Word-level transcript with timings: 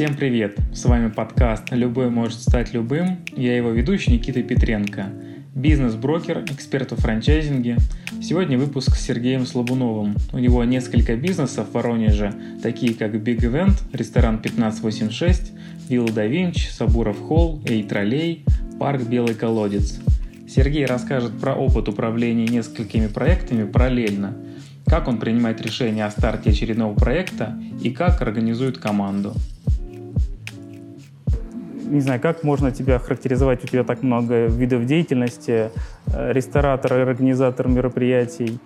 Всем 0.00 0.16
привет! 0.16 0.56
С 0.72 0.86
вами 0.86 1.10
подкаст 1.10 1.64
«Любой 1.72 2.08
может 2.08 2.40
стать 2.40 2.72
любым». 2.72 3.18
Я 3.36 3.54
его 3.54 3.68
ведущий 3.68 4.12
Никита 4.12 4.42
Петренко, 4.42 5.10
бизнес-брокер, 5.54 6.42
эксперт 6.44 6.92
в 6.92 6.96
франчайзинге. 6.96 7.76
Сегодня 8.22 8.56
выпуск 8.56 8.96
с 8.96 9.02
Сергеем 9.02 9.44
Слабуновым. 9.44 10.16
У 10.32 10.38
него 10.38 10.64
несколько 10.64 11.16
бизнесов 11.16 11.68
в 11.68 11.72
Воронеже, 11.74 12.32
такие 12.62 12.94
как 12.94 13.14
Big 13.14 13.40
Event, 13.40 13.74
ресторан 13.92 14.36
1586, 14.36 15.52
Вилла 15.90 16.10
да 16.10 16.24
Винчи, 16.24 16.70
Сабуров 16.70 17.20
Холл, 17.20 17.62
Эй 17.66 17.82
Троллей, 17.82 18.46
парк 18.78 19.02
Белый 19.02 19.34
колодец. 19.34 20.00
Сергей 20.48 20.86
расскажет 20.86 21.38
про 21.38 21.54
опыт 21.54 21.90
управления 21.90 22.46
несколькими 22.46 23.06
проектами 23.06 23.64
параллельно, 23.64 24.34
как 24.86 25.08
он 25.08 25.18
принимает 25.18 25.60
решение 25.60 26.06
о 26.06 26.10
старте 26.10 26.52
очередного 26.52 26.94
проекта 26.94 27.54
и 27.82 27.90
как 27.90 28.22
организует 28.22 28.78
команду 28.78 29.34
не 31.90 32.00
знаю, 32.00 32.20
как 32.20 32.44
можно 32.44 32.70
тебя 32.70 32.98
характеризовать, 32.98 33.64
у 33.64 33.66
тебя 33.66 33.84
так 33.84 34.02
много 34.02 34.46
видов 34.46 34.86
деятельности, 34.86 35.70
э, 36.06 36.32
ресторатор, 36.32 36.92
организатор 36.92 37.68
мероприятий, 37.68 38.58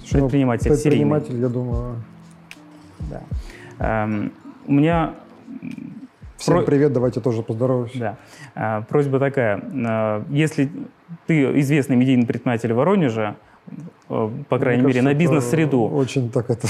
Слушай, 0.00 0.14
ну, 0.14 0.20
предприниматель, 0.20 0.70
предприниматель, 0.70 1.26
серийный. 1.26 1.42
я 1.42 1.48
думаю. 1.48 1.96
Да. 3.10 3.22
Эм, 3.78 4.32
у 4.66 4.72
меня... 4.72 5.14
Всем 6.36 6.56
Про... 6.56 6.62
привет, 6.64 6.92
давайте 6.92 7.20
тоже 7.20 7.42
поздороваюсь. 7.42 7.92
Да. 7.94 8.16
Э, 8.54 8.82
просьба 8.88 9.18
такая, 9.18 9.60
э, 9.60 10.24
если 10.30 10.70
ты 11.26 11.60
известный 11.60 11.96
медийный 11.96 12.26
предприниматель 12.26 12.72
Воронежа, 12.72 13.36
э, 14.08 14.30
по 14.48 14.58
крайней 14.58 14.82
Мне 14.82 14.88
мере, 14.88 15.00
кажется, 15.00 15.02
на 15.02 15.14
бизнес-среду. 15.14 15.84
Очень 15.84 16.30
так 16.30 16.50
это 16.50 16.68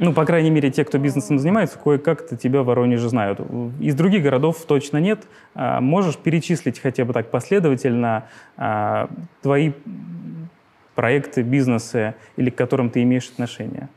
ну, 0.00 0.14
по 0.14 0.24
крайней 0.24 0.50
мере, 0.50 0.70
те, 0.70 0.84
кто 0.84 0.98
бизнесом 0.98 1.38
занимается, 1.38 1.78
кое-как-то 1.78 2.34
тебя 2.34 2.62
в 2.62 2.66
Воронеже 2.66 3.08
знают. 3.10 3.38
Из 3.78 3.94
других 3.94 4.22
городов 4.22 4.56
точно 4.66 4.96
нет. 4.96 5.20
А, 5.54 5.80
можешь 5.80 6.16
перечислить 6.16 6.78
хотя 6.80 7.04
бы 7.04 7.12
так 7.12 7.30
последовательно 7.30 8.24
а, 8.56 9.10
твои 9.42 9.72
проекты, 10.94 11.42
бизнесы, 11.42 12.14
или 12.36 12.48
к 12.48 12.56
которым 12.56 12.88
ты 12.88 13.02
имеешь 13.02 13.28
отношение? 13.30 13.88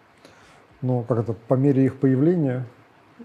Ну, 0.82 1.04
как 1.08 1.20
это, 1.20 1.34
по 1.34 1.54
мере 1.54 1.86
их 1.86 1.96
появления? 1.96 2.66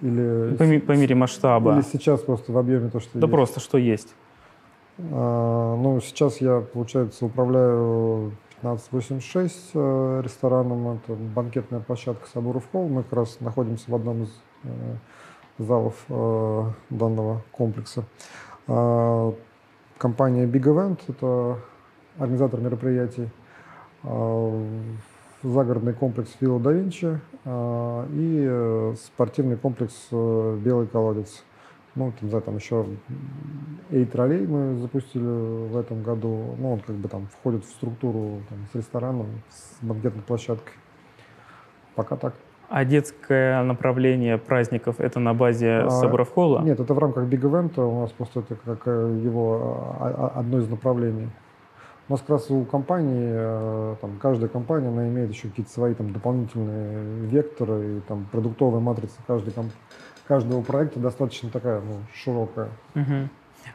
Или 0.01 0.55
по, 0.57 0.87
по 0.87 0.93
мере 0.93 1.17
масштаба? 1.17 1.75
Или 1.75 1.83
сейчас 1.83 2.21
просто 2.21 2.53
в 2.53 2.59
объеме 2.59 2.91
то, 2.91 3.01
что 3.01 3.19
Да 3.19 3.27
есть? 3.27 3.33
просто 3.33 3.61
что 3.61 3.77
есть. 3.77 4.15
А, 4.99 5.77
ну, 5.77 6.01
сейчас 6.01 6.41
я, 6.41 6.61
получается, 6.61 7.27
управляю 7.27 8.33
1586 8.63 9.71
э, 9.75 10.21
рестораном. 10.25 10.89
Это 10.97 11.15
банкетная 11.15 11.81
площадка 11.81 12.27
Сабуров 12.29 12.65
Холл. 12.73 12.89
Мы 12.89 13.05
как 13.05 13.13
раз 13.13 13.41
находимся 13.41 13.91
в 13.91 13.95
одном 13.95 14.25
из 14.25 14.31
э, 14.65 14.97
залов 15.59 15.95
э, 16.09 16.65
данного 16.91 17.43
комплекса. 17.53 18.05
Компания 18.67 20.45
Big 20.45 20.63
Event– 20.65 21.01
это 21.09 21.59
организатор 22.19 22.61
мероприятий. 22.61 23.31
Загородный 25.43 25.95
комплекс 25.95 26.37
Вилла 26.39 26.61
да 26.61 26.73
Винчи 26.73 27.19
и 28.13 28.95
спортивный 29.07 29.57
комплекс 29.57 29.95
Белый 30.11 30.87
колодец. 30.87 31.43
Ну, 31.95 32.13
там, 32.19 32.29
знаю, 32.29 32.43
там 32.43 32.57
еще 32.57 32.87
Эй-троллей 33.91 34.47
мы 34.47 34.77
запустили 34.77 35.25
в 35.25 35.77
этом 35.77 36.03
году. 36.03 36.55
Ну, 36.59 36.75
он 36.75 36.81
как 36.81 36.97
бы 36.97 37.09
там 37.09 37.27
входит 37.27 37.65
в 37.65 37.71
структуру 37.71 38.43
там, 38.49 38.59
с 38.73 38.75
рестораном, 38.75 39.27
с 39.49 39.85
банкетной 39.85 40.23
площадкой. 40.23 40.75
Пока 41.95 42.17
так. 42.17 42.35
А 42.69 42.85
детское 42.85 43.63
направление 43.63 44.37
праздников 44.37 45.01
это 45.01 45.21
на 45.21 45.33
базе 45.33 45.85
а, 45.87 45.91
Соборов 45.91 46.31
Холла? 46.33 46.61
Нет, 46.61 46.79
это 46.79 46.93
в 46.93 46.99
рамках 46.99 47.25
Big 47.25 47.41
Event. 47.41 47.81
У 47.81 48.01
нас 48.03 48.11
просто 48.13 48.41
это 48.41 48.57
как 48.57 48.83
э, 48.87 49.21
его 49.25 49.97
а, 49.99 50.33
а, 50.35 50.41
одно 50.41 50.59
из 50.59 50.69
направлений. 50.69 51.31
У 52.09 52.13
нас 52.13 52.21
как 52.21 52.31
раз 52.31 52.51
у 52.51 52.65
компании, 52.65 53.31
э, 53.33 53.97
там, 54.03 54.19
каждая 54.21 54.51
компания, 54.51 54.89
она 54.89 55.09
имеет 55.09 55.31
еще 55.31 55.49
какие-то 55.49 55.73
свои 55.73 55.95
там 55.95 56.13
дополнительные 56.13 57.27
векторы 57.27 57.99
и 57.99 58.01
там 58.01 58.27
продуктовая 58.31 58.81
матрица 58.81 59.17
каждой 59.27 59.53
компании 59.53 59.77
каждого 60.29 60.63
проекта 60.63 61.01
достаточно 61.01 61.49
такая 61.51 61.81
ну, 61.81 61.95
широкая. 62.15 62.69
Угу. 62.95 63.29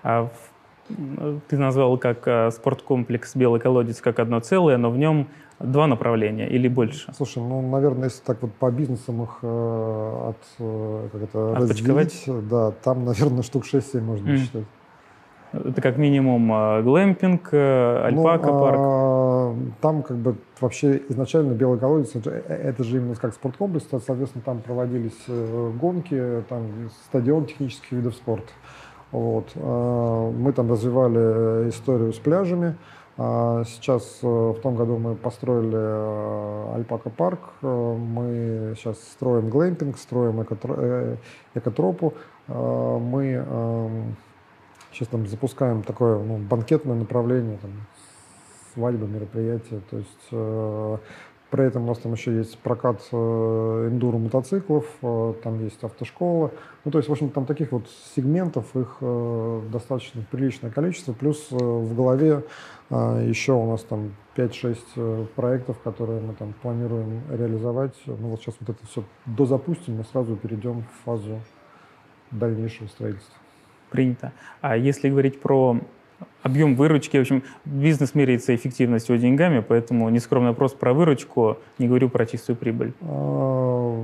А 0.03 0.23
в, 0.23 1.41
ты 1.47 1.57
назвал 1.57 1.97
как 1.97 2.27
а, 2.27 2.51
спорткомплекс 2.51 3.35
«Белый 3.35 3.59
колодец» 3.59 3.99
как 3.99 4.19
одно 4.19 4.39
целое, 4.39 4.77
но 4.77 4.91
в 4.91 4.97
нем 4.97 5.27
два 5.59 5.87
направления 5.87 6.47
или 6.47 6.67
больше? 6.67 7.11
Слушай, 7.15 7.39
ну, 7.39 7.61
наверное, 7.67 8.05
если 8.05 8.23
так 8.23 8.41
вот 8.41 8.53
по 8.53 8.69
бизнесам 8.69 9.23
их 9.23 9.39
э, 9.41 10.29
от, 10.29 10.37
э, 10.59 11.09
как 11.11 11.21
это, 11.23 11.55
разделить, 11.55 12.23
да, 12.49 12.71
там, 12.83 13.05
наверное, 13.05 13.43
штук 13.43 13.63
6-7 13.65 14.01
можно 14.01 14.29
mm. 14.29 14.37
считать. 14.37 14.65
Это 15.53 15.81
как 15.81 15.97
минимум 15.97 16.51
а, 16.51 16.81
глэмпинг, 16.81 17.49
э, 17.51 18.05
альпака 18.05 18.47
ну, 18.47 18.59
парк. 18.59 18.77
А, 18.79 19.55
там 19.81 20.01
как 20.01 20.17
бы 20.17 20.35
вообще 20.59 20.99
изначально 21.09 21.53
Белый 21.53 21.77
колодец, 21.77 22.15
это, 22.15 22.31
э, 22.31 22.41
это 22.47 22.83
же 22.83 22.97
именно 22.97 23.13
как 23.15 23.35
спорткомплекс, 23.35 23.85
соответственно, 23.89 24.43
там 24.43 24.61
проводились 24.61 25.17
э, 25.27 25.71
гонки, 25.79 26.43
там 26.49 26.89
стадион 27.05 27.45
технических 27.45 27.91
видов 27.91 28.15
спорта. 28.15 28.51
Вот. 29.11 29.51
А, 29.55 30.31
мы 30.31 30.53
там 30.53 30.71
развивали 30.71 31.69
историю 31.69 32.13
с 32.13 32.17
пляжами. 32.17 32.75
Сейчас 33.15 34.23
в 34.23 34.55
том 34.63 34.75
году 34.75 34.97
мы 34.97 35.13
построили 35.13 36.73
Альпака 36.73 37.11
парк, 37.11 37.41
мы 37.61 38.73
сейчас 38.75 38.97
строим 39.03 39.51
глэмпинг, 39.51 39.99
строим 39.99 40.41
экотропу. 40.41 42.15
Мы 42.47 43.45
эм, 43.47 44.15
Сейчас 44.93 45.07
там 45.07 45.25
запускаем 45.25 45.81
такое 45.81 46.19
ну, 46.19 46.37
банкетное 46.37 46.95
направление, 46.95 47.57
там, 47.57 47.71
свадьба, 48.73 49.07
мероприятия. 49.07 49.81
То 49.89 49.97
есть 49.97 50.27
э, 50.31 50.97
при 51.49 51.65
этом 51.65 51.83
у 51.83 51.87
нас 51.87 51.97
там 51.97 52.13
еще 52.13 52.35
есть 52.35 52.59
прокат 52.59 53.01
э, 53.11 53.87
эндуро 53.91 54.17
мотоциклов, 54.17 54.85
э, 55.01 55.33
там 55.43 55.63
есть 55.63 55.83
автошкола. 55.83 56.51
Ну, 56.85 56.91
то 56.91 56.99
есть, 56.99 57.09
в 57.09 57.11
общем, 57.11 57.31
там 57.31 57.47
таких 57.47 57.71
вот 57.71 57.87
сегментов, 58.15 58.75
их 58.75 58.97
э, 59.01 59.61
достаточно 59.71 60.23
приличное 60.29 60.69
количество. 60.69 61.13
Плюс 61.13 61.47
э, 61.49 61.55
в 61.55 61.95
голове 61.95 62.43
э, 62.91 63.25
еще 63.27 63.53
у 63.53 63.71
нас 63.71 63.81
там 63.81 64.15
5-6 64.35 64.77
э, 64.95 65.25
проектов, 65.35 65.79
которые 65.83 66.21
мы 66.21 66.35
там 66.35 66.53
планируем 66.61 67.21
реализовать. 67.31 67.95
Ну, 68.05 68.29
вот 68.29 68.41
сейчас 68.41 68.55
вот 68.59 68.69
это 68.69 68.85
все 68.85 69.03
дозапустим, 69.25 69.97
мы 69.97 70.03
сразу 70.03 70.35
перейдем 70.35 70.83
в 70.83 71.05
фазу 71.05 71.39
дальнейшего 72.31 72.87
строительства 72.87 73.42
принято. 73.93 74.33
А 74.61 74.75
если 74.75 75.09
говорить 75.09 75.39
про 75.39 75.79
объем 76.41 76.75
выручки, 76.75 77.17
в 77.17 77.21
общем, 77.21 77.43
бизнес 77.63 78.15
меряется 78.15 78.55
эффективностью 78.55 79.17
деньгами, 79.17 79.63
поэтому 79.65 80.09
нескромный 80.09 80.49
вопрос 80.49 80.73
про 80.73 80.93
выручку, 80.93 81.57
не 81.77 81.87
говорю 81.87 82.09
про 82.09 82.25
чистую 82.25 82.55
прибыль. 82.55 82.93
А, 83.01 84.03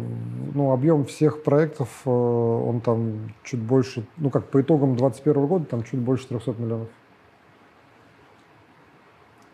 ну, 0.54 0.72
объем 0.72 1.06
всех 1.06 1.44
проектов, 1.44 1.90
э, 2.06 2.10
он 2.10 2.82
там 2.82 3.34
чуть 3.44 3.60
больше, 3.60 4.06
ну, 4.18 4.30
как 4.30 4.46
по 4.46 4.62
итогам 4.62 4.96
2021 4.96 5.48
года, 5.48 5.66
там 5.66 5.84
чуть 5.84 6.00
больше 6.00 6.28
300 6.28 6.56
миллионов. 6.60 6.88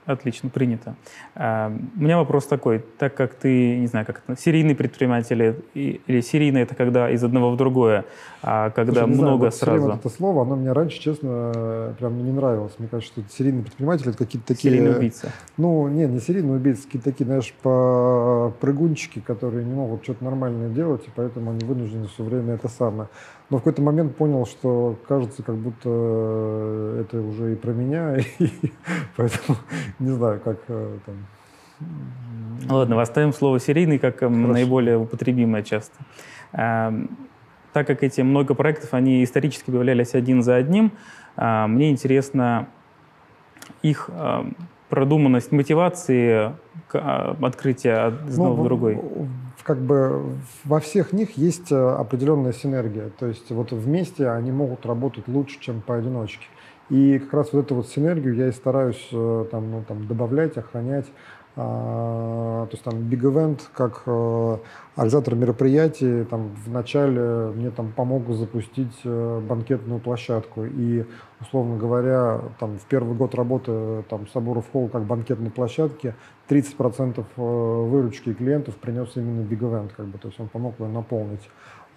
Отлично, 0.05 0.49
принято. 0.49 0.95
А, 1.33 1.71
у 1.97 1.99
меня 1.99 2.17
вопрос 2.17 2.45
такой. 2.45 2.83
Так 2.99 3.15
как 3.15 3.33
ты, 3.33 3.77
не 3.77 3.87
знаю, 3.87 4.05
как 4.05 4.21
это, 4.25 4.39
серийный 4.39 4.75
предприниматель 4.75 5.63
или 5.73 6.21
серийный 6.21 6.61
это 6.61 6.75
когда 6.75 7.09
из 7.09 7.23
одного 7.23 7.51
в 7.51 7.57
другое, 7.57 8.05
а 8.43 8.69
когда 8.69 9.01
Слушай, 9.01 9.13
много 9.15 9.37
знаю, 9.37 9.39
вот 9.39 9.55
сразу? 9.55 9.85
Вот 9.87 9.99
это 9.99 10.09
слово, 10.09 10.43
оно 10.43 10.55
мне 10.55 10.71
раньше, 10.71 10.99
честно, 10.99 11.95
прям 11.97 12.23
не 12.23 12.31
нравилось. 12.31 12.73
Мне 12.77 12.87
кажется, 12.87 13.21
что 13.21 13.35
серийный 13.35 13.63
предприниматель 13.63 14.09
это 14.09 14.17
какие-то 14.17 14.47
такие... 14.47 14.71
Серийный 14.73 14.95
убийца. 14.95 15.31
Ну, 15.57 15.87
не, 15.87 16.05
не 16.05 16.19
серийный 16.19 16.55
убийца, 16.57 16.83
какие-то 16.83 17.09
такие, 17.09 17.25
знаешь, 17.25 17.53
прыгунчики, 18.59 19.19
которые 19.19 19.65
не 19.65 19.73
могут 19.73 20.03
что-то 20.03 20.23
нормальное 20.23 20.69
делать, 20.69 21.03
и 21.07 21.09
поэтому 21.15 21.49
они 21.51 21.65
вынуждены 21.65 22.07
все 22.07 22.23
время 22.23 22.53
это 22.53 22.67
самое. 22.67 23.09
Но 23.49 23.57
в 23.57 23.59
какой-то 23.61 23.81
момент 23.81 24.15
понял, 24.15 24.45
что 24.47 24.97
кажется, 25.07 25.43
как 25.43 25.55
будто 25.55 25.89
это 26.99 27.21
уже 27.21 27.53
и 27.53 27.55
про 27.55 27.71
меня, 27.71 28.17
и 28.39 28.49
поэтому 29.15 29.57
не 29.99 30.09
знаю, 30.09 30.39
как 30.43 30.57
э, 30.67 30.97
там. 31.05 31.15
Ладно, 32.69 32.99
оставим 32.99 33.33
слово 33.33 33.59
серийный 33.59 33.99
как 33.99 34.23
эм, 34.23 34.33
Хорошо. 34.33 34.53
наиболее 34.53 34.97
употребимое 34.97 35.61
часто. 35.61 35.95
Эм, 36.53 37.09
так 37.73 37.85
как 37.85 38.01
эти 38.01 38.21
много 38.21 38.55
проектов, 38.55 38.93
они 38.93 39.23
исторически 39.23 39.69
появлялись 39.69 40.15
один 40.15 40.41
за 40.41 40.55
одним, 40.55 40.93
э, 41.37 41.67
мне 41.67 41.91
интересно 41.91 42.67
их 43.83 44.09
эм, 44.11 44.55
продуманность 44.89 45.51
мотивации 45.51 46.51
открытия 46.91 48.07
одного 48.07 48.55
ну, 48.55 48.61
в 48.61 48.63
другой 48.63 49.01
как 49.65 49.79
бы 49.79 50.23
во 50.63 50.79
всех 50.79 51.11
них 51.11 51.37
есть 51.37 51.71
э, 51.71 51.75
определенная 51.75 52.53
синергия. 52.53 53.09
То 53.17 53.25
есть 53.25 53.49
вот 53.49 53.71
вместе 53.71 54.29
они 54.29 54.51
могут 54.51 54.85
работать 54.85 55.27
лучше, 55.27 55.59
чем 55.59 55.81
поодиночке. 55.81 56.45
И 56.91 57.17
как 57.17 57.33
раз 57.33 57.51
вот 57.51 57.65
эту 57.65 57.75
вот 57.75 57.87
синергию 57.87 58.35
я 58.35 58.49
и 58.49 58.51
стараюсь 58.51 59.07
э, 59.11 59.45
там, 59.49 59.71
ну, 59.71 59.83
там, 59.87 60.05
добавлять, 60.05 60.55
охранять. 60.55 61.07
А, 61.57 62.65
то 62.65 62.71
есть 62.73 62.83
там 62.83 62.95
Big 62.95 63.21
Event 63.21 63.61
как 63.73 64.03
э, 64.05 64.57
организатор 64.95 65.35
мероприятий 65.35 66.25
там 66.25 66.53
в 66.53 66.69
начале 66.69 67.51
мне 67.55 67.71
там 67.71 67.93
помог 67.93 68.29
запустить 68.31 68.93
э, 69.05 69.41
банкетную 69.47 70.01
площадку. 70.01 70.65
И 70.65 71.05
условно 71.39 71.77
говоря 71.77 72.41
там 72.59 72.77
в 72.77 72.83
первый 72.85 73.15
год 73.15 73.35
работы 73.35 74.03
там 74.09 74.27
Сабуров 74.27 74.65
Холл 74.71 74.89
как 74.89 75.03
банкетной 75.03 75.49
площадки 75.49 76.13
30% 76.49 77.23
выручки 77.37 78.33
клиентов 78.33 78.75
принес 78.75 79.11
именно 79.15 79.41
Big 79.41 79.59
Event 79.59 79.91
как 79.95 80.07
бы. 80.07 80.17
То 80.17 80.27
есть 80.27 80.39
он 80.39 80.49
помог 80.49 80.77
ее 80.79 80.87
наполнить. 80.87 81.47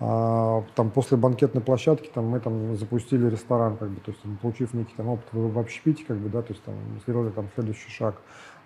А, 0.01 0.65
там 0.77 0.91
после 0.91 1.17
банкетной 1.17 1.61
площадки 1.61 2.09
там 2.15 2.27
мы 2.27 2.39
там 2.39 2.77
запустили 2.77 3.29
ресторан, 3.29 3.77
как 3.77 3.91
бы, 3.91 4.01
то 4.01 4.13
есть 4.13 4.23
получив 4.41 4.73
некий 4.73 4.95
там 4.97 5.09
опыт 5.09 5.27
в, 5.33 5.53
в 5.53 5.59
общепите, 5.59 6.05
как 6.07 6.19
бы, 6.19 6.29
да, 6.29 6.43
то 6.43 6.53
есть 6.53 6.63
там 6.63 6.75
сделали 7.03 7.31
там 7.31 7.49
следующий 7.55 7.91
шаг. 7.91 8.15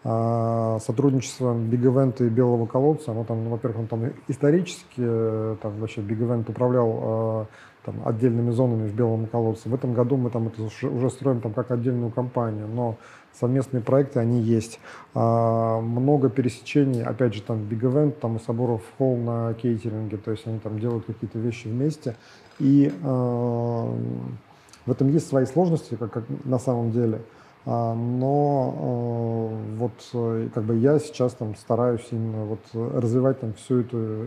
А, 0.04 0.80
сотрудничество 0.80 1.54
Big 1.54 1.82
Event 1.82 2.26
и 2.26 2.28
Белого 2.28 2.66
колодца, 2.66 3.12
оно 3.12 3.22
там, 3.22 3.44
ну, 3.44 3.50
во-первых, 3.50 3.82
он 3.82 3.86
там 3.86 4.10
исторически, 4.26 4.96
э, 4.98 5.56
там 5.62 5.78
вообще 5.78 6.00
Big 6.00 6.18
Event 6.18 6.50
управлял 6.50 7.00
а, 7.02 7.46
там, 7.84 8.02
отдельными 8.04 8.50
зонами 8.50 8.88
в 8.88 8.94
Белом 8.94 9.26
колодце. 9.26 9.68
В 9.68 9.74
этом 9.74 9.94
году 9.94 10.16
мы 10.16 10.30
там 10.30 10.48
это 10.48 10.62
уже 10.62 11.10
строим 11.10 11.40
там 11.40 11.52
как 11.52 11.70
отдельную 11.70 12.10
компанию, 12.10 12.66
но 12.66 12.96
совместные 13.32 13.80
проекты, 13.80 14.18
они 14.18 14.40
есть. 14.40 14.80
А, 15.14 15.80
много 15.80 16.30
пересечений, 16.30 17.04
опять 17.04 17.34
же, 17.34 17.42
там 17.42 17.58
Big 17.58 17.82
Event, 17.82 18.12
там 18.20 18.38
и 18.38 18.40
Соборов 18.40 18.82
Холл 18.98 19.18
на 19.18 19.54
кейтеринге, 19.54 20.16
то 20.16 20.32
есть 20.32 20.48
они 20.48 20.58
там 20.58 20.80
делают 20.80 21.06
какие-то 21.06 21.38
вещи 21.38 21.68
вместе. 21.68 22.16
И 22.58 22.92
в 23.02 24.90
этом 24.90 25.08
есть 25.10 25.28
свои 25.28 25.46
сложности, 25.46 25.94
как, 25.94 26.12
как 26.12 26.24
на 26.44 26.58
самом 26.58 26.90
деле. 26.90 27.20
А, 27.64 27.94
но 27.94 28.74
а, 28.76 29.76
вот 29.76 29.92
э, 30.14 30.48
как 30.52 30.64
бы 30.64 30.76
я 30.76 30.98
сейчас 30.98 31.34
там 31.34 31.54
стараюсь 31.54 32.06
именно 32.10 32.44
вот 32.44 32.60
развивать 32.74 33.40
там 33.40 33.54
всю 33.54 33.80
эту 33.80 34.26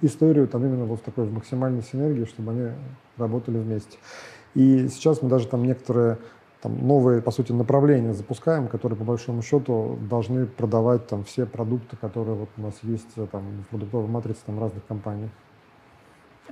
историю 0.00 0.48
там 0.48 0.64
именно 0.64 0.86
вот 0.86 1.00
в 1.00 1.02
такой 1.02 1.28
максимальной 1.28 1.82
синергии, 1.82 2.24
чтобы 2.24 2.52
они 2.52 2.70
работали 3.18 3.58
вместе. 3.58 3.98
И 4.54 4.88
сейчас 4.88 5.20
мы 5.20 5.28
даже 5.28 5.46
там 5.46 5.64
некоторые 5.64 6.18
там, 6.62 6.86
новые, 6.86 7.20
по 7.20 7.32
сути, 7.32 7.52
направления 7.52 8.14
запускаем, 8.14 8.68
которые, 8.68 8.96
по 8.96 9.04
большому 9.04 9.42
счету, 9.42 9.98
должны 10.08 10.46
продавать 10.46 11.08
там, 11.08 11.24
все 11.24 11.44
продукты, 11.44 11.96
которые 11.96 12.36
вот 12.36 12.48
у 12.56 12.62
нас 12.62 12.74
есть 12.82 13.08
э, 13.16 13.26
там, 13.30 13.42
в 13.64 13.68
продуктовой 13.68 14.08
матрице 14.08 14.40
там, 14.46 14.60
разных 14.60 14.86
компаний. 14.86 15.28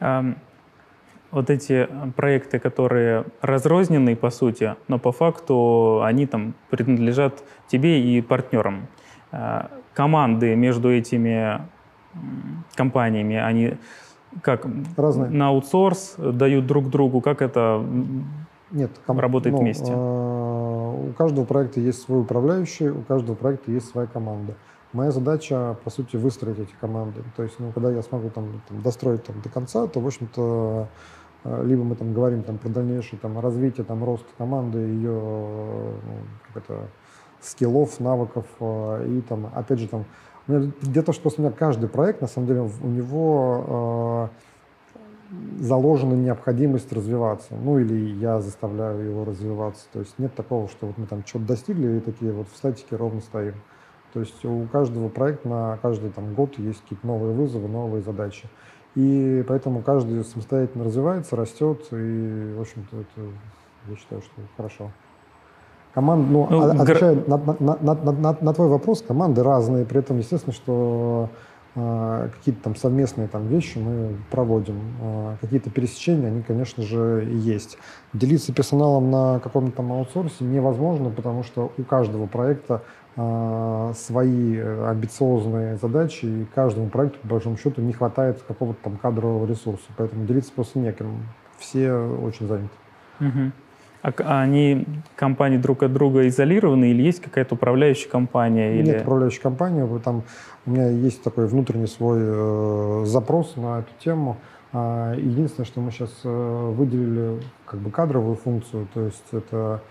Um, 0.01 0.37
вот 1.31 1.51
эти 1.51 1.89
проекты, 2.17 2.59
которые 2.59 3.25
разрознены, 3.41 4.17
по 4.17 4.31
сути, 4.31 4.75
но 4.89 4.99
по 4.99 5.13
факту 5.13 6.03
они 6.03 6.27
там 6.27 6.55
принадлежат 6.71 7.43
тебе 7.69 8.01
и 8.01 8.21
партнерам. 8.21 8.89
Uh, 9.33 9.71
команды 9.95 10.57
между 10.57 10.91
этими 10.91 11.61
компаниями, 12.75 13.37
они 13.37 13.77
как 14.43 14.67
Разные. 14.97 15.31
на 15.31 15.49
аутсорс 15.49 16.15
дают 16.17 16.67
друг 16.67 16.89
другу, 16.89 17.21
как 17.21 17.43
это 17.43 17.85
нет, 18.71 18.91
ком... 19.07 19.19
работает 19.19 19.55
ну, 19.55 19.63
вместе? 19.63 19.93
Э, 19.93 21.11
у 21.11 21.13
каждого 21.13 21.45
проекта 21.45 21.81
есть 21.81 22.03
свой 22.03 22.21
управляющий, 22.21 22.89
у 22.89 23.03
каждого 23.03 23.35
проекта 23.35 23.73
есть 23.73 23.89
своя 23.89 24.07
команда. 24.07 24.55
Моя 24.93 25.11
задача, 25.11 25.77
по 25.85 25.91
сути, 25.91 26.17
выстроить 26.17 26.59
эти 26.59 26.73
команды. 26.81 27.23
То 27.37 27.43
есть, 27.43 27.57
ну, 27.59 27.73
когда 27.73 27.91
я 27.91 28.03
смогу 28.03 28.31
там, 28.31 28.61
там 28.69 28.83
достроить 28.83 29.25
там, 29.25 29.41
до 29.41 29.49
конца, 29.49 29.87
то, 29.87 30.01
в 30.01 30.07
общем-то, 30.07 30.89
э, 30.89 31.20
либо 31.45 31.83
мы 31.83 31.97
там 31.97 32.13
говорим 32.13 32.43
там, 32.43 32.59
про 32.59 32.69
дальнейшее 32.69 33.19
там, 33.19 33.39
развитие, 33.39 33.85
там, 33.85 34.05
рост 34.05 34.27
команды, 34.37 34.79
ее 34.79 35.13
ну, 35.13 36.01
как 36.47 36.65
это, 36.65 36.89
скиллов, 37.41 37.99
навыков, 38.01 38.47
э, 38.61 39.07
и 39.09 39.21
там, 39.23 39.51
опять 39.55 39.79
же, 39.79 39.89
там, 39.89 40.05
где-то, 40.47 41.13
что 41.13 41.31
у 41.37 41.41
меня 41.41 41.51
каждый 41.51 41.89
проект, 41.89 42.21
на 42.21 42.27
самом 42.27 42.49
деле, 42.49 42.71
у 42.83 42.89
него 42.89 44.31
заложена 45.59 46.15
необходимость 46.15 46.93
развиваться. 46.93 47.55
Ну 47.55 47.79
или 47.79 47.95
я 48.19 48.41
заставляю 48.41 49.05
его 49.05 49.25
развиваться. 49.25 49.87
То 49.93 50.01
есть 50.01 50.19
нет 50.19 50.35
такого, 50.35 50.69
что 50.69 50.89
вот 50.89 50.99
мы 50.99 51.07
там 51.07 51.25
что-то 51.25 51.47
достигли 51.47 51.99
и 51.99 52.01
такие 52.01 52.33
вот 52.33 52.49
в 52.49 52.57
статике 52.57 52.97
ровно 52.97 53.21
стоим. 53.21 53.55
То 54.13 54.21
есть 54.21 54.45
у 54.45 54.67
каждого 54.73 55.09
проекта 55.09 55.49
на 55.49 55.79
каждый 55.81 56.11
там, 56.11 56.35
год 56.35 56.59
есть 56.59 56.83
какие-то 56.83 57.07
новые 57.07 57.33
вызовы, 57.33 57.69
новые 57.69 58.03
задачи. 58.03 58.49
И 58.97 59.45
поэтому 59.47 59.83
каждый 59.83 60.25
самостоятельно 60.25 60.85
развивается, 60.85 61.37
растет, 61.37 61.87
и, 61.93 62.55
в 62.57 62.61
общем-то, 62.61 62.97
это, 62.97 63.27
я 63.89 63.97
считаю, 63.97 64.23
что 64.23 64.43
хорошо. 64.57 64.91
Команд, 65.95 66.31
ну, 66.31 66.47
ну 66.51 66.63
отвечая 66.63 67.15
гр... 67.15 67.29
на, 67.29 67.37
на, 67.37 67.95
на, 67.95 68.13
на, 68.13 68.37
на 68.41 68.55
твой 68.55 68.69
вопрос, 68.69 69.03
команды 69.03 69.43
разные, 69.43 69.85
при 69.85 70.01
этом, 70.01 70.19
естественно, 70.19 70.53
что 70.53 71.31
а, 71.77 72.29
какие-то 72.29 72.65
там 72.65 72.75
совместные 72.75 73.29
там 73.29 73.47
вещи 73.47 73.79
мы 73.79 74.17
проводим. 74.31 74.81
А, 75.01 75.37
какие-то 75.41 75.71
пересечения, 75.71 76.27
они, 76.27 76.43
конечно 76.43 76.83
же, 76.83 77.29
есть. 77.31 77.79
Делиться 78.13 78.53
персоналом 78.53 79.11
на 79.11 79.39
каком-то 79.39 79.77
там 79.77 79.93
аутсорсе 79.93 80.45
невозможно, 80.45 81.11
потому 81.11 81.45
что 81.45 81.71
у 81.79 81.83
каждого 81.85 82.27
проекта 82.27 82.83
свои 83.95 84.59
амбициозные 84.59 85.77
задачи, 85.77 86.25
и 86.25 86.47
каждому 86.55 86.89
проекту, 86.89 87.19
по 87.23 87.29
большому 87.29 87.57
счету, 87.57 87.83
не 87.83 87.93
хватает 87.93 88.43
какого-то 88.47 88.79
там 88.83 88.97
кадрового 88.97 89.47
ресурса. 89.47 89.85
Поэтому 89.97 90.27
делиться 90.27 90.53
просто 90.55 90.79
неким. 90.79 91.27
Все 91.59 91.93
очень 91.93 92.47
заняты. 92.47 92.71
Угу. 93.21 93.53
А 94.03 94.41
они 94.43 94.87
компании 95.15 95.59
друг 95.59 95.83
от 95.83 95.93
друга 95.93 96.27
изолированы 96.29 96.91
или 96.91 97.03
есть 97.03 97.21
какая-то 97.21 97.55
управляющая 97.55 98.09
компания? 98.09 98.79
Или... 98.79 98.87
Нет 98.87 99.03
управляющей 99.03 99.41
компании. 99.41 99.87
Там, 99.99 100.23
у 100.65 100.71
меня 100.71 100.89
есть 100.89 101.23
такой 101.23 101.47
внутренний 101.47 101.87
свой 101.87 102.21
э, 102.23 103.03
запрос 103.05 103.57
на 103.57 103.81
эту 103.81 103.91
тему. 104.03 104.39
А, 104.73 105.15
единственное, 105.15 105.67
что 105.67 105.81
мы 105.81 105.91
сейчас 105.91 106.11
э, 106.25 106.73
выделили 106.75 107.43
как 107.67 107.81
бы 107.81 107.91
кадровую 107.91 108.37
функцию, 108.37 108.89
то 108.95 109.03
есть 109.03 109.27
это 109.33 109.83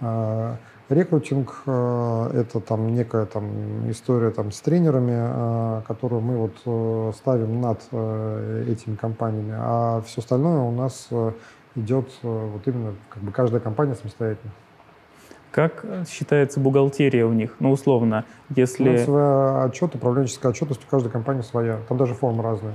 э, 0.00 0.56
рекрутинг, 0.88 1.62
э, 1.66 2.30
это 2.34 2.60
там 2.60 2.94
некая 2.94 3.26
там 3.26 3.90
история 3.90 4.30
там 4.30 4.52
с 4.52 4.60
тренерами, 4.60 5.78
э, 5.80 5.82
которую 5.86 6.22
мы 6.22 6.36
вот 6.36 6.56
э, 6.64 7.12
ставим 7.16 7.60
над 7.60 7.80
э, 7.92 8.64
этими 8.68 8.96
компаниями, 8.96 9.54
а 9.56 10.02
все 10.06 10.20
остальное 10.20 10.60
у 10.60 10.70
нас 10.70 11.08
э, 11.10 11.32
идет 11.74 12.10
э, 12.22 12.50
вот 12.52 12.66
именно 12.66 12.94
как 13.08 13.22
бы 13.22 13.32
каждая 13.32 13.60
компания 13.60 13.94
самостоятельно. 13.94 14.50
Как 15.50 15.84
считается 16.08 16.60
бухгалтерия 16.60 17.24
у 17.24 17.32
них? 17.32 17.56
Ну, 17.58 17.70
условно, 17.70 18.24
если... 18.54 18.84
Финансовый 18.84 19.64
отчет, 19.64 19.94
управленческая 19.94 20.52
отчетность 20.52 20.84
у 20.86 20.90
каждой 20.90 21.10
компании 21.10 21.40
своя. 21.40 21.78
Там 21.88 21.96
даже 21.96 22.14
формы 22.14 22.42
разные. 22.42 22.74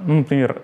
Ну, 0.00 0.18
например, 0.18 0.60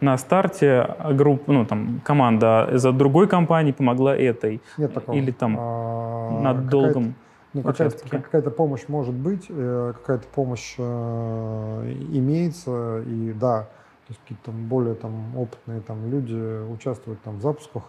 на 0.00 0.18
старте 0.18 0.96
группа, 1.12 1.52
ну, 1.52 1.64
там, 1.64 2.00
команда 2.04 2.70
за 2.72 2.92
другой 2.92 3.28
компании 3.28 3.72
помогла 3.72 4.16
этой. 4.16 4.60
Нет 4.76 4.92
такого. 4.92 5.16
Или 5.16 5.30
там 5.30 5.56
а, 5.58 6.40
над 6.40 6.68
долгом. 6.68 7.14
Ну, 7.52 7.62
какая-то, 7.62 8.08
какая-то 8.08 8.50
помощь 8.50 8.82
может 8.88 9.14
быть, 9.14 9.46
э, 9.48 9.92
какая-то 9.96 10.26
помощь 10.34 10.74
э, 10.76 11.94
имеется, 12.12 13.02
и 13.06 13.32
да, 13.32 13.62
то 13.62 14.10
есть 14.10 14.20
какие-то 14.22 14.46
там 14.46 14.66
более 14.66 14.96
там, 14.96 15.36
опытные 15.36 15.80
там, 15.80 16.10
люди 16.10 16.68
участвуют 16.68 17.22
там, 17.22 17.38
в 17.38 17.42
запусках, 17.42 17.84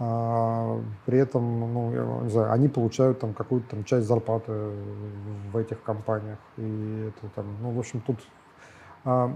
а, 0.00 0.80
при 1.06 1.18
этом, 1.18 1.74
ну, 1.74 1.92
я 1.92 2.22
не 2.22 2.30
знаю, 2.30 2.52
они 2.52 2.68
получают 2.68 3.18
там 3.18 3.34
какую-то 3.34 3.70
там 3.70 3.84
часть 3.84 4.06
зарплаты 4.06 4.52
в 5.52 5.56
этих 5.56 5.82
компаниях. 5.82 6.38
И 6.56 7.08
это 7.08 7.28
там, 7.34 7.46
ну, 7.60 7.72
в 7.72 7.78
общем, 7.78 8.00
тут 8.06 8.18
а, 9.04 9.32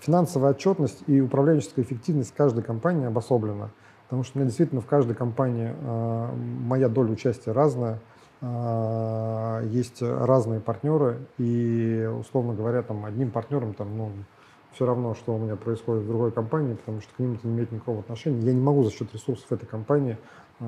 финансовая 0.00 0.52
отчетность 0.52 1.02
и 1.06 1.20
управленческая 1.20 1.84
эффективность 1.84 2.34
каждой 2.34 2.62
компании 2.62 3.06
обособлена. 3.06 3.70
Потому 4.04 4.24
что 4.24 4.36
у 4.36 4.40
меня 4.40 4.48
действительно 4.48 4.80
в 4.80 4.86
каждой 4.86 5.14
компании 5.14 5.74
а, 5.80 6.34
моя 6.34 6.88
доля 6.88 7.12
участия 7.12 7.52
разная, 7.52 7.98
а, 8.40 9.62
есть 9.64 10.02
разные 10.02 10.60
партнеры, 10.60 11.20
и, 11.38 12.10
условно 12.20 12.52
говоря, 12.52 12.82
там, 12.82 13.04
одним 13.04 13.30
партнером 13.30 13.72
там, 13.74 13.96
ну, 13.96 14.10
все 14.74 14.86
равно, 14.86 15.14
что 15.14 15.34
у 15.34 15.38
меня 15.38 15.56
происходит 15.56 16.04
в 16.04 16.08
другой 16.08 16.32
компании, 16.32 16.74
потому 16.74 17.00
что 17.00 17.14
к 17.14 17.18
ним 17.18 17.34
это 17.34 17.46
не 17.46 17.54
имеет 17.54 17.72
никакого 17.72 18.00
отношения. 18.00 18.40
Я 18.40 18.52
не 18.52 18.60
могу 18.60 18.82
за 18.84 18.90
счет 18.90 19.12
ресурсов 19.12 19.50
этой 19.52 19.66
компании 19.66 20.16
э, 20.60 20.64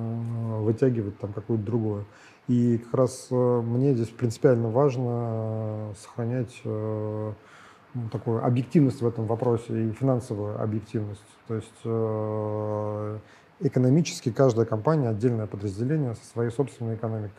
вытягивать 0.60 1.18
там 1.18 1.32
какую-то 1.32 1.64
другую. 1.64 2.04
И 2.46 2.78
как 2.78 2.94
раз 2.94 3.28
э, 3.30 3.34
мне 3.34 3.94
здесь 3.94 4.08
принципиально 4.08 4.68
важно 4.68 5.10
э, 5.10 5.92
сохранять 5.98 6.60
э, 6.64 7.32
ну, 7.94 8.08
такую 8.10 8.44
объективность 8.44 9.00
в 9.00 9.06
этом 9.06 9.26
вопросе 9.26 9.88
и 9.88 9.92
финансовую 9.92 10.60
объективность. 10.60 11.22
То 11.46 11.54
есть 11.54 11.80
э, 11.84 13.18
экономически 13.60 14.30
каждая 14.32 14.66
компания 14.66 15.08
отдельное 15.08 15.46
подразделение 15.46 16.14
со 16.14 16.24
своей 16.26 16.50
собственной 16.50 16.96
экономикой. 16.96 17.32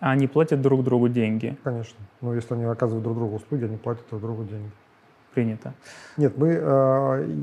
А 0.00 0.10
они 0.10 0.26
платят 0.26 0.60
друг 0.60 0.84
другу 0.84 1.08
деньги? 1.08 1.56
Конечно. 1.64 1.98
Но 2.20 2.34
если 2.34 2.54
они 2.54 2.64
оказывают 2.64 3.02
друг 3.02 3.16
другу 3.16 3.36
услуги, 3.36 3.64
они 3.64 3.76
платят 3.76 4.04
друг 4.10 4.22
другу 4.22 4.44
деньги. 4.44 4.70
принято? 5.34 5.72
Нет, 6.16 6.38
мы, 6.38 6.48
э, 6.48 7.36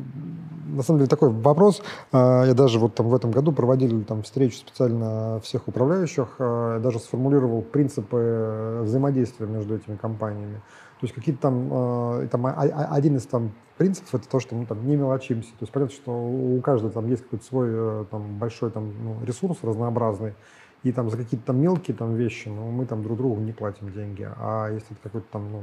на 0.68 0.84
самом 0.84 1.00
деле, 1.00 1.10
такой 1.10 1.30
вопрос. 1.30 1.82
Э, 2.14 2.44
я 2.46 2.54
даже 2.54 2.80
вот 2.80 2.96
там 2.96 3.10
в 3.10 3.16
этом 3.16 3.32
году 3.32 3.52
проводили 3.52 4.02
там 4.04 4.22
встречу 4.24 4.58
специально 4.58 5.40
всех 5.42 5.68
управляющих, 5.68 6.36
э, 6.40 6.80
даже 6.82 7.00
сформулировал 7.00 7.62
принципы 7.62 8.82
взаимодействия 8.84 9.48
между 9.48 9.76
этими 9.76 9.98
компаниями. 9.98 10.62
То 11.02 11.06
есть 11.06 11.16
какие-то 11.16 11.42
там, 11.42 12.30
там 12.30 12.46
один 12.46 13.18
из 13.18 13.26
там 13.26 13.52
принципов 13.78 14.14
это 14.14 14.30
то, 14.30 14.40
что 14.40 14.54
мы 14.54 14.68
там 14.68 14.88
не 14.88 14.96
мелочимся. 14.96 15.50
То 15.50 15.62
есть 15.62 15.74
понятно, 15.74 15.96
что 15.96 16.12
у 16.12 16.62
каждого 16.62 16.94
там 16.94 17.08
есть 17.08 17.24
какой-то 17.24 17.44
свой 17.44 18.06
там 18.06 18.38
большой 18.38 18.70
там 18.70 18.94
ну, 19.04 19.16
ресурс 19.26 19.58
разнообразный, 19.64 20.36
и 20.84 20.92
там 20.92 21.10
за 21.10 21.18
какие-то 21.18 21.48
там 21.48 21.60
мелкие 21.60 21.98
там 21.98 22.16
вещи, 22.16 22.50
но 22.50 22.70
мы 22.70 22.86
там 22.86 23.02
друг 23.02 23.18
другу 23.18 23.42
не 23.42 23.52
платим 23.52 23.92
деньги. 23.92 24.28
А 24.38 24.70
если 24.70 24.92
это 24.92 25.02
какой-то 25.02 25.28
там, 25.32 25.52
ну, 25.52 25.62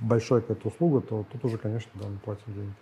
большая 0.00 0.42
какая-то 0.42 0.68
услуга, 0.68 1.00
то 1.00 1.24
тут 1.32 1.44
уже, 1.46 1.56
конечно, 1.56 1.90
да, 1.94 2.06
мы 2.06 2.18
платим 2.18 2.52
деньги. 2.52 2.74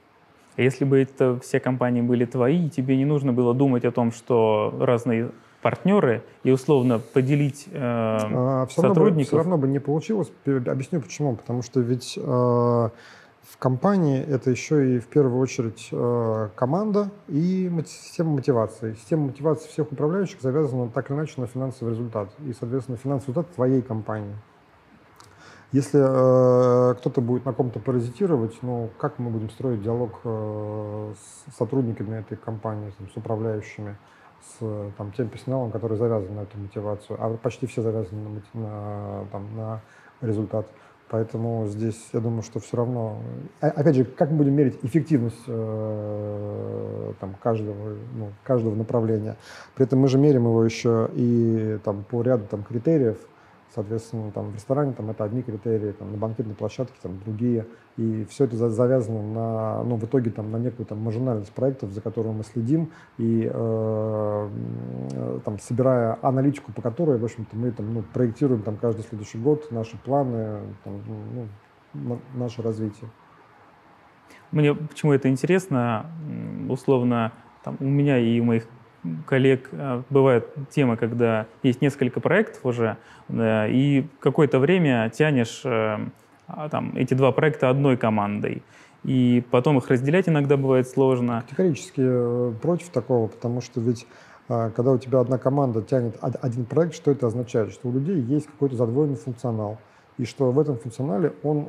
А 0.57 0.63
если 0.63 0.85
бы 0.85 0.99
это 1.01 1.39
все 1.41 1.61
компании 1.61 2.03
были 2.03 2.25
твои, 2.25 2.69
тебе 2.69 2.97
не 2.97 3.05
нужно 3.05 3.33
было 3.33 3.55
думать 3.55 3.85
о 3.85 3.93
том, 3.93 4.11
что 4.11 4.75
разные 4.81 5.31
партнеры 5.65 6.23
и 6.43 6.51
условно 6.51 6.99
поделить 6.99 7.69
э, 7.73 7.79
а, 7.81 8.67
все 8.67 8.83
сотрудников. 8.83 8.99
Равно 8.99 9.17
бы, 9.17 9.25
все 9.25 9.37
равно 9.39 9.57
бы 9.57 9.69
не 9.69 9.79
получилось. 9.79 10.31
Объясню 10.45 11.01
почему. 11.01 11.37
Потому 11.37 11.63
что 11.63 11.81
ведь 11.81 12.19
э, 12.19 12.21
в 12.21 13.59
компании 13.59 14.23
это 14.23 14.51
еще 14.51 14.97
и 14.97 14.99
в 14.99 15.07
первую 15.07 15.41
очередь 15.41 15.89
э, 15.91 16.49
команда 16.55 17.11
и 17.29 17.73
система 17.87 18.33
мотивации. 18.33 18.93
Система 18.93 19.29
мотивации 19.29 19.69
всех 19.69 19.91
управляющих 19.91 20.43
завязана 20.43 20.91
так 20.91 21.11
или 21.11 21.17
иначе 21.17 21.41
на 21.41 21.47
финансовый 21.47 21.93
результат. 21.93 22.29
И, 22.47 22.53
соответственно, 22.53 22.99
финансовый 22.99 23.31
результат 23.31 23.55
твоей 23.55 23.81
компании. 23.81 24.37
Если 25.73 25.99
э, 25.99 26.95
кто-то 26.97 27.23
будет 27.23 27.47
на 27.47 27.55
ком-то 27.55 27.81
паразитировать, 27.81 28.59
ну, 28.61 28.91
как 28.99 29.19
мы 29.19 29.31
будем 29.31 29.49
строить 29.49 29.83
диалог 29.83 30.21
э, 30.25 31.15
с 31.17 31.57
сотрудниками 31.57 32.19
этой 32.19 32.37
компании, 32.37 32.93
там, 32.99 33.09
с 33.09 33.17
управляющими, 33.17 33.97
с 34.45 34.93
там, 34.97 35.13
тем 35.13 35.29
персоналом, 35.29 35.71
который 35.71 35.97
завязан 35.97 36.35
на 36.35 36.41
эту 36.41 36.59
мотивацию, 36.59 37.17
а 37.21 37.37
почти 37.37 37.67
все 37.67 37.83
завязаны 37.83 38.43
на, 38.55 38.61
на, 38.61 39.25
там, 39.33 39.57
на 39.57 39.81
результат. 40.21 40.67
Поэтому 41.11 41.67
здесь, 41.67 42.09
я 42.13 42.21
думаю, 42.21 42.43
что 42.43 42.61
все 42.61 42.77
равно... 42.77 43.19
А, 43.61 43.69
опять 43.69 43.95
же, 43.95 44.05
как 44.05 44.31
мы 44.31 44.39
будем 44.39 44.55
мерить 44.55 44.79
эффективность 44.83 45.45
э, 45.47 47.13
там, 47.21 47.35
каждого, 47.43 47.97
ну, 48.15 48.33
каждого 48.43 48.75
направления? 48.75 49.37
При 49.75 49.85
этом 49.85 50.01
мы 50.01 50.09
же 50.09 50.19
меряем 50.19 50.47
его 50.47 50.65
еще 50.65 51.11
и 51.15 51.79
там, 51.85 52.05
по 52.05 52.23
ряду 52.23 52.47
там, 52.51 52.65
критериев, 52.65 53.19
Соответственно, 53.75 54.31
там 54.31 54.53
в 54.53 54.55
ресторане 54.55 54.93
там 54.93 55.11
это 55.11 55.25
одни 55.25 55.43
критерии, 55.43 55.91
там 55.91 56.13
на 56.13 56.17
банкетной 56.17 56.55
площадке 56.55 56.95
там 57.03 57.19
другие. 57.25 57.67
И 57.97 58.25
все 58.31 58.45
это 58.45 58.57
завязано 58.71 59.21
на, 59.21 59.83
ну, 59.83 59.97
в 59.97 60.05
итоге 60.05 60.31
там 60.31 60.53
на 60.53 60.59
некую 60.59 60.87
там 60.87 61.01
маржинальность 61.01 61.51
проектов, 61.53 61.91
за 61.91 62.01
которым 62.01 62.37
мы 62.37 62.45
следим, 62.45 62.93
и 63.19 63.51
э, 63.53 63.53
там 65.45 65.59
собирая 65.59 66.19
аналитику, 66.23 66.73
по 66.73 66.83
которой, 66.83 67.19
в 67.19 67.25
общем-то, 67.25 67.57
мы 67.57 67.71
там, 67.71 67.93
ну, 67.93 68.03
проектируем 68.03 68.63
там 68.63 68.77
каждый 68.77 69.03
следующий 69.03 69.39
год 69.39 69.71
наши 69.71 69.97
планы, 69.99 70.61
там, 70.83 71.01
ну, 71.95 72.21
наше 72.35 72.63
развитие. 72.63 73.11
Мне 74.51 74.75
почему 74.75 75.13
это 75.13 75.29
интересно, 75.29 76.07
условно, 76.69 77.33
там, 77.63 77.77
у 77.81 77.85
меня 77.85 78.19
и 78.19 78.41
у 78.41 78.45
моих 78.45 78.67
коллег 79.27 79.69
э, 79.73 80.03
бывает 80.11 80.49
тема, 80.71 80.97
когда 80.97 81.47
есть 81.63 81.83
несколько 81.83 82.21
проектов 82.21 82.65
уже, 82.65 82.97
и 83.31 84.07
какое-то 84.21 84.59
время 84.59 85.11
тянешь 85.11 85.61
э, 85.65 85.99
а, 86.47 86.69
там, 86.69 86.93
эти 86.95 87.15
два 87.15 87.33
проекта 87.33 87.71
одной 87.71 87.97
командой. 87.97 88.63
И 89.03 89.45
потом 89.51 89.79
их 89.79 89.89
разделять 89.89 90.29
иногда 90.29 90.57
бывает 90.57 90.89
сложно. 90.89 91.45
Категорически 91.49 92.01
э, 92.01 92.53
против 92.63 92.89
такого, 92.89 93.27
потому 93.29 93.61
что 93.61 93.81
ведь 93.81 94.07
когда 94.49 94.93
у 94.93 94.99
тебя 94.99 95.21
одна 95.21 95.39
команда 95.39 95.83
тянет 95.83 96.17
один 96.21 96.65
проект, 96.65 96.95
что 96.95 97.11
это 97.11 97.27
означает? 97.27 97.73
Что 97.73 97.89
у 97.89 97.93
людей 97.93 98.21
есть 98.21 98.47
какой-то 98.47 98.77
задвоенный 98.77 99.17
функционал. 99.17 99.79
И 100.17 100.25
что 100.25 100.53
в 100.53 100.59
этом 100.59 100.77
функционале 100.77 101.35
он, 101.43 101.67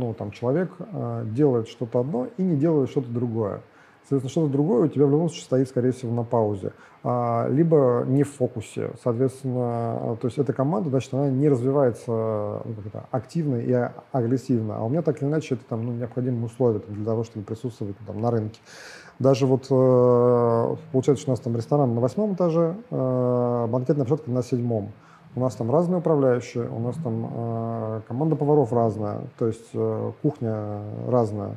ну, 0.00 0.14
там, 0.18 0.30
человек 0.32 0.72
делает 1.26 1.68
что-то 1.68 2.00
одно 2.00 2.28
и 2.36 2.42
не 2.42 2.56
делает 2.56 2.90
что-то 2.90 3.08
другое. 3.08 3.60
Соответственно, 4.08 4.30
что-то 4.30 4.52
другое 4.52 4.84
у 4.84 4.88
тебя 4.88 5.06
в 5.06 5.10
любом 5.10 5.28
случае 5.28 5.44
стоит, 5.44 5.68
скорее 5.68 5.92
всего, 5.92 6.12
на 6.12 6.24
паузе. 6.24 6.72
А, 7.02 7.48
либо 7.48 8.04
не 8.06 8.22
в 8.22 8.32
фокусе. 8.32 8.90
Соответственно, 9.02 10.18
то 10.20 10.26
есть 10.26 10.38
эта 10.38 10.52
команда, 10.52 10.90
значит, 10.90 11.14
она 11.14 11.30
не 11.30 11.48
развивается 11.48 12.10
ну, 12.10 12.74
это, 12.84 13.06
активно 13.10 13.56
и 13.56 13.72
агрессивно. 14.12 14.76
А 14.76 14.84
у 14.84 14.90
меня 14.90 15.00
так 15.00 15.22
или 15.22 15.28
иначе 15.28 15.54
это 15.54 15.64
там, 15.64 15.86
ну, 15.86 15.92
необходимые 15.92 16.46
условия 16.46 16.80
там, 16.80 16.94
для 16.94 17.04
того, 17.04 17.24
чтобы 17.24 17.46
присутствовать 17.46 17.96
там, 18.06 18.20
на 18.20 18.30
рынке. 18.30 18.58
Даже 19.18 19.46
вот 19.46 19.66
э, 19.70 20.76
получается, 20.92 21.24
у 21.28 21.30
нас 21.30 21.40
там 21.40 21.56
ресторан 21.56 21.94
на 21.94 22.00
восьмом 22.00 22.34
этаже, 22.34 22.76
э, 22.90 23.66
банкетная 23.68 24.04
площадка 24.04 24.30
на 24.30 24.42
седьмом. 24.42 24.92
У 25.36 25.40
нас 25.40 25.54
там 25.54 25.70
разные 25.70 25.98
управляющие, 25.98 26.68
у 26.68 26.78
нас 26.80 26.96
там 26.96 27.30
э, 27.32 28.00
команда 28.08 28.36
поваров 28.36 28.72
разная, 28.72 29.22
то 29.38 29.46
есть 29.46 29.70
кухня 30.22 30.80
разная. 31.08 31.56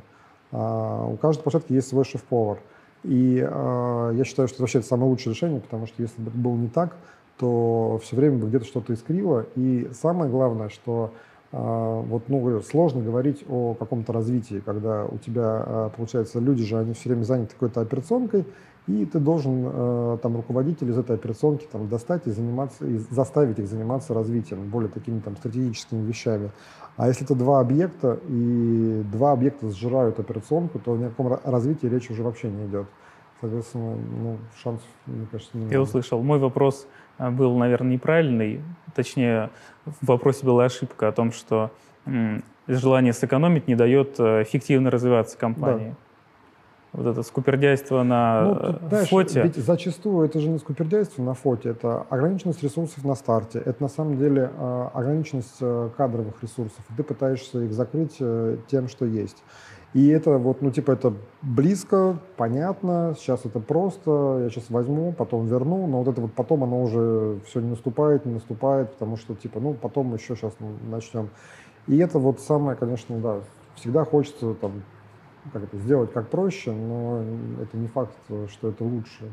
А, 0.51 1.05
у 1.05 1.17
каждой 1.17 1.41
площадки 1.41 1.73
есть 1.73 1.89
свой 1.89 2.05
шеф-повар. 2.05 2.59
И 3.03 3.35
я 3.35 4.23
считаю, 4.25 4.47
что 4.47 4.61
вообще 4.61 4.79
это 4.79 4.87
самое 4.87 5.09
лучшее 5.09 5.33
решение, 5.33 5.61
потому 5.61 5.85
что 5.85 6.01
если 6.01 6.19
бы 6.21 6.29
это 6.29 6.37
было 6.37 6.55
не 6.55 6.67
так, 6.67 6.95
то 7.37 7.99
все 8.03 8.15
время 8.15 8.39
бы 8.39 8.47
где-то 8.47 8.65
что-то 8.65 8.93
искрило. 8.93 9.45
И 9.55 9.89
самое 9.93 10.29
главное, 10.29 10.69
что 10.69 11.11
вот, 11.51 12.23
ну, 12.27 12.61
сложно 12.61 13.01
говорить 13.01 13.45
о 13.47 13.73
каком-то 13.73 14.11
развитии, 14.11 14.61
когда 14.65 15.05
у 15.05 15.17
тебя, 15.17 15.63
э, 15.65 15.89
получается, 15.95 16.39
люди 16.39 16.63
же, 16.63 16.77
они 16.77 16.93
все 16.93 17.09
время 17.09 17.23
заняты 17.23 17.53
какой-то 17.53 17.79
операционкой, 17.81 18.45
и 18.87 19.05
ты 19.05 19.19
должен 19.19 19.63
э, 19.65 20.17
там 20.21 20.35
руководителей 20.35 20.91
из 20.91 20.97
этой 20.97 21.15
операционки 21.15 21.67
там 21.71 21.87
достать 21.89 22.25
и 22.25 22.31
заниматься, 22.31 22.85
и 22.85 22.97
заставить 22.97 23.59
их 23.59 23.67
заниматься 23.67 24.13
развитием, 24.13 24.69
более 24.69 24.89
такими 24.89 25.19
там 25.19 25.35
стратегическими 25.37 26.05
вещами. 26.05 26.51
А 26.95 27.07
если 27.07 27.25
это 27.25 27.35
два 27.35 27.59
объекта, 27.59 28.19
и 28.27 29.03
два 29.11 29.33
объекта 29.33 29.69
сжирают 29.69 30.19
операционку, 30.19 30.79
то 30.79 30.97
ни 30.97 31.03
о 31.03 31.09
каком 31.09 31.37
развитии 31.43 31.87
речи 31.87 32.11
уже 32.11 32.23
вообще 32.23 32.49
не 32.49 32.65
идет. 32.65 32.87
Соответственно, 33.39 33.95
ну, 33.95 34.37
шансов, 34.61 34.87
мне 35.05 35.27
кажется, 35.31 35.57
не 35.57 35.69
Я 35.69 35.81
услышал. 35.81 36.23
Мой 36.23 36.39
вопрос 36.39 36.87
был, 37.19 37.57
наверное, 37.57 37.93
неправильный. 37.93 38.61
Точнее, 38.95 39.49
в 39.85 40.05
вопросе 40.07 40.45
была 40.45 40.65
ошибка 40.65 41.07
о 41.07 41.11
том, 41.11 41.31
что 41.31 41.71
желание 42.67 43.13
сэкономить 43.13 43.67
не 43.67 43.75
дает 43.75 44.19
э, 44.19 44.43
эффективно 44.43 44.89
развиваться 44.89 45.37
компании. 45.37 45.89
Да 45.89 45.95
вот 46.97 47.05
это 47.05 47.21
скупердяйство 47.21 48.01
на 48.03 48.43
ну, 48.43 48.55
тут, 48.55 48.89
знаешь, 48.89 49.09
фоте. 49.09 49.43
Ведь 49.43 49.55
зачастую 49.55 50.25
это 50.25 50.39
же 50.39 50.49
не 50.49 50.57
скупердяйство 50.57 51.21
на 51.21 51.35
фоте, 51.35 51.69
это 51.69 52.05
ограниченность 52.09 52.63
ресурсов 52.63 53.03
на 53.03 53.13
старте. 53.15 53.59
Это 53.59 53.83
на 53.83 53.89
самом 53.89 54.17
деле 54.17 54.49
э, 54.57 54.89
ограниченность 54.93 55.57
э, 55.61 55.89
кадровых 55.95 56.41
ресурсов. 56.41 56.79
Ты 56.95 57.03
пытаешься 57.03 57.59
их 57.59 57.71
закрыть 57.73 58.15
э, 58.19 58.57
тем, 58.67 58.87
что 58.87 59.05
есть. 59.05 59.43
И 59.93 60.07
это 60.09 60.37
вот, 60.37 60.61
ну, 60.61 60.69
типа, 60.69 60.91
это 60.91 61.13
близко, 61.41 62.19
понятно, 62.35 63.15
сейчас 63.17 63.45
это 63.45 63.59
просто, 63.59 64.41
я 64.43 64.49
сейчас 64.49 64.69
возьму, 64.69 65.13
потом 65.13 65.47
верну, 65.47 65.87
но 65.87 65.99
вот 65.99 66.07
это 66.09 66.21
вот 66.21 66.33
потом 66.33 66.63
оно 66.63 66.83
уже 66.83 67.39
все 67.45 67.61
не 67.61 67.69
наступает, 67.69 68.25
не 68.25 68.33
наступает, 68.33 68.91
потому 68.91 69.17
что, 69.17 69.33
типа, 69.33 69.59
ну, 69.59 69.73
потом 69.73 70.13
еще 70.13 70.35
сейчас 70.35 70.53
начнем. 70.89 71.29
И 71.87 71.97
это 71.97 72.19
вот 72.19 72.41
самое, 72.41 72.77
конечно, 72.77 73.17
да, 73.17 73.39
всегда 73.75 74.03
хочется 74.03 74.53
там 74.55 74.83
как 75.53 75.63
это 75.63 75.77
сделать 75.77 76.11
как 76.11 76.27
проще, 76.29 76.71
но 76.71 77.23
это 77.61 77.77
не 77.77 77.87
факт, 77.87 78.11
что 78.49 78.69
это 78.69 78.83
лучше. 78.83 79.31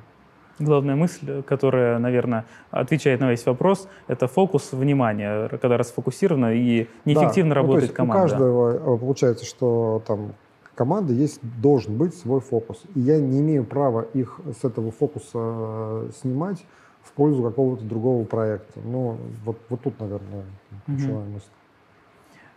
Главная 0.61 0.94
мысль, 0.94 1.42
которая, 1.42 1.99
наверное, 1.99 2.44
отвечает 2.70 3.20
на 3.20 3.30
весь 3.30 3.44
вопрос, 3.44 3.88
это 4.06 4.28
фокус 4.28 4.73
внимания, 4.73 5.49
когда 5.49 5.76
расфокусировано 5.76 6.54
и 6.54 6.87
неэффективно 7.04 7.54
да, 7.54 7.61
работает 7.61 7.80
ну, 7.80 7.80
то 7.80 7.84
есть 7.87 7.94
команда. 7.94 8.20
У 8.20 8.28
каждого 8.28 8.94
э, 8.94 8.99
получается, 8.99 9.44
что 9.44 10.00
там 10.06 10.34
команды 10.75 11.14
есть, 11.14 11.40
должен 11.61 11.97
быть 11.97 12.14
свой 12.14 12.40
фокус. 12.40 12.83
И 12.95 13.00
я 13.00 13.21
не 13.21 13.40
имею 13.40 13.64
права 13.64 14.02
их 14.14 14.40
с 14.61 14.64
этого 14.64 14.90
фокуса 14.90 15.38
э, 15.38 16.11
снимать 16.21 16.64
в 17.02 17.12
пользу 17.12 17.43
какого-то 17.43 17.85
другого 17.85 18.25
проекта. 18.25 18.81
Ну, 18.85 19.19
вот, 19.45 19.59
вот 19.69 19.81
тут, 19.83 20.00
наверное, 20.00 20.45
ключевая 20.87 21.26
мысль. 21.26 21.47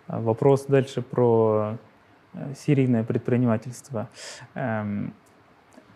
Вопрос 0.08 0.66
дальше 0.68 1.02
про 1.02 1.78
Э, 2.38 2.54
серийное 2.56 3.04
предпринимательство. 3.04 4.10
Эм, 4.54 5.14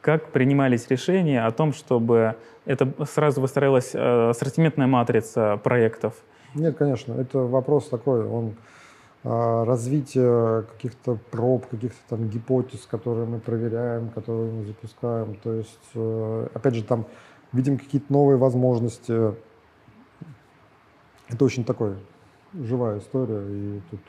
как 0.01 0.31
принимались 0.31 0.87
решения 0.89 1.45
о 1.45 1.51
том, 1.51 1.73
чтобы 1.73 2.35
это 2.65 2.91
сразу 3.05 3.41
выстраивалась 3.41 3.91
э, 3.93 4.29
ассортиментная 4.29 4.87
матрица 4.87 5.59
проектов? 5.63 6.15
Нет, 6.55 6.77
конечно, 6.77 7.13
это 7.13 7.39
вопрос 7.39 7.89
такой, 7.89 8.25
он 8.25 8.45
а, 8.47 8.53
развитие 9.23 10.63
каких-то 10.63 11.17
проб, 11.29 11.67
каких-то 11.67 11.99
там 12.09 12.27
гипотез, 12.27 12.87
которые 12.89 13.27
мы 13.27 13.39
проверяем, 13.39 14.09
которые 14.09 14.51
мы 14.51 14.65
запускаем. 14.65 15.35
То 15.35 15.53
есть, 15.53 15.89
э, 15.93 16.47
опять 16.53 16.75
же, 16.75 16.83
там 16.83 17.05
видим 17.53 17.77
какие-то 17.77 18.11
новые 18.11 18.37
возможности. 18.37 19.35
Это 21.27 21.45
очень 21.45 21.63
такой 21.63 21.95
живая 22.53 22.99
история, 22.99 23.43
и 23.47 23.81
тут 23.91 24.01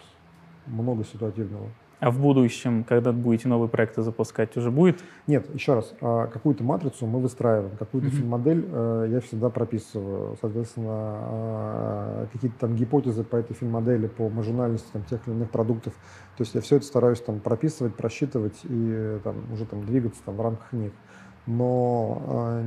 много 0.66 1.04
ситуативного. 1.04 1.68
А 2.02 2.10
в 2.10 2.18
будущем, 2.18 2.82
когда 2.82 3.12
будете 3.12 3.46
новые 3.46 3.68
проекты 3.68 4.02
запускать, 4.02 4.56
уже 4.56 4.72
будет? 4.72 4.98
Нет, 5.28 5.46
еще 5.54 5.74
раз, 5.74 5.94
а, 6.00 6.26
какую-то 6.26 6.64
матрицу 6.64 7.06
мы 7.06 7.20
выстраиваем, 7.20 7.76
какую-то 7.76 8.08
mm-hmm. 8.08 8.10
финмодель 8.10 8.68
э, 8.68 9.08
я 9.08 9.20
всегда 9.20 9.50
прописываю. 9.50 10.36
Соответственно, 10.40 10.88
а, 10.90 12.26
какие-то 12.32 12.58
там 12.58 12.74
гипотезы 12.74 13.22
по 13.22 13.36
этой 13.36 13.54
финмодели, 13.54 14.08
по 14.08 14.28
маржинальности 14.28 14.88
там, 14.92 15.04
тех 15.04 15.20
или 15.28 15.34
иных 15.34 15.50
продуктов. 15.50 15.92
То 16.36 16.42
есть 16.42 16.56
я 16.56 16.60
все 16.60 16.78
это 16.78 16.86
стараюсь 16.86 17.20
там 17.20 17.38
прописывать, 17.38 17.94
просчитывать 17.94 18.58
и 18.64 19.20
там, 19.22 19.36
уже 19.52 19.64
там 19.64 19.86
двигаться 19.86 20.20
там, 20.24 20.34
в 20.34 20.40
рамках 20.40 20.72
них. 20.72 20.90
Но 21.46 22.20
э, 22.26 22.64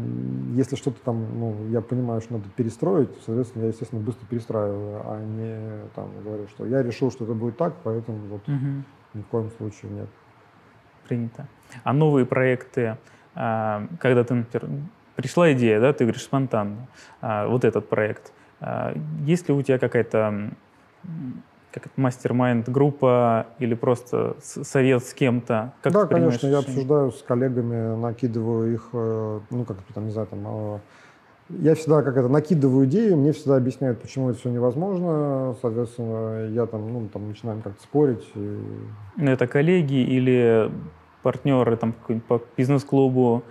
если 0.55 0.77
что-то 0.77 1.01
там, 1.03 1.27
ну, 1.37 1.67
я 1.71 1.81
понимаю, 1.81 2.21
что 2.21 2.35
надо 2.35 2.45
перестроить, 2.55 3.09
соответственно, 3.25 3.63
я, 3.63 3.67
естественно, 3.67 4.01
быстро 4.01 4.25
перестраиваю, 4.27 5.01
а 5.03 5.21
не 5.21 5.89
там 5.93 6.09
говорю, 6.23 6.47
что 6.47 6.65
я 6.65 6.81
решил, 6.81 7.11
что 7.11 7.25
это 7.25 7.33
будет 7.33 7.57
так, 7.57 7.73
поэтому 7.83 8.17
вот 8.29 8.47
угу. 8.47 8.83
Ни 9.15 9.21
в 9.21 9.27
коем 9.27 9.49
случае 9.57 9.91
нет. 9.91 10.07
Принято. 11.07 11.47
А 11.83 11.93
новые 11.93 12.25
проекты, 12.25 12.97
э, 13.35 13.87
когда 13.99 14.23
ты, 14.23 14.33
например, 14.35 14.69
пришла 15.15 15.51
идея, 15.53 15.79
да, 15.79 15.93
ты 15.93 16.03
говоришь 16.03 16.23
спонтанно, 16.23 16.87
э, 17.21 17.47
вот 17.47 17.65
этот 17.65 17.89
проект, 17.89 18.31
э, 18.61 18.95
есть 19.25 19.47
ли 19.47 19.55
у 19.55 19.61
тебя 19.61 19.79
какая-то 19.79 20.51
как 21.71 21.97
мастер-майнд 21.97 22.69
группа 22.69 23.47
или 23.59 23.73
просто 23.73 24.37
совет 24.39 25.03
с 25.03 25.13
кем-то? 25.13 25.73
Как 25.81 25.91
да, 25.91 26.05
конечно, 26.05 26.47
я 26.47 26.59
обсуждаю 26.59 27.11
с 27.11 27.21
коллегами, 27.21 27.99
накидываю 27.99 28.73
их, 28.73 28.89
э, 28.93 29.39
ну, 29.49 29.65
как 29.65 29.77
там, 29.93 30.05
не 30.05 30.11
знаю, 30.11 30.27
там, 30.27 30.39
а, 30.45 30.79
я 31.49 31.75
всегда 31.75 32.01
как 32.01 32.17
это 32.17 32.27
накидываю 32.27 32.87
идею, 32.87 33.17
мне 33.17 33.31
всегда 33.31 33.57
объясняют, 33.57 34.01
почему 34.01 34.29
это 34.29 34.39
все 34.39 34.49
невозможно, 34.49 35.55
соответственно, 35.61 36.49
я 36.49 36.65
там, 36.65 36.91
ну, 36.91 37.07
там 37.07 37.27
начинаем 37.27 37.61
как-то 37.61 37.81
спорить. 37.83 38.25
И... 38.35 38.59
Ну, 39.17 39.31
это 39.31 39.47
коллеги 39.47 39.95
или 39.95 40.71
партнеры 41.21 41.77
там 41.77 41.93
по 42.27 42.41
бизнес-клубу, 42.57 43.43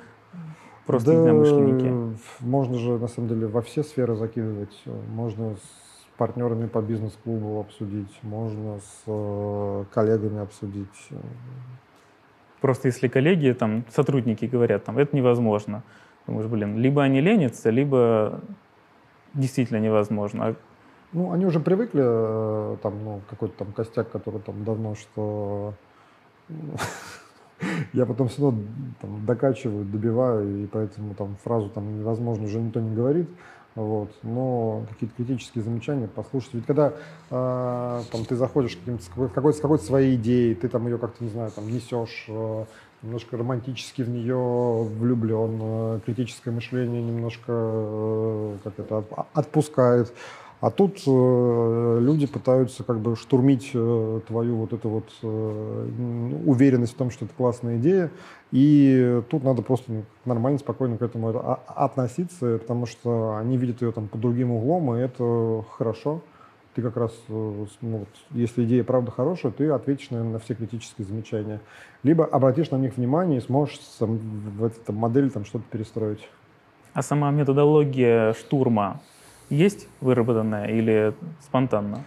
просто 0.87 1.13
да, 1.13 1.19
единомышленники? 1.19 2.19
Можно 2.41 2.79
же, 2.79 2.99
на 2.99 3.09
самом 3.09 3.29
деле, 3.29 3.47
во 3.47 3.63
все 3.63 3.83
сферы 3.83 4.17
закидывать. 4.17 4.83
Можно 5.09 5.55
с 5.55 6.17
партнерами 6.17 6.67
по 6.67 6.81
бизнес-клубу 6.81 7.61
обсудить, 7.61 8.19
можно 8.23 8.79
с 8.79 9.03
э, 9.07 9.85
коллегами 9.93 10.41
обсудить. 10.41 11.09
Просто 12.61 12.89
если 12.89 13.09
коллеги, 13.09 13.53
там, 13.53 13.85
сотрудники 13.91 14.47
говорят, 14.47 14.85
там, 14.85 14.99
это 14.99 15.15
невозможно, 15.15 15.83
думаешь, 16.26 16.47
блин, 16.47 16.78
либо 16.78 17.02
они 17.02 17.21
ленятся, 17.21 17.71
либо 17.71 18.40
действительно 19.35 19.78
невозможно. 19.78 20.47
А 20.49 20.57
ну, 21.12 21.31
они 21.31 21.47
уже 21.47 21.61
привыкли, 21.61 22.02
э, 22.04 22.76
там, 22.83 23.04
ну, 23.04 23.21
какой-то 23.31 23.59
там 23.59 23.73
костяк, 23.73 24.11
который 24.11 24.40
там 24.40 24.64
давно, 24.64 24.97
что 24.97 25.75
я 27.93 28.04
потом 28.04 28.28
все 28.28 28.43
равно 28.43 28.62
там, 29.00 29.25
докачиваю, 29.25 29.85
добиваю, 29.85 30.64
и 30.64 30.66
поэтому 30.66 31.14
там 31.14 31.37
фразу 31.45 31.69
там 31.71 32.00
невозможно 32.00 32.45
уже 32.45 32.59
никто 32.59 32.81
не 32.81 32.95
говорит. 32.95 33.28
Вот. 33.75 34.11
Но 34.23 34.87
какие-то 34.88 35.16
критические 35.16 35.64
замечания 35.64 36.07
послушать. 36.07 36.54
Ведь 36.54 36.66
когда 36.66 36.93
э, 37.31 38.02
там, 38.12 38.25
ты 38.25 38.37
заходишь 38.37 38.78
какой-то, 39.14 39.52
с 39.52 39.61
какой-то 39.61 39.85
своей 39.85 40.14
идеей, 40.14 40.54
ты 40.54 40.69
там 40.69 40.87
ее 40.87 40.99
как-то, 40.99 41.25
не 41.25 41.31
знаю, 41.31 41.50
там 41.50 41.66
несешь, 41.66 42.26
э, 42.28 42.64
немножко 43.02 43.37
романтически 43.37 44.02
в 44.02 44.09
нее 44.09 44.85
влюблен, 44.85 45.59
э, 45.61 46.00
критическое 46.07 46.52
мышление 46.52 47.02
немножко 47.02 47.52
э, 47.52 48.57
как 48.62 48.78
это, 48.78 49.04
отпускает. 49.33 50.12
А 50.64 50.71
тут 50.71 51.02
э, 51.06 51.99
люди 52.00 52.26
пытаются 52.26 52.85
как 52.85 52.99
бы 52.99 53.16
штурмить 53.16 53.73
э, 53.75 54.21
твою 54.26 54.56
вот 54.56 54.73
эту 54.73 54.88
вот 54.88 55.12
э, 55.23 55.88
уверенность 56.47 56.94
в 56.94 56.97
том, 56.97 57.11
что 57.11 57.26
это 57.26 57.35
классная 57.35 57.76
идея. 57.76 58.11
И 58.50 59.21
тут 59.28 59.44
надо 59.44 59.61
просто 59.61 59.92
нормально, 60.25 60.59
спокойно 60.59 60.97
к 60.97 61.02
этому 61.02 61.59
относиться, 61.66 62.56
потому 62.56 62.87
что 62.87 63.37
они 63.37 63.59
видят 63.59 63.83
ее 63.83 63.92
там 63.92 64.09
под 64.09 64.23
другим 64.23 64.52
углом, 64.52 64.94
и 64.94 65.00
это 65.00 65.66
хорошо. 65.71 66.23
Ты 66.75 66.80
как 66.80 66.97
раз, 66.97 67.12
э, 67.28 67.66
ну, 67.83 67.99
вот, 67.99 68.09
если 68.30 68.64
идея 68.64 68.85
правда 68.85 69.11
хорошая, 69.11 69.52
ты 69.52 69.68
ответишь, 69.68 70.09
наверное, 70.09 70.33
на 70.33 70.38
все 70.38 70.54
критические 70.54 71.06
замечания. 71.06 71.61
Либо 72.05 72.24
обратишь 72.24 72.70
на 72.70 72.77
них 72.77 72.96
внимание 72.96 73.37
и 73.37 73.42
сможешь 73.42 73.79
там, 73.98 74.16
в 74.16 74.64
этой 74.64 74.94
модели 74.94 75.29
там 75.29 75.44
что-то 75.44 75.64
перестроить. 75.70 76.27
А 76.94 77.03
сама 77.03 77.31
методология 77.33 78.33
штурма, 78.33 79.03
есть 79.50 79.88
выработанная 80.00 80.66
или 80.66 81.14
спонтанно? 81.40 82.04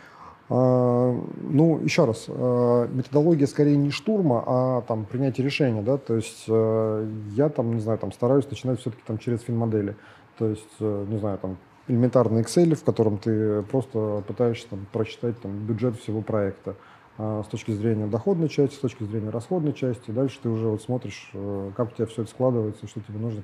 А, 0.50 1.14
ну, 1.42 1.80
еще 1.80 2.06
раз, 2.06 2.26
а, 2.30 2.88
методология 2.88 3.48
скорее 3.48 3.76
не 3.76 3.92
штурма, 3.92 4.44
а 4.46 4.82
там 4.82 5.06
принятие 5.06 5.46
решения, 5.46 5.82
да, 5.82 5.98
то 5.98 6.16
есть 6.16 6.46
а, 6.48 7.06
я 7.32 7.50
там, 7.50 7.76
не 7.76 7.82
знаю, 7.82 8.00
там 8.00 8.14
стараюсь 8.14 8.50
начинать 8.50 8.80
все-таки 8.80 9.04
там 9.06 9.18
через 9.18 9.42
финмодели, 9.42 9.96
то 10.38 10.46
есть, 10.48 10.64
э, 10.80 11.06
не 11.10 11.18
знаю, 11.18 11.38
там 11.40 11.58
элементарный 11.88 12.42
Excel, 12.42 12.76
в 12.76 12.84
котором 12.84 13.18
ты 13.18 13.62
просто 13.64 14.24
пытаешься 14.28 14.70
там 14.70 14.86
прочитать 14.92 15.40
там 15.42 15.52
бюджет 15.66 15.98
всего 15.98 16.22
проекта 16.22 16.76
с 17.18 17.48
точки 17.48 17.72
зрения 17.72 18.06
доходной 18.06 18.48
части, 18.48 18.76
с 18.76 18.80
точки 18.80 19.04
зрения 19.04 19.32
расходной 19.32 19.74
части. 19.74 20.12
Дальше 20.12 20.38
ты 20.44 20.50
уже 20.50 20.68
вот 20.68 20.84
смотришь, 20.84 21.32
э, 21.34 21.72
как 21.76 21.92
у 21.92 21.96
тебя 21.96 22.06
все 22.06 22.22
это 22.22 22.30
складывается, 22.30 22.88
что 22.88 23.02
тебе 23.02 23.18
нужно, 23.18 23.42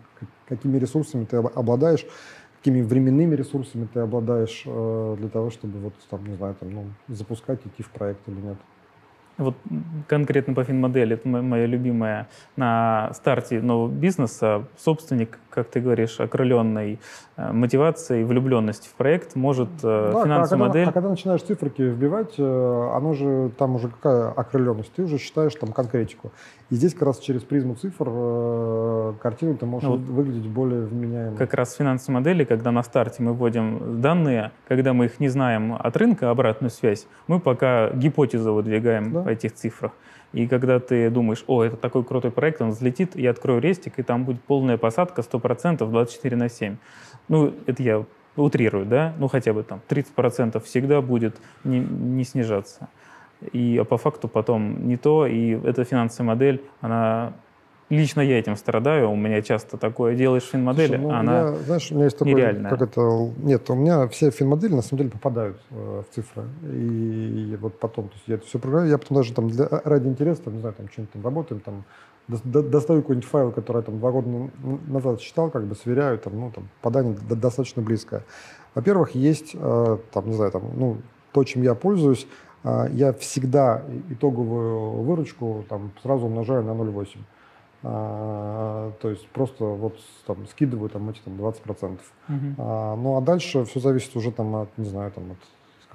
какими 0.47 0.77
ресурсами 0.77 1.25
ты 1.25 1.37
обладаешь 1.37 2.05
какими 2.63 2.81
временными 2.81 3.35
ресурсами 3.35 3.89
ты 3.93 3.99
обладаешь 3.99 4.63
э, 4.65 5.15
для 5.19 5.27
того, 5.27 5.49
чтобы 5.49 5.79
вот 5.79 5.93
там, 6.09 6.25
не 6.25 6.35
знаю, 6.35 6.55
там, 6.57 6.71
ну, 6.71 6.85
запускать, 7.09 7.59
идти 7.65 7.83
в 7.83 7.89
проект 7.89 8.21
или 8.29 8.39
нет. 8.39 8.57
Вот 9.37 9.55
конкретно 10.07 10.53
по 10.53 10.63
финмодели, 10.63 11.15
это 11.15 11.27
моя 11.27 11.65
любимая. 11.65 12.27
На 12.55 13.11
старте 13.13 13.61
нового 13.61 13.89
бизнеса 13.89 14.65
собственник, 14.77 15.39
как 15.49 15.69
ты 15.69 15.79
говоришь, 15.79 16.19
окрыленной 16.19 16.99
э, 17.37 17.51
мотивацией, 17.51 18.23
влюбленностью 18.25 18.91
в 18.91 18.93
проект 18.93 19.35
может 19.35 19.69
э, 19.81 20.11
да, 20.13 20.23
финансовую 20.23 20.65
а 20.65 20.67
модель... 20.67 20.87
А 20.87 20.91
когда 20.91 21.09
начинаешь 21.09 21.41
циферки 21.41 21.81
вбивать, 21.81 22.35
э, 22.37 22.89
оно 22.95 23.13
же, 23.13 23.51
там 23.57 23.75
уже 23.75 23.87
какая 23.87 24.29
окрыленность? 24.29 24.93
Ты 24.93 25.03
уже 25.03 25.17
считаешь 25.17 25.55
там 25.55 25.71
конкретику. 25.73 26.31
И 26.69 26.75
здесь 26.75 26.93
как 26.93 27.03
раз 27.03 27.19
через 27.19 27.41
призму 27.43 27.75
цифр 27.75 29.15
картина 29.19 29.55
ты 29.55 29.65
можешь 29.65 29.89
вот 29.89 29.99
выглядеть 29.99 30.47
более 30.47 30.81
вменяемо. 30.81 31.37
Как 31.37 31.53
раз 31.53 31.73
финансовые 31.73 32.19
модели, 32.19 32.45
когда 32.45 32.71
на 32.71 32.83
старте 32.83 33.21
мы 33.23 33.33
вводим 33.33 34.01
данные, 34.01 34.51
когда 34.67 34.93
мы 34.93 35.05
их 35.05 35.19
не 35.19 35.29
знаем 35.29 35.73
от 35.73 35.97
рынка, 35.97 36.29
обратную 36.29 36.71
связь, 36.71 37.07
мы 37.27 37.39
пока 37.39 37.89
гипотезу 37.91 38.53
выдвигаем 38.53 39.11
да. 39.11 39.22
По 39.23 39.29
этих 39.29 39.53
цифрах. 39.53 39.91
И 40.33 40.47
когда 40.47 40.79
ты 40.79 41.09
думаешь, 41.09 41.43
о, 41.47 41.63
это 41.63 41.77
такой 41.77 42.03
крутой 42.03 42.31
проект, 42.31 42.61
он 42.61 42.71
взлетит, 42.71 43.15
я 43.15 43.31
открою 43.31 43.61
рестик, 43.61 43.99
и 43.99 44.03
там 44.03 44.25
будет 44.25 44.41
полная 44.41 44.77
посадка 44.77 45.21
100% 45.21 45.89
24 45.89 46.37
на 46.37 46.49
7. 46.49 46.77
Ну, 47.27 47.53
это 47.65 47.83
я 47.83 48.05
утрирую, 48.35 48.85
да? 48.85 49.13
Ну, 49.19 49.27
хотя 49.27 49.53
бы 49.53 49.63
там 49.63 49.79
30% 49.87 50.59
всегда 50.63 51.01
будет 51.01 51.35
не, 51.63 51.79
не 51.79 52.23
снижаться 52.23 52.89
и 53.51 53.77
а 53.77 53.83
по 53.83 53.97
факту 53.97 54.27
потом 54.27 54.87
не 54.87 54.97
то, 54.97 55.25
и 55.27 55.49
эта 55.65 55.83
финансовая 55.83 56.29
модель, 56.29 56.63
она 56.81 57.33
Лично 57.93 58.21
я 58.21 58.39
этим 58.39 58.55
страдаю, 58.55 59.11
у 59.11 59.15
меня 59.15 59.41
часто 59.41 59.77
такое 59.77 60.15
делаешь 60.15 60.43
финмодели, 60.43 60.97
ну, 60.97 61.11
она 61.11 61.49
меня, 61.49 61.55
знаешь, 61.59 61.91
у 61.91 61.95
меня 61.95 62.05
есть 62.05 62.17
такой, 62.17 62.33
нереальная. 62.33 62.71
Как 62.71 62.81
это, 62.81 63.01
нет, 63.37 63.69
у 63.69 63.75
меня 63.75 64.07
все 64.07 64.31
финмодели 64.31 64.73
на 64.73 64.81
самом 64.81 64.99
деле 64.99 65.09
попадают 65.11 65.57
э, 65.69 66.03
в 66.09 66.15
цифры. 66.15 66.43
И, 66.63 67.51
и 67.51 67.55
вот 67.57 67.79
потом, 67.79 68.07
то 68.07 68.15
есть 68.15 68.27
я 68.27 68.35
это 68.35 68.45
все 68.47 68.57
программирую, 68.57 68.91
я 68.91 68.97
потом 68.97 69.17
даже 69.17 69.33
там 69.33 69.49
для, 69.49 69.67
ради 69.67 70.07
интереса, 70.07 70.43
там, 70.43 70.55
не 70.55 70.59
знаю, 70.61 70.75
там 70.75 70.89
что-нибудь 70.89 71.13
там 71.13 71.23
работаем, 71.23 71.61
там 71.61 71.83
до, 72.27 72.63
достаю 72.63 73.01
какой-нибудь 73.01 73.29
файл, 73.29 73.51
который 73.51 73.77
я 73.77 73.83
там 73.83 73.99
два 73.99 74.11
года 74.11 74.49
назад 74.87 75.19
читал, 75.19 75.51
как 75.51 75.65
бы 75.65 75.75
сверяю, 75.75 76.17
там, 76.17 76.39
ну, 76.39 76.51
там, 76.51 76.69
попадание 76.81 77.15
достаточно 77.29 77.81
близкое. 77.81 78.23
Во-первых, 78.75 79.11
есть, 79.13 79.51
э, 79.53 79.97
там, 80.11 80.27
не 80.27 80.33
знаю, 80.33 80.51
там, 80.51 80.63
ну, 80.75 80.97
то, 81.31 81.43
чем 81.43 81.61
я 81.61 81.75
пользуюсь, 81.75 82.27
а, 82.63 82.87
я 82.91 83.11
всегда 83.13 83.83
итоговую 84.09 85.03
выручку 85.03 85.65
там, 85.67 85.91
сразу 86.01 86.27
умножаю 86.27 86.63
на 86.63 86.71
0,8. 86.71 87.17
А, 87.83 88.93
то 89.01 89.09
есть 89.09 89.27
просто 89.29 89.65
вот 89.65 89.97
там 90.25 90.47
скидываю 90.47 90.89
там 90.89 91.09
эти 91.09 91.19
там 91.19 91.33
20%. 91.33 91.59
Uh-huh. 91.67 91.99
А, 92.57 92.95
ну 92.95 93.17
а 93.17 93.21
дальше 93.21 93.65
все 93.65 93.79
зависит 93.79 94.15
уже 94.15 94.31
там 94.31 94.55
от, 94.55 94.77
не 94.77 94.85
знаю, 94.85 95.11
там 95.11 95.31
от 95.31 95.37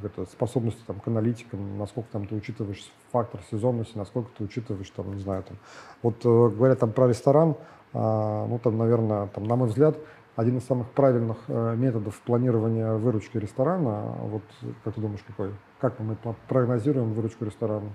как 0.00 0.12
это, 0.12 0.30
способности 0.30 0.80
там, 0.86 1.00
к 1.00 1.08
аналитикам, 1.08 1.78
насколько 1.78 2.08
там 2.12 2.26
ты 2.26 2.34
учитываешь 2.34 2.90
фактор 3.10 3.40
сезонности, 3.50 3.96
насколько 3.96 4.30
ты 4.36 4.44
учитываешь, 4.44 4.90
там, 4.90 5.12
не 5.12 5.20
знаю, 5.20 5.42
там. 5.42 5.56
Вот 6.02 6.24
э, 6.24 6.56
говоря 6.56 6.76
там 6.76 6.92
про 6.92 7.08
ресторан, 7.08 7.56
а, 7.92 8.46
ну 8.46 8.58
там, 8.58 8.78
наверное, 8.78 9.26
там, 9.28 9.44
на 9.44 9.56
мой 9.56 9.68
взгляд, 9.68 9.96
один 10.36 10.58
из 10.58 10.64
самых 10.66 10.88
правильных 10.90 11.38
э, 11.48 11.74
методов 11.76 12.20
планирования 12.20 12.92
выручки 12.92 13.38
ресторана. 13.38 14.14
Вот 14.20 14.42
как 14.84 14.94
ты 14.94 15.00
думаешь, 15.00 15.24
какой? 15.26 15.52
Как 15.80 15.98
мы 15.98 16.16
прогнозируем 16.48 17.12
выручку 17.12 17.44
ресторана? 17.44 17.90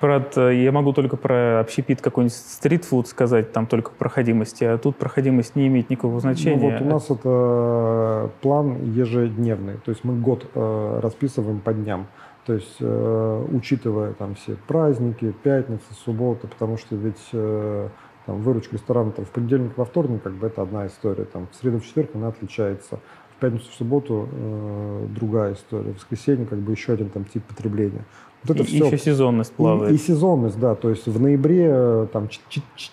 Про, 0.00 0.50
я 0.50 0.72
могу 0.72 0.92
только 0.94 1.16
про 1.16 1.60
общепит 1.60 2.00
какой-нибудь 2.00 2.34
стритфуд 2.34 3.08
сказать, 3.08 3.52
там 3.52 3.66
только 3.66 3.90
проходимости, 3.90 4.64
а 4.64 4.78
тут 4.78 4.96
проходимость 4.96 5.54
не 5.54 5.66
имеет 5.66 5.90
никакого 5.90 6.20
значения. 6.20 6.56
Ну, 6.56 6.70
вот 6.70 6.80
у 6.80 6.84
нас 6.84 7.10
это 7.10 8.30
план 8.40 8.92
ежедневный, 8.92 9.74
то 9.84 9.90
есть 9.90 10.02
мы 10.04 10.18
год 10.18 10.50
э, 10.54 11.00
расписываем 11.02 11.60
по 11.60 11.74
дням. 11.74 12.06
То 12.46 12.54
есть, 12.54 12.76
э, 12.80 13.46
учитывая 13.52 14.12
там 14.14 14.34
все 14.34 14.56
праздники, 14.66 15.32
пятницы, 15.42 15.84
субботы, 16.04 16.48
потому 16.48 16.78
что 16.78 16.96
ведь 16.96 17.20
э, 17.32 17.88
там, 18.26 18.42
выручка 18.42 18.76
ресторана 18.76 19.12
там, 19.12 19.24
в 19.24 19.28
понедельник, 19.28 19.76
во 19.76 19.84
вторник, 19.84 20.22
как 20.22 20.32
бы 20.32 20.46
это 20.46 20.62
одна 20.62 20.86
история. 20.86 21.24
Там, 21.24 21.48
в 21.52 21.54
среду, 21.54 21.78
в 21.78 21.86
четверг 21.86 22.10
она 22.14 22.28
отличается. 22.28 22.98
В 23.36 23.40
пятницу, 23.40 23.70
в 23.70 23.74
субботу 23.74 24.28
э, 24.32 25.06
другая 25.10 25.54
история. 25.54 25.92
В 25.92 25.96
воскресенье 25.96 26.46
как 26.46 26.58
бы 26.58 26.72
еще 26.72 26.94
один 26.94 27.10
там, 27.10 27.24
тип 27.24 27.44
потребления. 27.44 28.04
Вот 28.44 28.56
это 28.56 28.62
и 28.62 28.66
все. 28.66 28.86
еще 28.86 28.98
сезонность 28.98 29.52
плавает. 29.52 29.92
И, 29.92 29.94
и 29.96 29.98
сезонность, 29.98 30.58
да. 30.58 30.74
То 30.74 30.90
есть 30.90 31.06
в 31.06 31.20
ноябре, 31.20 31.68
э, 31.70 32.06
там, 32.12 32.28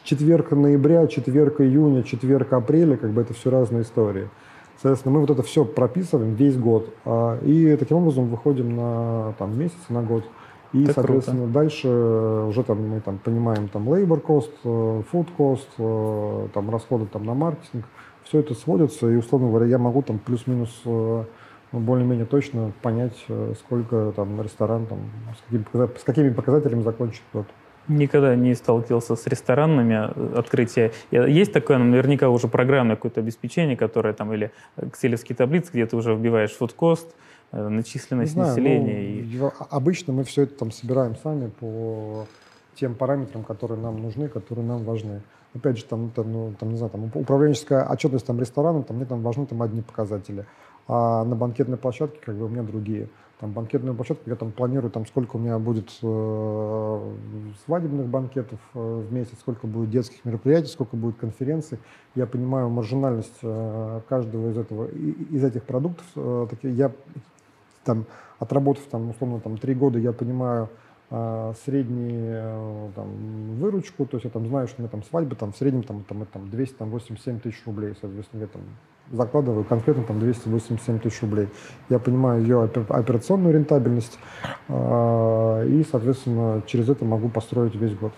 четверг 0.04 0.52
ноября, 0.52 1.08
четверг 1.08 1.62
июня, 1.62 2.04
четверг 2.04 2.52
апреля, 2.52 2.98
как 2.98 3.12
бы 3.12 3.22
это 3.22 3.34
все 3.34 3.50
разные 3.50 3.84
истории. 3.84 4.30
Соответственно, 4.82 5.16
мы 5.16 5.22
вот 5.22 5.30
это 5.30 5.42
все 5.44 5.66
прописываем 5.66 6.34
весь 6.34 6.58
год. 6.58 6.94
А, 7.06 7.40
и 7.44 7.76
таким 7.78 7.98
образом 7.98 8.28
выходим 8.28 8.76
на 8.76 9.34
там, 9.40 9.58
месяц, 9.58 9.78
на 9.90 10.04
год. 10.04 10.24
И, 10.74 10.84
это 10.84 10.94
соответственно, 10.96 11.44
круто. 11.44 11.54
дальше 11.54 11.88
уже 11.88 12.64
там 12.64 12.90
мы 12.90 13.00
там 13.00 13.18
понимаем 13.18 13.70
там 13.70 13.90
labor 13.90 14.22
cost, 14.22 14.52
э, 14.66 15.02
food 15.12 15.28
cost, 15.38 15.68
э, 15.78 16.48
там 16.54 16.70
расходы 16.70 17.06
там 17.06 17.26
на 17.26 17.34
маркетинг. 17.34 17.86
Все 18.26 18.40
это 18.40 18.54
сводится, 18.54 19.10
и, 19.10 19.16
условно 19.16 19.48
говоря, 19.48 19.66
я 19.68 19.78
могу 19.78 20.02
там 20.02 20.20
плюс-минус 20.20 20.82
э, 21.72 21.78
более-менее 21.78 22.26
точно 22.26 22.72
понять, 22.82 23.26
сколько 23.60 24.14
там 24.16 24.42
ресторан 24.42 24.86
там, 24.86 25.00
с, 25.38 25.42
какими, 25.42 26.00
с 26.00 26.04
какими 26.04 26.30
показателями 26.30 26.82
закончит 26.82 27.22
год. 27.34 27.46
Никогда 27.88 28.36
не 28.36 28.54
сталкивался 28.54 29.16
с 29.16 29.26
ресторанами 29.28 30.38
открытия. 30.38 30.92
Есть 31.10 31.54
такое, 31.54 31.78
наверняка, 31.78 32.28
уже 32.28 32.50
программное 32.50 32.98
какое-то 32.98 33.22
обеспечение, 33.22 33.78
которое 33.78 34.14
там, 34.14 34.34
или 34.34 34.52
экселевские 34.76 35.38
таблицы, 35.38 35.72
где 35.72 35.86
ты 35.86 35.96
уже 35.96 36.14
вбиваешь 36.14 36.52
Э, 37.52 37.68
начисленность 37.68 38.34
знаю, 38.34 38.50
населения? 38.50 39.24
Ну, 39.24 39.48
и... 39.48 39.52
Обычно 39.70 40.14
мы 40.14 40.24
все 40.24 40.44
это 40.44 40.56
там 40.56 40.72
собираем 40.72 41.16
сами 41.16 41.50
по 41.50 42.28
тем 42.76 42.96
параметрам, 42.96 43.44
которые 43.44 43.80
нам 43.80 44.02
нужны, 44.02 44.28
которые 44.28 44.66
нам 44.66 44.84
важны. 44.84 45.22
Опять 45.56 45.78
же, 45.78 45.86
там, 45.86 46.12
там, 46.12 46.32
ну, 46.32 46.54
там, 46.60 46.70
не 46.70 46.78
знаю, 46.78 46.92
там 46.92 47.10
управленческая 47.14 47.86
отчетность 47.86 48.26
там, 48.26 48.40
рестораном, 48.40 48.84
там 48.84 48.98
мне 48.98 49.06
там 49.06 49.22
важны 49.22 49.46
там 49.46 49.62
одни 49.62 49.82
показатели. 49.82 50.46
А 50.88 51.26
на 51.26 51.36
банкетной 51.36 51.78
площадке 51.78 52.20
как 52.24 52.36
бы 52.36 52.46
у 52.46 52.50
меня 52.50 52.64
другие. 52.64 53.10
Там 53.40 53.52
банкетную 53.52 53.96
площадку 53.96 54.30
я 54.30 54.36
там 54.36 54.52
планирую, 54.52 54.90
там, 54.90 55.06
сколько 55.06 55.36
у 55.36 55.40
меня 55.40 55.60
будет 55.60 55.92
э, 56.02 57.14
свадебных 57.66 58.08
банкетов 58.08 58.60
э, 58.74 59.04
в 59.08 59.14
месяц, 59.14 59.38
сколько 59.40 59.68
будет 59.68 59.92
детских 59.92 60.26
мероприятий, 60.26 60.70
сколько 60.70 60.96
будет 60.96 61.18
конференций. 61.18 61.78
Я 62.16 62.26
понимаю 62.26 62.70
маржинальность 62.70 63.38
э, 63.44 64.02
каждого 64.10 64.50
из, 64.50 64.58
этого, 64.58 64.88
из 64.88 65.44
этих 65.44 65.64
продуктов. 65.64 66.06
Э, 66.16 66.48
таки, 66.50 66.70
я 66.70 66.92
там, 67.84 68.06
отработав 68.40 68.84
там, 68.86 69.12
условно 69.12 69.40
там, 69.40 69.58
три 69.60 69.76
года, 69.76 70.00
я 70.00 70.14
понимаю 70.14 70.70
э, 71.12 71.54
среднюю 71.64 72.90
э, 72.90 72.90
там, 72.96 73.08
выручку, 73.60 74.08
то 74.08 74.18
есть 74.18 74.26
я 74.26 74.32
там 74.32 74.48
знаю, 74.48 74.68
что 74.68 74.78
у 74.80 74.82
меня 74.82 74.90
там 74.90 75.04
свадьба 75.04 75.36
там, 75.36 75.54
в 75.54 75.58
среднем 75.58 75.84
там, 75.84 76.04
там, 76.06 76.26
там 76.26 76.50
287 76.50 77.40
тысяч 77.40 77.62
рублей, 77.68 77.94
соответственно, 78.02 78.42
я 78.42 78.48
там 78.48 78.62
закладываю 79.12 79.64
конкретно 79.64 80.04
там 80.04 80.20
287 80.20 81.00
тысяч 81.00 81.22
рублей. 81.22 81.48
Я 81.90 82.00
понимаю 82.00 82.42
ее 82.42 82.64
операционную 82.64 83.54
рентабельность 83.54 84.20
э, 84.68 85.68
и, 85.70 85.86
соответственно, 85.90 86.62
через 86.66 86.90
это 86.90 87.06
могу 87.06 87.30
построить 87.30 87.76
весь 87.76 87.94
год. 87.94 88.12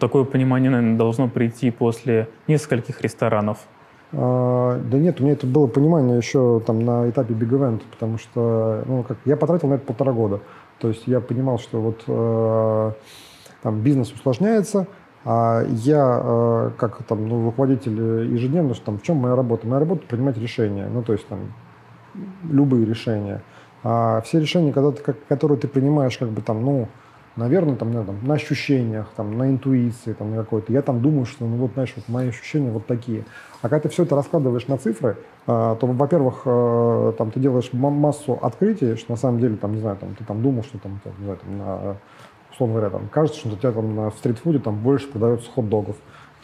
Такое 0.00 0.24
понимание, 0.24 0.70
наверное, 0.70 0.96
должно 0.96 1.28
прийти 1.28 1.70
после 1.70 2.28
нескольких 2.48 3.00
ресторанов 3.02 3.58
а, 4.12 4.80
да 4.80 4.98
нет, 4.98 5.20
у 5.20 5.24
меня 5.24 5.32
это 5.32 5.46
было 5.46 5.66
понимание 5.66 6.16
еще 6.16 6.62
там 6.64 6.80
на 6.84 7.10
этапе 7.10 7.34
Big 7.34 7.50
Event, 7.50 7.82
потому 7.90 8.18
что 8.18 8.82
ну, 8.86 9.02
как, 9.02 9.18
я 9.24 9.36
потратил 9.36 9.68
на 9.68 9.74
это 9.74 9.84
полтора 9.84 10.12
года. 10.12 10.40
То 10.78 10.88
есть 10.88 11.06
я 11.06 11.20
понимал, 11.20 11.58
что 11.58 11.80
вот 11.80 12.04
э, 12.06 12.92
там 13.62 13.80
бизнес 13.80 14.12
усложняется, 14.12 14.80
а 14.80 14.86
я 15.26 16.20
э, 16.22 16.70
как 16.76 17.02
там 17.04 17.28
ну, 17.28 17.44
руководитель 17.46 18.32
ежедневно, 18.32 18.74
что 18.74 18.86
там 18.86 18.98
в 18.98 19.02
чем 19.02 19.16
моя 19.16 19.34
работа? 19.34 19.66
Моя 19.66 19.80
работа 19.80 20.02
принимать 20.06 20.38
решения, 20.38 20.88
ну 20.88 21.02
то 21.02 21.12
есть 21.12 21.26
там 21.26 21.52
любые 22.48 22.86
решения. 22.86 23.42
А 23.82 24.20
все 24.22 24.40
решения, 24.40 24.72
когда 24.72 24.92
ты, 24.92 25.14
которые 25.28 25.58
ты 25.58 25.68
принимаешь, 25.68 26.16
как 26.18 26.30
бы 26.30 26.42
там, 26.42 26.64
ну, 26.64 26.88
наверное, 27.36 27.76
там, 27.76 27.92
там, 28.04 28.18
на 28.22 28.34
ощущениях, 28.34 29.08
там, 29.16 29.36
на 29.36 29.48
интуиции, 29.48 30.12
там, 30.12 30.30
на 30.30 30.38
какой-то. 30.38 30.72
Я 30.72 30.82
там 30.82 31.00
думаю, 31.00 31.26
что, 31.26 31.44
ну, 31.44 31.56
вот, 31.56 31.72
знаешь, 31.74 31.92
вот 31.94 32.08
мои 32.08 32.28
ощущения 32.28 32.70
вот 32.70 32.86
такие. 32.86 33.24
А 33.62 33.68
когда 33.68 33.80
ты 33.80 33.88
все 33.88 34.02
это 34.02 34.16
раскладываешь 34.16 34.66
на 34.66 34.78
цифры, 34.78 35.18
а, 35.46 35.76
то, 35.76 35.86
во-первых, 35.86 36.42
э, 36.46 37.12
там, 37.18 37.30
ты 37.30 37.40
делаешь 37.40 37.72
массу 37.72 38.38
открытий, 38.42 38.96
что 38.96 39.12
на 39.12 39.16
самом 39.16 39.40
деле, 39.40 39.56
там, 39.56 39.74
не 39.74 39.80
знаю, 39.80 39.96
там, 39.96 40.14
ты 40.14 40.24
там 40.24 40.42
думал, 40.42 40.64
что 40.64 40.78
там, 40.78 41.00
там 41.04 41.12
не 41.18 41.24
знаю, 41.24 41.38
там, 41.38 41.58
на, 41.58 41.96
условно 42.56 42.76
говоря, 42.76 42.90
там, 42.90 43.08
кажется, 43.08 43.38
что 43.38 43.50
у 43.50 43.56
тебя 43.56 43.72
там 43.72 43.94
на 43.94 44.10
стритфуде 44.10 44.58
там 44.58 44.78
больше 44.78 45.08
продается 45.08 45.48
хот-догов 45.50 45.96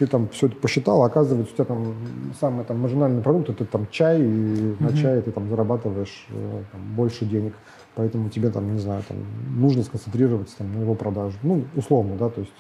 ты 0.03 0.09
там 0.09 0.29
все 0.31 0.47
это 0.47 0.57
посчитал, 0.57 1.03
а 1.03 1.07
оказывается, 1.07 1.53
у 1.53 1.55
тебя 1.55 1.65
там 1.65 1.95
самый 2.41 2.65
там 2.65 2.81
маржинальный 2.81 3.23
продукт 3.23 3.51
это 3.51 3.65
там 3.65 3.87
чай, 3.91 4.21
и 4.21 4.25
mm-hmm. 4.25 4.83
на 4.83 4.97
чае 4.97 5.23
ты 5.23 5.31
там 5.31 5.49
зарабатываешь 5.49 6.27
э, 6.31 6.63
там, 6.73 6.81
больше 6.97 7.25
денег. 7.25 7.55
Поэтому 7.95 8.29
тебе 8.31 8.51
там, 8.51 8.73
не 8.73 8.81
знаю, 8.81 9.03
там, 9.07 9.19
нужно 9.55 9.83
сконцентрироваться 9.83 10.57
там, 10.59 10.73
на 10.73 10.81
его 10.81 10.95
продаже. 10.95 11.37
Ну, 11.43 11.65
условно, 11.77 12.17
да, 12.17 12.31
то 12.31 12.41
есть. 12.41 12.53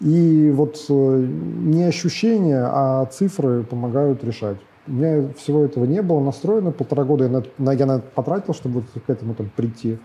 И 0.00 0.52
вот 0.54 0.76
э, 0.88 1.26
не 1.26 1.82
ощущения, 1.82 2.62
а 2.64 3.06
цифры 3.06 3.64
помогают 3.64 4.22
решать. 4.22 4.58
У 4.86 4.92
меня 4.92 5.28
всего 5.36 5.64
этого 5.64 5.84
не 5.84 6.00
было 6.00 6.20
настроено. 6.20 6.70
Полтора 6.70 7.02
года 7.02 7.24
я 7.24 7.42
на, 7.58 7.72
я 7.72 7.86
на 7.86 7.96
это 7.96 8.06
потратил, 8.14 8.54
чтобы 8.54 8.80
вот 8.80 9.02
к 9.04 9.10
этому 9.10 9.34
там 9.34 9.50
прийти. 9.54 9.98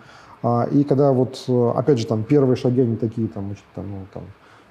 И 0.44 0.84
когда 0.84 1.14
вот, 1.14 1.46
э, 1.48 1.72
опять 1.76 2.00
же, 2.00 2.06
там 2.06 2.24
первые 2.24 2.58
шаги, 2.58 2.82
они 2.82 2.98
такие, 2.98 3.28
там, 3.30 3.56
там, 3.76 3.90
ну, 3.90 4.06
там, 4.14 4.24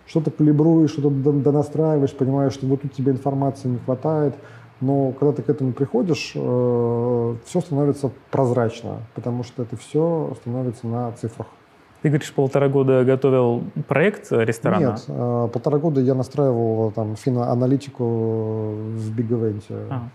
что-то 0.06 0.30
калибруешь, 0.30 0.90
что-то 0.90 1.08
донастраиваешь, 1.10 2.12
понимаешь, 2.12 2.52
что 2.52 2.66
вот 2.66 2.82
тут 2.82 2.92
тебе 2.92 3.12
информации 3.12 3.68
не 3.68 3.78
хватает, 3.78 4.34
но 4.82 5.12
когда 5.12 5.32
ты 5.32 5.42
к 5.42 5.48
этому 5.48 5.72
приходишь, 5.72 6.32
э, 6.34 7.34
все 7.46 7.60
становится 7.60 8.10
прозрачно, 8.30 8.98
потому 9.14 9.44
что 9.44 9.62
это 9.62 9.76
все 9.76 10.36
становится 10.40 10.86
на 10.86 11.12
цифрах. 11.12 11.46
Ты 12.02 12.08
говоришь, 12.08 12.32
полтора 12.34 12.68
года 12.68 13.04
готовил 13.04 13.62
проект 13.88 14.30
ресторана? 14.30 14.90
Нет, 14.90 15.04
э, 15.08 15.48
полтора 15.52 15.78
года 15.78 16.02
я 16.02 16.14
настраивал 16.14 16.90
там 16.90 17.16
финоаналитику 17.16 18.04
в 18.04 19.18
Big 19.18 19.28
Event. 19.28 19.62
А. 19.88 20.08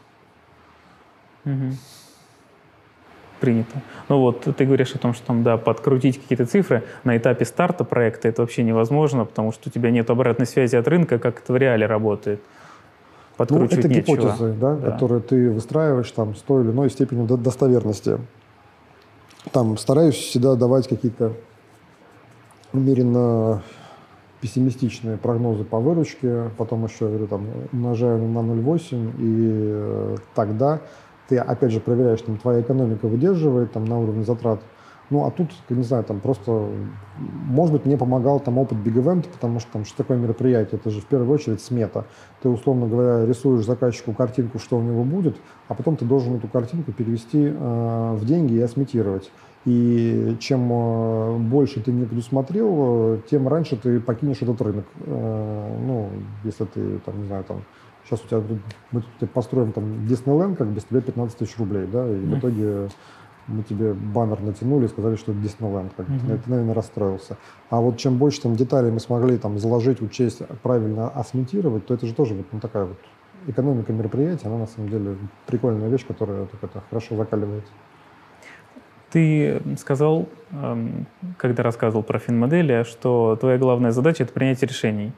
Угу. 1.45 1.71
Принято. 3.39 3.81
Ну 4.09 4.19
вот, 4.19 4.41
ты 4.41 4.65
говоришь 4.65 4.95
о 4.95 4.97
том, 4.97 5.13
что 5.13 5.27
там, 5.27 5.43
да, 5.43 5.57
подкрутить 5.57 6.19
какие-то 6.19 6.45
цифры 6.45 6.83
на 7.03 7.17
этапе 7.17 7.45
старта 7.45 7.83
проекта 7.83 8.27
это 8.27 8.41
вообще 8.41 8.63
невозможно, 8.63 9.25
потому 9.25 9.51
что 9.51 9.69
у 9.69 9.71
тебя 9.71 9.91
нет 9.91 10.09
обратной 10.09 10.47
связи 10.47 10.75
от 10.75 10.87
рынка, 10.87 11.19
как 11.19 11.39
это 11.39 11.53
в 11.53 11.57
реале 11.57 11.85
работает 11.85 12.41
подкручивать 13.37 13.73
ну, 13.73 13.79
это 13.79 13.87
нечего. 13.89 14.15
гипотезы, 14.15 14.53
да, 14.53 14.75
да. 14.75 14.91
которые 14.91 15.21
ты 15.21 15.51
выстраиваешь 15.51 16.11
там, 16.11 16.35
с 16.35 16.39
той 16.39 16.63
или 16.63 16.71
иной 16.71 16.89
степенью 16.89 17.25
достоверности. 17.37 18.19
Там 19.51 19.77
стараюсь 19.77 20.15
всегда 20.15 20.55
давать 20.55 20.87
какие-то 20.87 21.33
умеренно 22.73 23.61
пессимистичные 24.41 25.17
прогнозы 25.17 25.63
по 25.63 25.79
выручке, 25.79 26.49
потом 26.57 26.85
еще, 26.85 27.07
говорю, 27.07 27.27
там, 27.27 27.47
умножаю 27.71 28.19
на 28.19 28.39
0,8, 28.39 29.11
и 29.19 29.47
э, 29.49 30.15
тогда 30.35 30.81
ты, 31.27 31.37
опять 31.37 31.71
же, 31.71 31.79
проверяешь, 31.79 32.21
там, 32.21 32.37
твоя 32.37 32.61
экономика 32.61 33.07
выдерживает 33.07 33.71
там, 33.71 33.85
на 33.85 33.99
уровне 33.99 34.23
затрат 34.23 34.61
ну, 35.09 35.25
а 35.25 35.31
тут, 35.31 35.49
не 35.69 35.83
знаю, 35.83 36.03
там 36.03 36.19
просто, 36.19 36.69
может 37.17 37.73
быть, 37.73 37.85
мне 37.85 37.95
помогал 37.95 38.41
там 38.41 38.57
опыт 38.57 38.77
Big 38.79 38.95
Event, 38.95 39.27
потому 39.31 39.59
что 39.61 39.71
там 39.71 39.85
что 39.85 39.97
такое 39.97 40.17
мероприятие? 40.17 40.79
Это 40.79 40.89
же 40.89 40.99
в 40.99 41.05
первую 41.05 41.33
очередь 41.33 41.61
смета. 41.61 42.05
Ты, 42.41 42.49
условно 42.49 42.87
говоря, 42.87 43.25
рисуешь 43.25 43.65
заказчику 43.65 44.11
картинку, 44.11 44.59
что 44.59 44.77
у 44.77 44.81
него 44.81 45.03
будет, 45.03 45.37
а 45.69 45.75
потом 45.75 45.95
ты 45.95 46.03
должен 46.03 46.35
эту 46.35 46.49
картинку 46.49 46.91
перевести 46.91 47.53
э, 47.53 48.13
в 48.15 48.25
деньги 48.25 48.55
и 48.55 48.61
осметировать. 48.61 49.31
И 49.63 50.35
чем 50.41 50.69
э, 50.71 51.37
больше 51.37 51.81
ты 51.81 51.91
не 51.91 52.05
предусмотрел, 52.05 53.21
тем 53.29 53.47
раньше 53.47 53.77
ты 53.77 54.01
покинешь 54.01 54.41
этот 54.41 54.61
рынок. 54.61 54.85
Э, 55.05 55.77
ну, 55.85 56.09
если 56.43 56.65
ты, 56.65 56.99
там, 56.99 57.21
не 57.21 57.27
знаю, 57.27 57.45
там, 57.45 57.63
сейчас 58.07 58.23
у 58.23 58.27
тебя, 58.27 58.41
мы 58.91 59.03
тут 59.19 59.31
построим 59.31 59.71
там 59.73 60.07
Диснейленд, 60.07 60.57
как 60.57 60.67
без 60.67 60.83
тебя 60.85 61.01
15 61.01 61.37
тысяч 61.37 61.57
рублей, 61.57 61.87
да, 61.87 62.07
и 62.07 62.15
в 62.15 62.39
итоге 62.39 62.89
мы 63.47 63.63
тебе 63.63 63.93
баннер 63.93 64.41
натянули 64.41 64.85
и 64.85 64.87
сказали, 64.87 65.15
что 65.15 65.31
это 65.31 65.41
Диснейленд. 65.41 65.93
Как 65.95 66.07
mm-hmm. 66.07 66.41
Ты, 66.43 66.49
наверное, 66.49 66.73
расстроился. 66.73 67.37
А 67.69 67.79
вот 67.79 67.97
чем 67.97 68.17
больше 68.17 68.41
там 68.41 68.55
деталей 68.55 68.91
мы 68.91 68.99
смогли 68.99 69.37
там 69.37 69.57
заложить, 69.57 70.01
учесть, 70.01 70.41
правильно 70.63 71.09
осметировать, 71.09 71.85
то 71.85 71.93
это 71.93 72.05
же 72.05 72.13
тоже 72.13 72.33
вот 72.33 72.45
ну, 72.51 72.59
такая 72.59 72.85
вот 72.85 72.97
экономика 73.47 73.93
мероприятия, 73.93 74.47
она 74.47 74.57
на 74.57 74.67
самом 74.67 74.89
деле 74.89 75.17
прикольная 75.45 75.89
вещь, 75.89 76.05
которая 76.05 76.45
так, 76.45 76.63
это, 76.63 76.83
хорошо 76.89 77.15
закаливает. 77.15 77.63
Ты 79.09 79.61
сказал, 79.77 80.27
эм, 80.51 81.07
когда 81.37 81.63
рассказывал 81.63 82.03
про 82.03 82.19
финмодели, 82.19 82.83
что 82.83 83.37
твоя 83.39 83.57
главная 83.57 83.91
задача– 83.91 84.23
это 84.25 84.33
принятие 84.33 84.67
решений. 84.67 85.13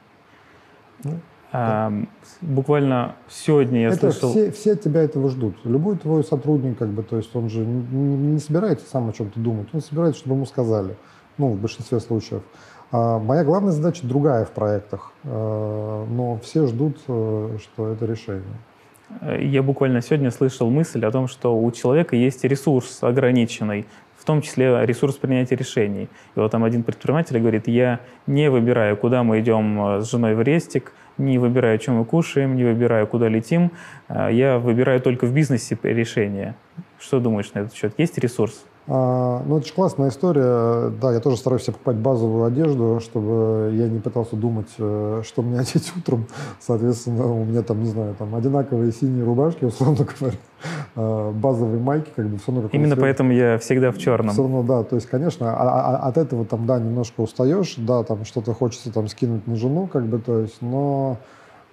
Ну, 1.02 1.18
А, 1.52 1.92
буквально 2.40 3.16
сегодня 3.28 3.82
я 3.82 3.88
это 3.88 4.12
слышал... 4.12 4.30
Все, 4.30 4.52
все 4.52 4.72
от 4.72 4.82
тебя 4.82 5.02
этого 5.02 5.28
ждут. 5.28 5.56
Любой 5.64 5.96
твой 5.96 6.22
сотрудник, 6.22 6.78
как 6.78 6.88
бы, 6.88 7.02
то 7.02 7.16
есть 7.16 7.34
он 7.34 7.48
же 7.48 7.60
не, 7.60 8.16
не 8.34 8.38
собирается 8.38 8.86
сам 8.88 9.08
о 9.08 9.12
чем-то 9.12 9.40
думать, 9.40 9.68
он 9.72 9.80
собирается, 9.80 10.20
чтобы 10.20 10.36
ему 10.36 10.46
сказали. 10.46 10.96
Ну, 11.38 11.48
в 11.48 11.60
большинстве 11.60 11.98
случаев. 12.00 12.42
А 12.92 13.18
моя 13.18 13.44
главная 13.44 13.72
задача 13.72 14.06
другая 14.06 14.44
в 14.44 14.50
проектах, 14.50 15.12
а, 15.24 16.06
но 16.06 16.38
все 16.38 16.66
ждут, 16.66 16.98
э, 17.08 17.56
что 17.60 17.88
это 17.88 18.04
решение. 18.04 18.44
Я 19.40 19.62
буквально 19.64 20.02
сегодня 20.02 20.30
слышал 20.30 20.70
мысль 20.70 21.04
о 21.04 21.10
том, 21.10 21.26
что 21.26 21.58
у 21.58 21.70
человека 21.72 22.14
есть 22.14 22.44
ресурс 22.44 23.02
ограниченный, 23.02 23.86
в 24.16 24.24
том 24.24 24.40
числе 24.40 24.86
ресурс 24.86 25.16
принятия 25.16 25.56
решений. 25.56 26.08
И 26.36 26.40
вот 26.40 26.50
там 26.52 26.62
один 26.62 26.84
предприниматель 26.84 27.38
говорит, 27.40 27.66
я 27.66 28.00
не 28.26 28.50
выбираю, 28.50 28.96
куда 28.96 29.24
мы 29.24 29.40
идем 29.40 29.96
э, 29.96 30.00
с 30.00 30.10
женой 30.10 30.34
в 30.34 30.42
рестик, 30.42 30.92
не 31.24 31.38
выбираю, 31.38 31.78
чем 31.78 31.96
мы 31.96 32.04
кушаем, 32.04 32.56
не 32.56 32.64
выбираю, 32.64 33.06
куда 33.06 33.28
летим, 33.28 33.70
э, 34.08 34.28
я 34.32 34.58
выбираю 34.58 35.00
только 35.00 35.26
в 35.26 35.34
бизнесе 35.34 35.78
решения. 35.82 36.54
Что 36.98 37.20
думаешь 37.20 37.52
на 37.54 37.60
этот 37.60 37.74
счет? 37.74 37.94
Есть 37.98 38.18
ресурс? 38.18 38.64
А, 38.92 39.44
ну, 39.46 39.58
это 39.58 39.68
же 39.68 39.72
классная 39.72 40.08
история. 40.08 40.90
Да, 41.00 41.12
я 41.12 41.20
тоже 41.20 41.36
стараюсь 41.36 41.62
себе 41.62 41.74
покупать 41.74 41.96
базовую 41.98 42.44
одежду, 42.44 42.98
чтобы 43.00 43.70
я 43.72 43.88
не 43.88 44.00
пытался 44.00 44.34
думать, 44.34 44.66
э, 44.78 45.22
что 45.24 45.42
мне 45.42 45.60
одеть 45.60 45.92
утром. 45.96 46.26
Соответственно, 46.58 47.24
у 47.32 47.44
меня 47.44 47.62
там, 47.62 47.84
не 47.84 47.88
знаю, 47.88 48.16
там 48.18 48.34
одинаковые 48.34 48.90
синие 48.90 49.22
рубашки, 49.22 49.64
условно 49.64 50.04
говоря, 50.18 50.36
а, 50.96 51.30
базовые 51.30 51.80
майки, 51.80 52.10
как 52.16 52.26
бы 52.26 52.38
все 52.38 52.50
равно... 52.50 52.68
Именно 52.72 52.96
цвет. 52.96 53.00
поэтому 53.00 53.32
я 53.32 53.58
всегда 53.58 53.92
в 53.92 53.98
черном. 53.98 54.32
Все 54.32 54.42
равно, 54.42 54.64
да, 54.64 54.82
то 54.82 54.96
есть, 54.96 55.06
конечно, 55.06 55.54
а, 55.56 55.98
от 56.08 56.18
этого 56.18 56.44
там, 56.44 56.66
да, 56.66 56.80
немножко 56.80 57.20
устаешь, 57.20 57.76
да, 57.76 58.02
там 58.02 58.24
что-то 58.24 58.54
хочется 58.54 58.92
там 58.92 59.06
скинуть 59.06 59.46
на 59.46 59.54
жену, 59.54 59.86
как 59.86 60.06
бы, 60.06 60.18
то 60.18 60.40
есть, 60.40 60.60
но 60.62 61.16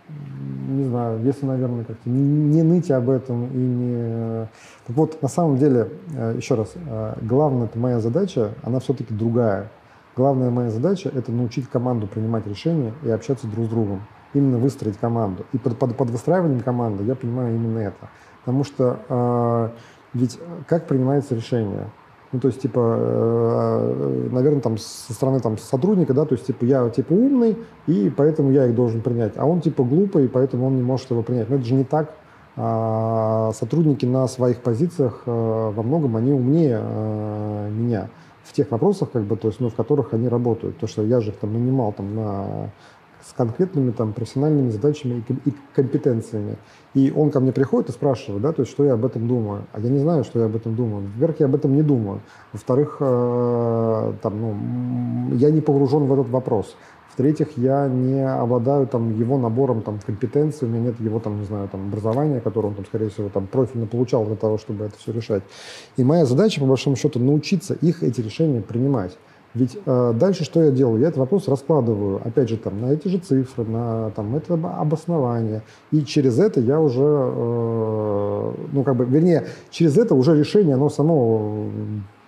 не 0.09 0.83
знаю, 0.85 1.23
если, 1.23 1.45
наверное, 1.45 1.83
как-то 1.83 2.09
не, 2.09 2.21
не 2.21 2.63
ныть 2.63 2.91
об 2.91 3.09
этом 3.09 3.47
и 3.47 3.57
не... 3.57 4.47
Так 4.85 4.95
вот, 4.95 5.21
на 5.21 5.27
самом 5.27 5.57
деле, 5.57 5.89
э, 6.13 6.35
еще 6.37 6.55
раз, 6.55 6.73
э, 6.75 7.13
главная 7.21 7.67
это 7.67 7.79
моя 7.79 7.99
задача, 7.99 8.51
она 8.63 8.79
все-таки 8.79 9.13
другая. 9.13 9.69
Главная 10.15 10.49
моя 10.49 10.69
задача– 10.69 11.09
это 11.15 11.31
научить 11.31 11.69
команду 11.69 12.07
принимать 12.07 12.47
решения 12.47 12.93
и 13.03 13.09
общаться 13.09 13.47
друг 13.47 13.65
с 13.65 13.69
другом. 13.69 14.01
Именно 14.33 14.57
выстроить 14.57 14.97
команду. 14.97 15.45
И 15.53 15.57
под, 15.57 15.77
под, 15.77 15.95
под 15.95 16.09
выстраиванием 16.09 16.61
команды 16.61 17.03
я 17.03 17.15
понимаю 17.15 17.55
именно 17.55 17.79
это. 17.79 18.09
Потому 18.43 18.63
что 18.63 18.99
э, 19.07 19.69
ведь 20.13 20.39
как 20.67 20.87
принимается 20.87 21.35
решение? 21.35 21.89
Ну, 22.33 22.39
то 22.39 22.49
есть, 22.49 22.61
типа, 22.61 22.79
э, 22.79 24.29
наверное, 24.31 24.59
там 24.59 24.77
со 24.77 25.13
стороны 25.13 25.39
там, 25.39 25.57
сотрудника, 25.57 26.13
да, 26.13 26.25
то 26.25 26.35
есть, 26.35 26.45
типа, 26.45 26.65
я, 26.65 26.89
типа, 26.89 27.13
умный, 27.13 27.57
и 27.87 28.09
поэтому 28.09 28.51
я 28.51 28.65
их 28.65 28.75
должен 28.75 29.01
принять. 29.01 29.33
А 29.37 29.45
он, 29.45 29.61
типа, 29.61 29.83
глупый, 29.83 30.25
и 30.25 30.27
поэтому 30.27 30.67
он 30.67 30.75
не 30.75 30.81
может 30.81 31.09
его 31.09 31.23
принять. 31.23 31.49
Но 31.49 31.55
это 31.55 31.65
же 31.65 31.73
не 31.73 31.85
так. 31.85 32.13
А 32.57 33.51
сотрудники 33.53 34.05
на 34.05 34.27
своих 34.27 34.61
позициях 34.61 35.23
э, 35.25 35.31
во 35.31 35.83
многом, 35.83 36.17
они 36.17 36.33
умнее 36.33 36.81
э, 36.81 37.69
меня 37.71 38.09
в 38.43 38.51
тех 38.53 38.71
вопросах, 38.71 39.11
как 39.11 39.23
бы, 39.23 39.37
то 39.37 39.47
есть, 39.49 39.59
ну, 39.59 39.69
в 39.69 39.75
которых 39.75 40.13
они 40.13 40.27
работают. 40.27 40.77
То, 40.79 40.87
что 40.87 41.03
я 41.03 41.21
же 41.21 41.31
их 41.31 41.37
там 41.37 41.53
нанимал 41.53 41.93
там 41.93 42.15
на 42.15 42.71
с 43.27 43.33
конкретными 43.33 43.91
там 43.91 44.13
профессиональными 44.13 44.69
задачами 44.69 45.23
и, 45.45 45.53
компетенциями. 45.75 46.57
И 46.93 47.11
он 47.15 47.29
ко 47.29 47.39
мне 47.39 47.51
приходит 47.51 47.89
и 47.89 47.91
спрашивает, 47.91 48.41
да, 48.41 48.53
то 48.53 48.61
есть, 48.61 48.71
что 48.71 48.85
я 48.85 48.93
об 48.93 49.05
этом 49.05 49.27
думаю. 49.27 49.63
А 49.73 49.79
я 49.79 49.89
не 49.89 49.99
знаю, 49.99 50.23
что 50.23 50.39
я 50.39 50.45
об 50.45 50.55
этом 50.55 50.75
думаю. 50.75 51.07
Во-первых, 51.13 51.39
я 51.39 51.45
об 51.47 51.55
этом 51.55 51.75
не 51.75 51.83
думаю. 51.83 52.21
Во-вторых, 52.53 52.97
э, 52.99 54.13
там, 54.21 54.41
ну, 54.41 55.35
я 55.35 55.51
не 55.51 55.61
погружен 55.61 56.05
в 56.05 56.13
этот 56.13 56.29
вопрос. 56.29 56.75
В-третьих, 57.11 57.57
я 57.57 57.87
не 57.87 58.23
обладаю 58.23 58.85
там 58.85 59.17
его 59.19 59.37
набором 59.37 59.81
там 59.81 59.99
компетенций, 60.05 60.67
у 60.67 60.71
меня 60.71 60.81
нет 60.81 60.99
его 60.99 61.19
там, 61.19 61.39
не 61.39 61.45
знаю, 61.45 61.67
там 61.67 61.87
образования, 61.87 62.39
которое 62.39 62.69
он 62.69 62.75
там, 62.75 62.85
скорее 62.85 63.09
всего, 63.09 63.29
там 63.29 63.47
профильно 63.47 63.87
получал 63.87 64.23
для 64.25 64.35
того, 64.35 64.57
чтобы 64.57 64.85
это 64.85 64.97
все 64.97 65.11
решать. 65.11 65.43
И 65.97 66.03
моя 66.03 66.25
задача, 66.25 66.61
по 66.61 66.67
большому 66.67 66.95
счету, 66.95 67.19
научиться 67.19 67.73
их 67.73 68.03
эти 68.03 68.21
решения 68.21 68.61
принимать. 68.61 69.17
Ведь 69.57 69.75
э, 69.83 70.13
дальше 70.13 70.43
что 70.43 70.61
я 70.61 70.71
делаю? 70.71 71.01
Я 71.01 71.07
этот 71.07 71.17
вопрос 71.17 71.47
раскладываю, 71.47 72.21
опять 72.23 72.47
же, 72.47 72.57
там, 72.57 72.79
на 72.79 72.91
эти 72.91 73.07
же 73.07 73.17
цифры, 73.17 73.65
на 73.65 74.11
там, 74.11 74.35
это 74.35 74.53
обоснование. 74.53 75.63
И 75.91 76.03
через 76.03 76.37
это 76.37 76.59
я 76.59 76.79
уже, 76.79 77.01
э, 77.01 78.53
ну, 78.71 78.83
как 78.83 78.95
бы, 78.95 79.05
вернее, 79.05 79.47
через 79.71 79.97
это 79.97 80.13
уже 80.13 80.37
решение, 80.37 80.75
оно 80.75 80.89
само 80.89 81.65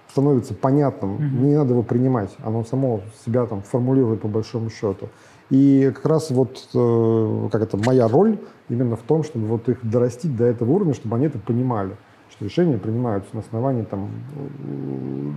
становится 0.09 0.55
понятным. 0.55 1.17
Mm-hmm. 1.17 1.45
Не 1.45 1.55
надо 1.55 1.73
его 1.73 1.83
принимать. 1.83 2.31
Оно 2.43 2.63
само 2.63 3.01
себя 3.23 3.45
там 3.45 3.61
формулирует 3.61 4.21
по 4.21 4.27
большому 4.27 4.71
счету. 4.71 5.09
И 5.51 5.91
как 5.93 6.05
раз 6.05 6.31
вот 6.31 6.67
э, 6.73 7.47
как 7.51 7.61
это 7.61 7.77
моя 7.77 8.07
роль 8.07 8.39
именно 8.69 8.95
в 8.95 9.01
том, 9.01 9.23
чтобы 9.23 9.45
вот 9.45 9.69
их 9.69 9.77
дорастить 9.83 10.35
до 10.35 10.45
этого 10.45 10.71
уровня, 10.71 10.95
чтобы 10.95 11.15
они 11.15 11.27
это 11.27 11.37
понимали 11.37 11.91
что 12.39 12.45
решения 12.45 12.77
принимаются 12.77 13.29
на 13.33 13.41
основании 13.41 13.83
там, 13.83 14.09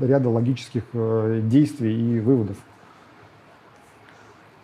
ряда 0.01 0.29
логических 0.29 0.85
э, 0.93 1.41
действий 1.45 2.17
и 2.17 2.21
выводов. 2.21 2.57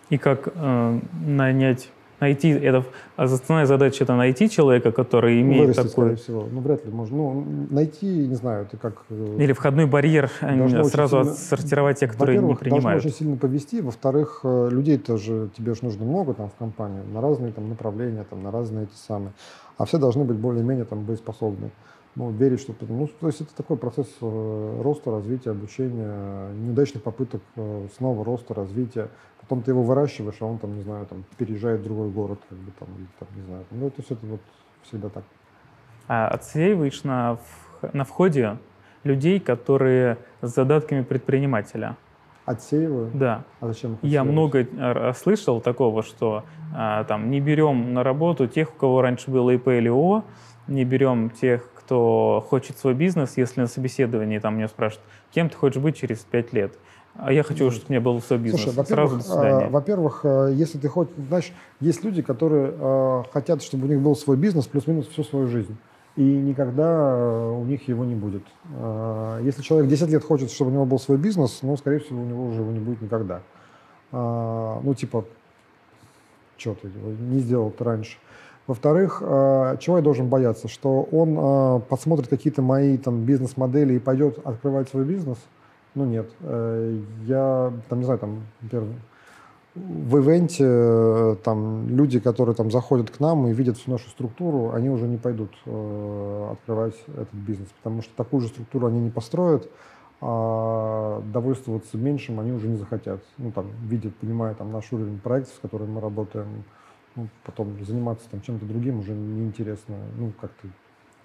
И 0.08 0.18
как 0.18 0.48
э, 0.54 1.00
нанять 1.26 1.90
найти 2.20 2.50
это 2.50 2.84
основная 3.16 3.66
задача 3.66 4.04
это 4.04 4.14
найти 4.16 4.48
человека, 4.48 4.92
который 4.92 5.40
имеет 5.40 5.68
Вырастить, 5.68 5.90
такой. 5.90 6.04
скорее 6.04 6.16
всего. 6.16 6.48
Ну 6.50 6.60
вряд 6.60 6.84
ли 6.86 6.92
можно. 6.92 7.16
Ну 7.16 7.66
найти, 7.70 8.06
не 8.06 8.34
знаю, 8.36 8.66
это 8.66 8.76
как. 8.76 9.02
Э, 9.10 9.36
Или 9.38 9.52
входной 9.52 9.86
барьер 9.86 10.30
а 10.40 10.84
сразу 10.84 11.18
сильно... 11.18 11.32
отсортировать 11.32 11.98
те, 11.98 12.06
которые 12.06 12.38
не 12.38 12.54
принимают. 12.54 13.02
Должно 13.02 13.08
очень 13.08 13.18
сильно 13.18 13.36
повести. 13.36 13.80
Во-вторых, 13.80 14.40
э, 14.44 14.68
людей 14.70 14.98
тоже 14.98 15.50
тебе 15.56 15.74
же 15.74 15.80
нужно 15.82 16.04
много 16.04 16.34
там 16.34 16.50
в 16.50 16.54
компании 16.54 17.02
на 17.12 17.20
разные 17.20 17.52
там 17.52 17.68
направления, 17.68 18.24
там 18.30 18.44
на 18.44 18.52
разные 18.52 18.84
эти 18.84 18.94
самые, 18.94 19.32
а 19.76 19.84
все 19.84 19.98
должны 19.98 20.22
быть 20.24 20.36
более-менее 20.36 20.84
там 20.84 21.00
боеспособны 21.04 21.70
ну, 22.14 22.30
верить, 22.30 22.60
что... 22.60 22.74
Ну, 22.80 23.08
то 23.20 23.26
есть 23.26 23.40
это 23.40 23.54
такой 23.54 23.76
процесс 23.76 24.08
э, 24.20 24.80
роста, 24.82 25.10
развития, 25.10 25.50
обучения, 25.50 26.50
неудачных 26.52 27.02
попыток 27.02 27.42
э, 27.56 27.86
снова 27.96 28.24
роста, 28.24 28.54
развития. 28.54 29.08
Потом 29.40 29.62
ты 29.62 29.70
его 29.70 29.82
выращиваешь, 29.82 30.36
а 30.40 30.46
он 30.46 30.58
там, 30.58 30.74
не 30.74 30.82
знаю, 30.82 31.06
там 31.06 31.24
переезжает 31.36 31.80
в 31.80 31.84
другой 31.84 32.10
город, 32.10 32.40
как 32.48 32.58
бы 32.58 32.72
там, 32.78 32.88
или, 32.96 33.06
там 33.18 33.28
не 33.36 33.42
знаю. 33.42 33.64
Ну, 33.70 33.86
это 33.86 34.02
все 34.02 34.14
это 34.14 34.26
вот 34.26 34.40
всегда 34.82 35.08
так. 35.08 35.24
А 36.08 36.28
отсеиваешь 36.28 37.04
на, 37.04 37.38
на 37.92 38.04
входе 38.04 38.58
людей, 39.04 39.40
которые 39.40 40.18
с 40.42 40.54
задатками 40.54 41.02
предпринимателя? 41.02 41.96
Отсеиваю? 42.44 43.10
Да. 43.12 43.44
А 43.60 43.66
зачем? 43.66 43.98
Я 44.00 44.24
много 44.24 44.66
слышал 45.14 45.60
такого, 45.60 46.02
что 46.02 46.44
а, 46.74 47.04
там 47.04 47.30
не 47.30 47.40
берем 47.40 47.92
на 47.92 48.02
работу 48.02 48.46
тех, 48.46 48.70
у 48.70 48.78
кого 48.78 49.02
раньше 49.02 49.30
было 49.30 49.50
ИП 49.50 49.68
или 49.68 49.88
ООО, 49.88 50.24
не 50.66 50.84
берем 50.84 51.28
тех, 51.28 51.68
кто 51.88 52.44
хочет 52.46 52.76
свой 52.76 52.92
бизнес, 52.92 53.38
если 53.38 53.62
на 53.62 53.66
собеседовании 53.66 54.38
там 54.38 54.56
меня 54.56 54.68
спрашивают, 54.68 55.08
кем 55.30 55.48
ты 55.48 55.56
хочешь 55.56 55.82
быть 55.82 55.96
через 55.96 56.18
пять 56.18 56.52
лет, 56.52 56.74
а 57.16 57.32
я 57.32 57.42
хочу, 57.42 57.70
чтобы 57.70 57.86
у 57.88 57.92
меня 57.92 58.00
был 58.02 58.20
свой 58.20 58.38
бизнес. 58.38 58.74
Слушай, 58.74 58.86
Сразу 58.86 59.16
до 59.16 59.22
свидания. 59.22 59.66
Э, 59.68 59.70
во-первых, 59.70 60.20
э, 60.22 60.52
если 60.52 60.76
ты 60.76 60.86
хочешь, 60.88 61.14
знаешь, 61.16 61.50
есть 61.80 62.04
люди, 62.04 62.20
которые 62.20 62.74
э, 62.78 63.22
хотят, 63.32 63.62
чтобы 63.62 63.86
у 63.86 63.88
них 63.88 64.00
был 64.00 64.14
свой 64.16 64.36
бизнес 64.36 64.66
плюс-минус 64.66 65.08
всю 65.08 65.24
свою 65.24 65.46
жизнь. 65.46 65.78
И 66.16 66.22
никогда 66.22 67.16
у 67.52 67.64
них 67.64 67.88
его 67.88 68.04
не 68.04 68.16
будет. 68.16 68.42
Если 69.40 69.62
человек 69.62 69.88
10 69.88 70.10
лет 70.10 70.24
хочет, 70.24 70.50
чтобы 70.50 70.72
у 70.72 70.74
него 70.74 70.84
был 70.84 70.98
свой 70.98 71.16
бизнес, 71.16 71.60
ну, 71.62 71.76
скорее 71.76 72.00
всего, 72.00 72.20
у 72.20 72.24
него 72.24 72.48
уже 72.48 72.60
его 72.60 72.72
не 72.72 72.80
будет 72.80 73.00
никогда. 73.00 73.40
Ну, 74.10 74.94
типа, 74.98 75.24
что 76.56 76.74
ты 76.74 76.88
не 77.20 77.38
сделал 77.38 77.70
ты 77.70 77.84
раньше. 77.84 78.18
Во-вторых, 78.68 79.22
э, 79.24 79.76
чего 79.80 79.96
я 79.96 80.02
должен 80.02 80.28
бояться? 80.28 80.68
Что 80.68 81.08
он 81.10 81.38
э, 81.38 81.80
посмотрит 81.88 82.28
какие-то 82.28 82.60
мои 82.60 82.98
там 82.98 83.22
бизнес-модели 83.24 83.94
и 83.94 83.98
пойдет 83.98 84.46
открывать 84.46 84.90
свой 84.90 85.06
бизнес? 85.06 85.38
Ну 85.94 86.04
нет. 86.04 86.30
Э, 86.42 87.00
я, 87.24 87.72
там, 87.88 87.98
не 88.00 88.04
знаю, 88.04 88.20
там, 88.20 88.42
в 89.74 90.18
ивенте 90.18 91.36
там 91.44 91.88
люди, 91.88 92.20
которые 92.20 92.54
там 92.54 92.70
заходят 92.70 93.08
к 93.10 93.20
нам 93.20 93.46
и 93.46 93.54
видят 93.54 93.78
всю 93.78 93.90
нашу 93.90 94.10
структуру, 94.10 94.72
они 94.74 94.90
уже 94.90 95.06
не 95.06 95.16
пойдут 95.16 95.52
открывать 96.50 96.94
этот 97.06 97.32
бизнес, 97.32 97.68
потому 97.82 98.02
что 98.02 98.12
такую 98.16 98.40
же 98.40 98.48
структуру 98.48 98.88
они 98.88 98.98
не 98.98 99.10
построят, 99.10 99.70
а 100.20 101.22
довольствоваться 101.32 101.96
меньшим 101.96 102.40
они 102.40 102.50
уже 102.50 102.66
не 102.66 102.76
захотят. 102.76 103.20
Ну, 103.36 103.52
там, 103.52 103.66
видят, 103.84 104.16
понимая 104.16 104.54
там, 104.54 104.72
наш 104.72 104.92
уровень 104.92 105.20
проектов, 105.20 105.54
с 105.54 105.58
которыми 105.60 105.92
мы 105.92 106.00
работаем, 106.00 106.64
ну, 107.18 107.28
потом 107.44 107.84
заниматься 107.84 108.28
там 108.30 108.40
чем-то 108.40 108.64
другим 108.64 109.00
уже 109.00 109.12
неинтересно, 109.12 109.96
ну, 110.16 110.32
как-то... 110.40 110.68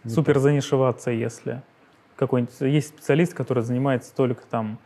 Не 0.03 0.11
Супер 0.11 0.33
так. 0.33 0.43
занишеваться, 0.43 1.11
если 1.11 1.61
какой-нибудь... 2.15 2.53
Есть 2.61 2.89
специалист, 2.89 3.33
который 3.33 3.63
занимается 3.63 4.13
только 4.13 4.45
там 4.45 4.79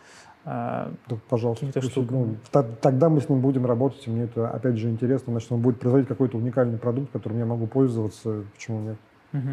да, 0.48 0.88
пожалуйста. 1.28 1.66
Ну, 2.10 2.38
тогда 2.82 3.10
мы 3.10 3.20
с 3.20 3.28
ним 3.28 3.42
будем 3.42 3.66
работать, 3.66 4.08
и 4.08 4.10
мне 4.10 4.24
это, 4.24 4.50
опять 4.50 4.78
же, 4.78 4.90
интересно. 4.90 5.34
Значит, 5.34 5.52
он 5.52 5.62
будет 5.62 5.78
производить 5.78 6.08
какой-то 6.08 6.38
уникальный 6.38 6.78
продукт, 6.78 7.12
которым 7.12 7.40
я 7.40 7.46
могу 7.46 7.68
пользоваться. 7.68 8.44
Почему 8.54 8.80
нет? 8.80 8.98
Угу. 9.34 9.50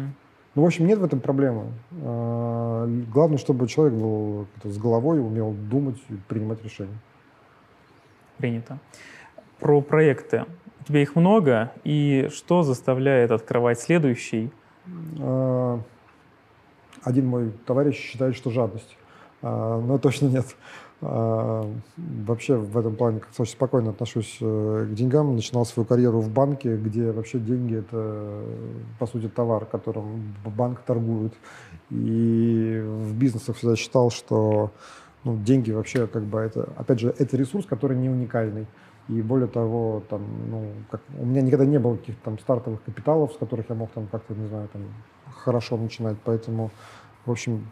Ну, 0.55 0.61
в 0.61 0.65
общем, 0.65 0.87
нет 0.87 0.99
в 0.99 1.03
этом 1.03 1.19
проблемы. 1.19 1.65
А, 2.01 2.87
главное, 3.11 3.37
чтобы 3.37 3.67
человек 3.67 3.99
был 3.99 4.47
с 4.63 4.77
головой, 4.77 5.19
умел 5.19 5.51
думать 5.51 6.01
и 6.07 6.13
принимать 6.29 6.63
решения. 6.63 6.97
Принято. 8.37 8.79
Про 9.59 9.81
проекты 9.81 10.45
тебя 10.85 11.01
их 11.01 11.15
много, 11.15 11.71
и 11.83 12.29
что 12.33 12.63
заставляет 12.63 13.31
открывать 13.31 13.79
следующий? 13.79 14.51
А, 15.19 15.79
один 17.03 17.27
мой 17.27 17.51
товарищ 17.65 17.97
считает, 17.97 18.35
что 18.35 18.49
жадность, 18.49 18.97
а, 19.41 19.81
но 19.81 19.97
точно 19.97 20.27
нет. 20.27 20.45
А, 21.01 21.69
вообще 21.97 22.55
в 22.55 22.77
этом 22.77 22.95
плане 22.95 23.19
как 23.19 23.29
очень 23.37 23.51
спокойно 23.51 23.91
отношусь 23.91 24.37
э, 24.39 24.87
к 24.89 24.93
деньгам. 24.93 25.35
Начинал 25.35 25.65
свою 25.65 25.85
карьеру 25.85 26.19
в 26.21 26.29
банке, 26.29 26.77
где 26.77 27.11
вообще 27.11 27.39
деньги 27.39 27.77
это 27.77 28.43
по 28.97 29.05
сути 29.05 29.27
товар, 29.27 29.65
которым 29.65 30.35
банк 30.45 30.81
торгует. 30.81 31.33
И 31.89 32.81
в 32.83 33.13
бизнесах 33.13 33.57
всегда 33.57 33.75
считал, 33.75 34.09
что 34.09 34.71
ну, 35.23 35.37
деньги 35.37 35.71
вообще 35.71 36.07
как 36.07 36.23
бы 36.23 36.39
это, 36.39 36.69
опять 36.77 36.99
же, 36.99 37.13
это 37.17 37.35
ресурс, 37.35 37.65
который 37.65 37.97
не 37.97 38.09
уникальный. 38.09 38.67
И 39.07 39.21
более 39.21 39.47
того, 39.47 40.01
там, 40.09 40.23
ну, 40.49 40.71
как, 40.89 41.01
у 41.19 41.25
меня 41.25 41.41
никогда 41.41 41.65
не 41.65 41.77
было 41.77 41.95
каких-то 41.95 42.23
там 42.23 42.39
стартовых 42.39 42.83
капиталов, 42.83 43.33
с 43.33 43.37
которых 43.37 43.69
я 43.69 43.75
мог 43.75 43.91
там 43.91 44.07
как-то, 44.07 44.33
не 44.33 44.47
знаю, 44.47 44.67
там 44.73 44.81
хорошо 45.43 45.77
начинать. 45.77 46.17
Поэтому, 46.23 46.71
в 47.25 47.31
общем, 47.31 47.67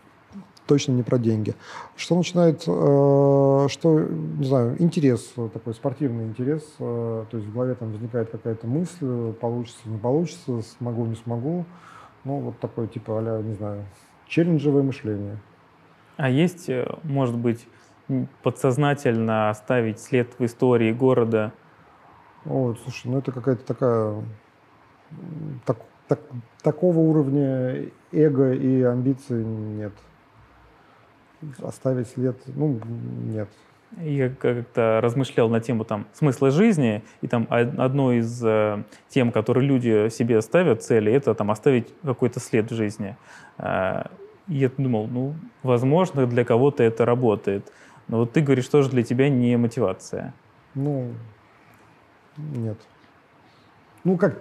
точно 0.67 0.93
не 0.93 1.03
про 1.03 1.17
деньги. 1.17 1.55
Что 1.95 2.15
начинает, 2.15 2.63
э, 2.67 3.67
что, 3.69 3.99
не 3.99 4.45
знаю, 4.45 4.81
интерес, 4.81 5.33
такой 5.53 5.73
спортивный 5.73 6.25
интерес, 6.25 6.63
э, 6.79 7.25
то 7.29 7.37
есть 7.37 7.49
в 7.49 7.53
голове 7.53 7.75
там 7.75 7.91
возникает 7.91 8.29
какая-то 8.29 8.67
мысль, 8.67 9.33
получится, 9.33 9.81
не 9.85 9.97
получится, 9.97 10.61
смогу, 10.77 11.05
не 11.05 11.15
смогу. 11.15 11.65
Ну, 12.25 12.39
вот 12.39 12.59
такой 12.59 12.87
типа, 12.87 13.19
а 13.19 13.41
не 13.41 13.53
знаю, 13.55 13.85
челленджевое 14.27 14.83
мышление. 14.83 15.39
А 16.17 16.29
есть, 16.29 16.69
э, 16.69 16.87
может 17.03 17.35
быть, 17.35 17.67
подсознательно 18.41 19.49
оставить 19.49 19.99
след 19.99 20.27
в 20.37 20.45
истории 20.45 20.91
города? 20.91 21.51
О, 22.45 22.75
слушай, 22.83 23.07
ну 23.07 23.19
это 23.19 23.31
какая-то 23.31 23.65
такая 23.65 24.23
так, 25.65 25.77
так, 26.07 26.19
такого 26.61 26.99
уровня 26.99 27.89
эго 28.11 28.53
и 28.53 28.81
амбиций 28.81 29.43
нет 29.43 29.93
оставить 31.61 32.07
след, 32.09 32.37
ну, 32.47 32.79
нет. 33.25 33.49
Я 34.01 34.29
как-то 34.29 34.99
размышлял 35.03 35.49
на 35.49 35.59
тему 35.59 35.85
там 35.85 36.07
смысла 36.13 36.49
жизни, 36.49 37.03
и 37.21 37.27
там 37.27 37.47
одной 37.49 38.17
из 38.17 38.43
э, 38.43 38.83
тем, 39.09 39.31
которые 39.31 39.67
люди 39.67 40.09
себе 40.09 40.41
ставят 40.41 40.81
цели, 40.81 41.11
это 41.11 41.35
там 41.35 41.51
оставить 41.51 41.93
какой-то 42.03 42.39
след 42.39 42.71
в 42.71 42.75
жизни. 42.75 43.15
Э, 43.59 44.05
и 44.47 44.55
я 44.55 44.71
думал, 44.77 45.07
ну, 45.07 45.35
возможно, 45.61 46.25
для 46.25 46.43
кого-то 46.43 46.81
это 46.81 47.05
работает. 47.05 47.71
Но 48.07 48.19
вот 48.19 48.33
ты 48.33 48.41
говоришь, 48.41 48.65
что 48.65 48.81
же 48.81 48.89
для 48.89 49.03
тебя 49.03 49.29
не 49.29 49.57
мотивация. 49.57 50.33
Ну, 50.75 51.13
нет. 52.37 52.77
Ну, 54.03 54.17
как 54.17 54.37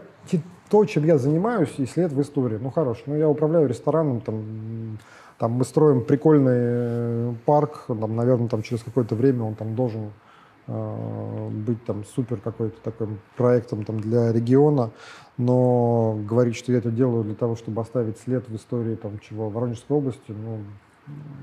то, 0.73 0.85
чем 0.87 1.05
я 1.05 1.19
занимаюсь, 1.19 1.75
и 1.77 1.87
след 1.87 2.13
в 2.13 2.21
истории. 2.23 2.59
Ну, 2.61 2.71
хорош. 2.71 3.03
Ну, 3.07 3.15
я 3.15 3.29
управляю 3.29 3.69
рестораном, 3.69 4.23
там, 4.23 4.99
там 5.39 5.53
мы 5.53 5.65
строим 5.65 6.03
прикольный 6.03 6.55
э, 6.55 7.35
парк, 7.45 7.85
там, 7.89 8.17
наверное, 8.17 8.49
там 8.49 8.63
через 8.63 8.83
какое-то 8.83 9.15
время 9.15 9.45
он 9.45 9.55
там 9.55 9.75
должен 9.75 10.13
э, 10.67 11.49
быть 11.51 11.85
там 11.85 12.05
супер 12.07 12.39
какой-то 12.39 12.77
таким 12.83 13.19
проектом 13.37 13.85
там 13.85 14.01
для 14.01 14.33
региона, 14.33 14.93
но 15.37 16.19
говорить, 16.27 16.57
что 16.57 16.73
я 16.73 16.79
это 16.79 16.91
делаю 16.91 17.25
для 17.25 17.35
того, 17.35 17.55
чтобы 17.57 17.83
оставить 17.83 18.19
след 18.19 18.49
в 18.49 18.57
истории 18.57 18.95
там 18.95 19.19
чего 19.19 19.51
Воронежской 19.51 19.97
области, 19.97 20.31
ну 20.31 20.61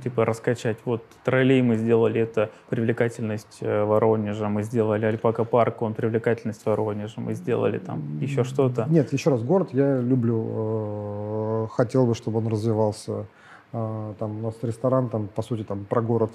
типа 0.03 0.25
раскачать. 0.25 0.77
Вот 0.85 1.03
троллей 1.23 1.61
мы 1.61 1.77
сделали, 1.77 2.21
это 2.21 2.49
привлекательность 2.69 3.59
э, 3.61 3.83
Воронежа, 3.83 4.49
мы 4.49 4.63
сделали 4.63 5.05
Альпака 5.05 5.43
парк, 5.43 5.81
он 5.81 5.93
привлекательность 5.93 6.65
Воронежа, 6.65 7.21
мы 7.21 7.33
сделали 7.33 7.79
там 7.79 8.19
еще 8.19 8.43
что-то. 8.43 8.85
Нет, 8.89 9.11
еще 9.13 9.29
раз, 9.29 9.43
город 9.43 9.69
я 9.73 9.97
люблю, 9.97 11.67
хотел 11.73 12.05
бы, 12.05 12.15
чтобы 12.15 12.37
он 12.39 12.47
развивался 12.47 13.25
а, 13.71 14.15
там 14.17 14.39
у 14.39 14.41
нас 14.41 14.55
ресторан, 14.63 15.09
там, 15.09 15.27
по 15.27 15.41
сути, 15.41 15.63
там, 15.63 15.85
про 15.85 16.01
город. 16.01 16.31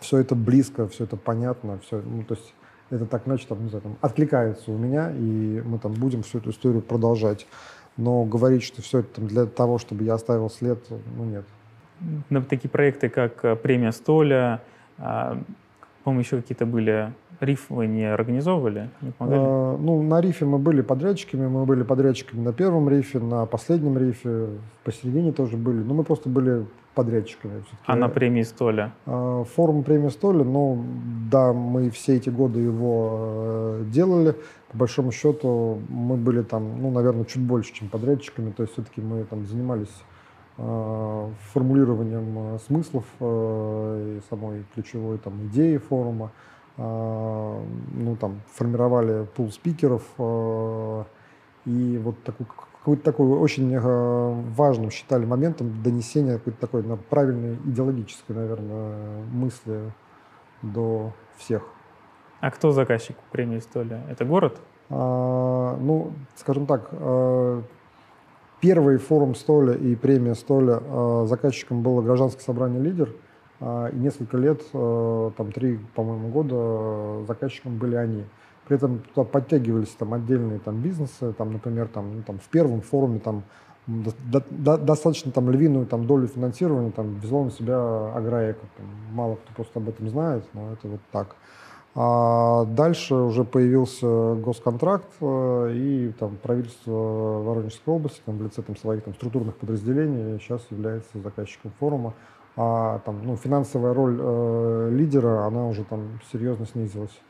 Все 0.00 0.18
это 0.18 0.34
близко, 0.34 0.88
все 0.88 1.04
это 1.04 1.16
понятно, 1.16 1.78
все, 1.78 2.02
ну, 2.04 2.22
то 2.22 2.34
есть 2.34 2.54
это 2.90 3.06
так, 3.06 3.22
значит, 3.24 3.48
там, 3.48 3.62
не 3.62 3.70
знаю, 3.70 3.82
там, 3.82 3.96
откликается 4.00 4.70
у 4.70 4.76
меня, 4.76 5.10
и 5.10 5.62
мы 5.64 5.78
там 5.78 5.92
будем 5.94 6.22
всю 6.22 6.38
эту 6.38 6.50
историю 6.50 6.82
продолжать. 6.82 7.46
Но 7.96 8.24
говорить, 8.24 8.62
что 8.62 8.82
все 8.82 9.00
это 9.00 9.16
там, 9.16 9.26
для 9.26 9.46
того, 9.46 9.78
чтобы 9.78 10.04
я 10.04 10.14
оставил 10.14 10.50
след, 10.50 10.78
ну, 11.16 11.24
нет. 11.24 11.44
На 12.28 12.42
такие 12.42 12.68
проекты, 12.68 13.08
как 13.08 13.44
э, 13.44 13.56
премия 13.56 13.92
Столя, 13.92 14.60
а, 14.98 15.38
по-моему, 16.04 16.20
еще 16.20 16.36
какие-то 16.36 16.66
были 16.66 17.12
Риф 17.40 17.66
вы 17.68 17.86
не 17.86 18.04
организовывали, 18.04 18.88
не 19.02 19.10
помогали? 19.10 19.40
А, 19.42 19.76
ну, 19.76 20.02
на 20.02 20.20
рифе 20.20 20.46
мы 20.46 20.58
были 20.58 20.80
подрядчиками, 20.80 21.46
мы 21.46 21.66
были 21.66 21.82
подрядчиками 21.82 22.40
на 22.40 22.52
первом 22.52 22.88
рифе, 22.88 23.18
на 23.18 23.44
последнем 23.46 23.98
рифе, 23.98 24.48
посередине 24.84 25.32
тоже 25.32 25.56
были, 25.56 25.82
но 25.82 25.92
мы 25.92 26.04
просто 26.04 26.30
были 26.30 26.64
подрядчиками. 26.94 27.62
А 27.84 27.94
на 27.94 28.08
премии 28.08 28.42
Столя? 28.42 28.92
А, 29.04 29.44
форум 29.44 29.82
премии 29.82 30.08
Столя, 30.08 30.44
ну, 30.44 30.82
да, 31.30 31.52
мы 31.52 31.90
все 31.90 32.16
эти 32.16 32.30
годы 32.30 32.60
его 32.60 33.18
э, 33.18 33.84
делали. 33.92 34.34
По 34.70 34.78
большому 34.78 35.12
счету 35.12 35.80
мы 35.88 36.16
были 36.16 36.42
там, 36.42 36.82
ну, 36.82 36.90
наверное, 36.90 37.24
чуть 37.24 37.42
больше, 37.42 37.72
чем 37.72 37.88
подрядчиками, 37.88 38.50
то 38.50 38.62
есть 38.62 38.72
все-таки 38.74 39.00
мы 39.00 39.24
там 39.24 39.46
занимались 39.46 40.02
э, 40.58 41.30
формулированием 41.52 42.56
э, 42.56 42.58
смыслов 42.66 43.04
и 43.20 44.20
самой 44.28 44.64
ключевой 44.74 45.18
там 45.18 45.46
идеи 45.46 45.76
форума. 45.76 46.32
А, 46.78 47.64
ну, 47.94 48.16
там, 48.16 48.42
формировали 48.52 49.26
пул 49.34 49.50
спикеров, 49.50 50.02
а, 50.18 51.06
и 51.64 51.98
вот 52.02 52.22
такой, 52.22 52.46
какой-то 52.80 53.02
такой 53.02 53.28
очень 53.28 53.74
а, 53.74 54.44
важным 54.54 54.90
считали 54.90 55.24
моментом 55.24 55.82
донесения 55.82 56.34
какой-то 56.34 56.60
такой 56.60 56.82
на 56.82 56.96
правильной 56.96 57.54
идеологической, 57.64 58.36
наверное, 58.36 59.22
мысли 59.32 59.90
до 60.60 61.12
всех. 61.38 61.62
А 62.40 62.50
кто 62.50 62.72
заказчик 62.72 63.16
премии 63.32 63.58
Столя? 63.58 64.02
Это 64.10 64.24
город? 64.24 64.60
А, 64.90 65.76
ну, 65.80 66.12
скажем 66.36 66.66
так, 66.66 66.90
первый 68.60 68.98
форум 68.98 69.34
Столя 69.34 69.74
и 69.74 69.94
премия 69.96 70.34
Столя 70.34 71.26
заказчиком 71.26 71.82
было 71.82 72.02
гражданское 72.02 72.42
собрание 72.42 72.80
«Лидер», 72.80 73.12
а, 73.58 73.88
и 73.88 73.96
несколько 73.96 74.36
лет, 74.36 74.62
там 74.70 75.52
три, 75.52 75.78
по-моему, 75.94 76.28
года 76.28 77.24
заказчиком 77.26 77.78
были 77.78 77.96
они. 77.96 78.24
При 78.68 78.76
этом 78.76 78.98
туда 78.98 79.24
подтягивались 79.24 79.90
там 79.90 80.12
отдельные 80.12 80.58
там 80.58 80.82
бизнесы, 80.82 81.32
там, 81.32 81.52
например, 81.52 81.88
там, 81.88 82.16
ну, 82.16 82.22
там 82.22 82.38
в 82.38 82.48
первом 82.48 82.80
форуме 82.80 83.20
там 83.20 83.44
до, 83.86 84.12
до, 84.50 84.76
достаточно 84.76 85.30
там 85.30 85.48
львиную 85.48 85.86
там 85.86 86.06
долю 86.06 86.26
финансирования 86.26 86.90
там 86.90 87.14
везло 87.14 87.44
на 87.44 87.50
себя 87.52 87.76
Агроэко. 88.14 88.66
Там, 88.76 88.86
мало 89.12 89.36
кто 89.36 89.54
просто 89.54 89.78
об 89.78 89.88
этом 89.88 90.08
знает, 90.08 90.44
но 90.52 90.72
это 90.72 90.88
вот 90.88 91.00
так. 91.12 91.36
А 91.98 92.66
дальше 92.66 93.14
уже 93.14 93.44
появился 93.44 94.34
госконтракт, 94.34 95.08
э, 95.20 95.72
и 95.74 96.12
там 96.18 96.36
правительство 96.36 96.92
Воронежской 96.92 97.94
области 97.94 98.20
там, 98.24 98.36
в 98.36 98.42
лице 98.42 98.60
там, 98.60 98.76
своих 98.76 99.02
там, 99.02 99.14
структурных 99.14 99.56
подразделений 99.56 100.38
сейчас 100.38 100.60
является 100.70 101.18
заказчиком 101.18 101.72
форума 101.80 102.12
а 102.56 103.00
там, 103.00 103.20
ну, 103.22 103.36
финансовая 103.36 103.92
роль 103.92 104.18
э, 104.18 104.88
лидера, 104.92 105.46
она 105.46 105.66
уже 105.66 105.84
там 105.84 106.20
серьезно 106.32 106.64
снизилась. 106.66 107.20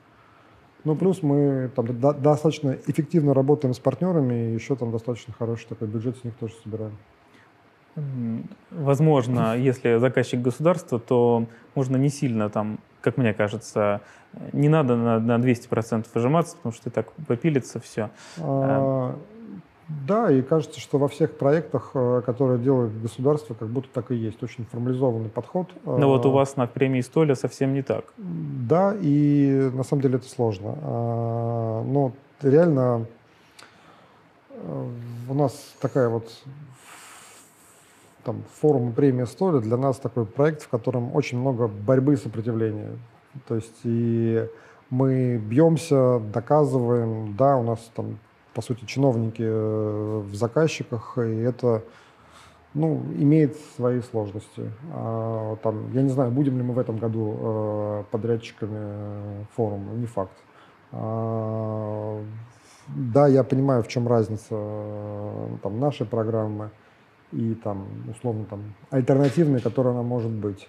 Ну, 0.85 0.95
плюс 0.95 1.23
мы 1.23 1.69
там 1.75 1.99
до, 1.99 2.13
достаточно 2.13 2.77
эффективно 2.87 3.35
работаем 3.35 3.75
с 3.75 3.81
партнерами, 3.81 4.51
и 4.51 4.55
еще 4.55 4.77
там 4.77 4.93
достаточно 4.93 5.35
хороший 5.37 5.67
такой 5.67 5.89
бюджет 5.89 6.17
с 6.17 6.25
них 6.25 6.35
тоже 6.35 6.55
собираем. 6.63 6.97
Возможно, 8.71 9.57
если 9.57 9.99
заказчик 9.99 10.41
государства, 10.43 11.01
то 11.01 11.47
можно 11.75 11.97
не 11.97 12.11
сильно 12.11 12.49
там, 12.51 12.79
как 13.07 13.19
мне 13.19 13.33
кажется, 13.33 14.01
не 14.53 14.69
надо 14.69 14.97
на, 14.97 15.21
на 15.21 15.37
200% 15.37 16.07
выжиматься, 16.13 16.57
потому 16.57 16.75
что 16.75 16.91
и 16.91 16.93
так 16.93 17.13
попилится 17.29 17.79
все. 17.79 18.11
А, 18.41 19.17
да, 19.89 20.29
и 20.29 20.43
кажется, 20.43 20.81
что 20.81 20.99
во 20.99 21.07
всех 21.07 21.39
проектах, 21.39 21.93
э, 21.95 22.23
которые 22.27 22.59
делает 22.59 23.01
государство, 23.01 23.55
как 23.55 23.69
будто 23.69 23.89
так 23.93 24.11
и 24.11 24.17
есть. 24.17 24.43
Очень 24.43 24.65
формализованный 24.65 25.29
подход. 25.29 25.69
Но 25.85 26.09
вот 26.09 26.27
у 26.27 26.31
э, 26.31 26.33
вас 26.33 26.57
на 26.57 26.67
премии 26.67 27.01
Столя 27.01 27.37
совсем 27.37 27.75
не 27.75 27.83
так. 27.83 28.07
Да, 28.17 28.97
и 29.01 29.71
на 29.73 29.85
самом 29.85 30.03
деле 30.03 30.17
это 30.17 30.29
сложно. 30.29 30.75
А, 30.83 31.85
но 31.85 32.11
реально 32.43 33.07
э, 34.51 34.89
у 35.29 35.35
нас 35.35 35.77
такая 35.81 36.09
вот 36.09 36.29
там, 38.27 38.43
форум 38.61 38.93
премия 38.93 39.25
Столя 39.27 39.61
для 39.61 39.79
нас 39.79 39.99
такой 39.99 40.27
проект, 40.27 40.63
в 40.63 40.69
котором 40.69 41.15
очень 41.17 41.39
много 41.39 41.69
борьбы 41.69 42.15
и 42.15 42.17
сопротивления. 42.17 42.99
То 43.49 43.55
есть 43.55 43.81
и 43.85 44.47
мы 44.91 45.39
бьемся, 45.39 46.21
доказываем, 46.21 47.35
да, 47.37 47.57
у 47.57 47.63
нас 47.63 47.91
там 47.95 48.19
по 48.57 48.63
сути, 48.63 48.87
чиновники 48.87 49.43
э, 49.43 50.23
в 50.25 50.35
заказчиках, 50.35 51.19
и 51.19 51.41
это 51.43 51.83
ну, 52.73 53.03
имеет 53.19 53.55
свои 53.77 54.01
сложности. 54.01 54.73
А, 54.95 55.57
там, 55.57 55.93
я 55.93 56.01
не 56.01 56.09
знаю, 56.09 56.31
будем 56.31 56.57
ли 56.57 56.63
мы 56.63 56.73
в 56.73 56.79
этом 56.79 56.97
году 56.97 57.37
э, 57.39 58.05
подрядчиками 58.11 59.47
форума, 59.55 59.93
не 59.93 60.07
факт. 60.07 60.33
А, 60.93 62.19
да, 62.89 63.27
я 63.27 63.45
понимаю, 63.45 63.83
в 63.83 63.89
чем 63.89 64.09
разница 64.09 64.49
э, 64.53 65.49
там, 65.63 65.79
нашей 65.79 66.07
программы 66.07 66.71
и 67.37 67.55
там, 67.55 67.87
условно, 68.11 68.47
там, 68.47 68.63
альтернативной, 68.91 69.61
которая 69.61 69.93
она 69.93 70.03
может 70.03 70.31
быть. 70.31 70.69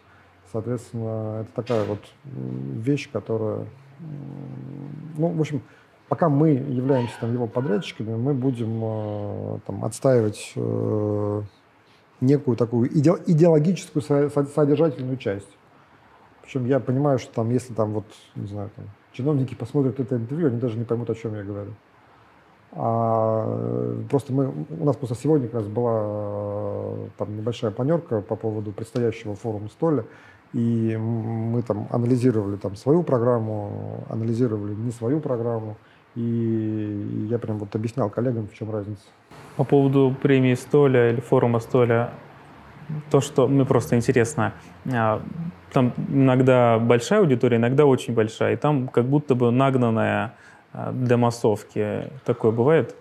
Соответственно, 0.51 1.41
это 1.41 1.51
такая 1.55 1.85
вот 1.85 1.99
вещь, 2.25 3.09
которая, 3.11 3.65
ну, 5.17 5.29
в 5.29 5.39
общем, 5.39 5.61
пока 6.09 6.29
мы 6.29 6.49
являемся 6.49 7.13
там 7.19 7.33
его 7.33 7.47
подрядчиками, 7.47 8.15
мы 8.15 8.33
будем 8.33 8.79
э, 8.83 9.59
там 9.65 9.83
отстаивать 9.83 10.53
э, 10.55 11.41
некую 12.21 12.57
такую 12.57 12.97
иде, 12.97 13.13
идеологическую 13.25 14.01
содержательную 14.01 15.17
часть. 15.17 15.49
Причем 16.43 16.65
я 16.65 16.79
понимаю, 16.79 17.19
что 17.19 17.33
там, 17.33 17.49
если 17.49 17.73
там 17.73 17.93
вот, 17.93 18.05
не 18.35 18.47
знаю, 18.47 18.69
там, 18.75 18.85
чиновники 19.13 19.53
посмотрят 19.53 19.99
это 19.99 20.15
интервью, 20.15 20.47
они 20.47 20.59
даже 20.59 20.77
не 20.77 20.85
поймут, 20.85 21.09
о 21.09 21.15
чем 21.15 21.35
я 21.35 21.43
говорю. 21.43 21.73
А, 22.73 23.97
просто 24.09 24.33
мы, 24.33 24.51
у 24.69 24.85
нас 24.85 24.95
просто 24.95 25.15
сегодня 25.15 25.47
как 25.47 25.61
раз 25.61 25.67
была 25.67 27.07
там 27.17 27.35
небольшая 27.35 27.71
планерка 27.71 28.21
по 28.21 28.35
поводу 28.35 28.71
предстоящего 28.71 29.35
форума 29.35 29.69
Столя, 29.69 30.03
и 30.53 30.97
мы 30.97 31.61
там 31.61 31.87
анализировали 31.91 32.57
там 32.57 32.75
свою 32.75 33.03
программу, 33.03 34.03
анализировали 34.09 34.73
не 34.73 34.91
свою 34.91 35.19
программу, 35.19 35.77
и 36.15 37.27
я 37.29 37.39
прям 37.39 37.57
вот 37.57 37.75
объяснял 37.75 38.09
коллегам, 38.09 38.47
в 38.47 38.53
чем 38.53 38.71
разница. 38.71 39.03
По 39.55 39.63
поводу 39.63 40.15
премии 40.21 40.55
Столя 40.55 41.11
или 41.11 41.21
форума 41.21 41.59
Столя, 41.59 42.11
то, 43.11 43.21
что 43.21 43.47
мне 43.47 43.65
просто 43.65 43.95
интересно, 43.95 44.53
а, 44.91 45.21
там 45.71 45.93
иногда 46.09 46.79
большая 46.79 47.19
аудитория, 47.19 47.57
иногда 47.57 47.85
очень 47.85 48.13
большая, 48.13 48.53
и 48.53 48.55
там 48.55 48.87
как 48.87 49.05
будто 49.05 49.35
бы 49.35 49.51
нагнанная 49.51 50.33
а, 50.77 50.91
для 50.91 51.17
массовки. 51.17 52.11
Такое 52.23 52.51
бывает? 52.51 52.95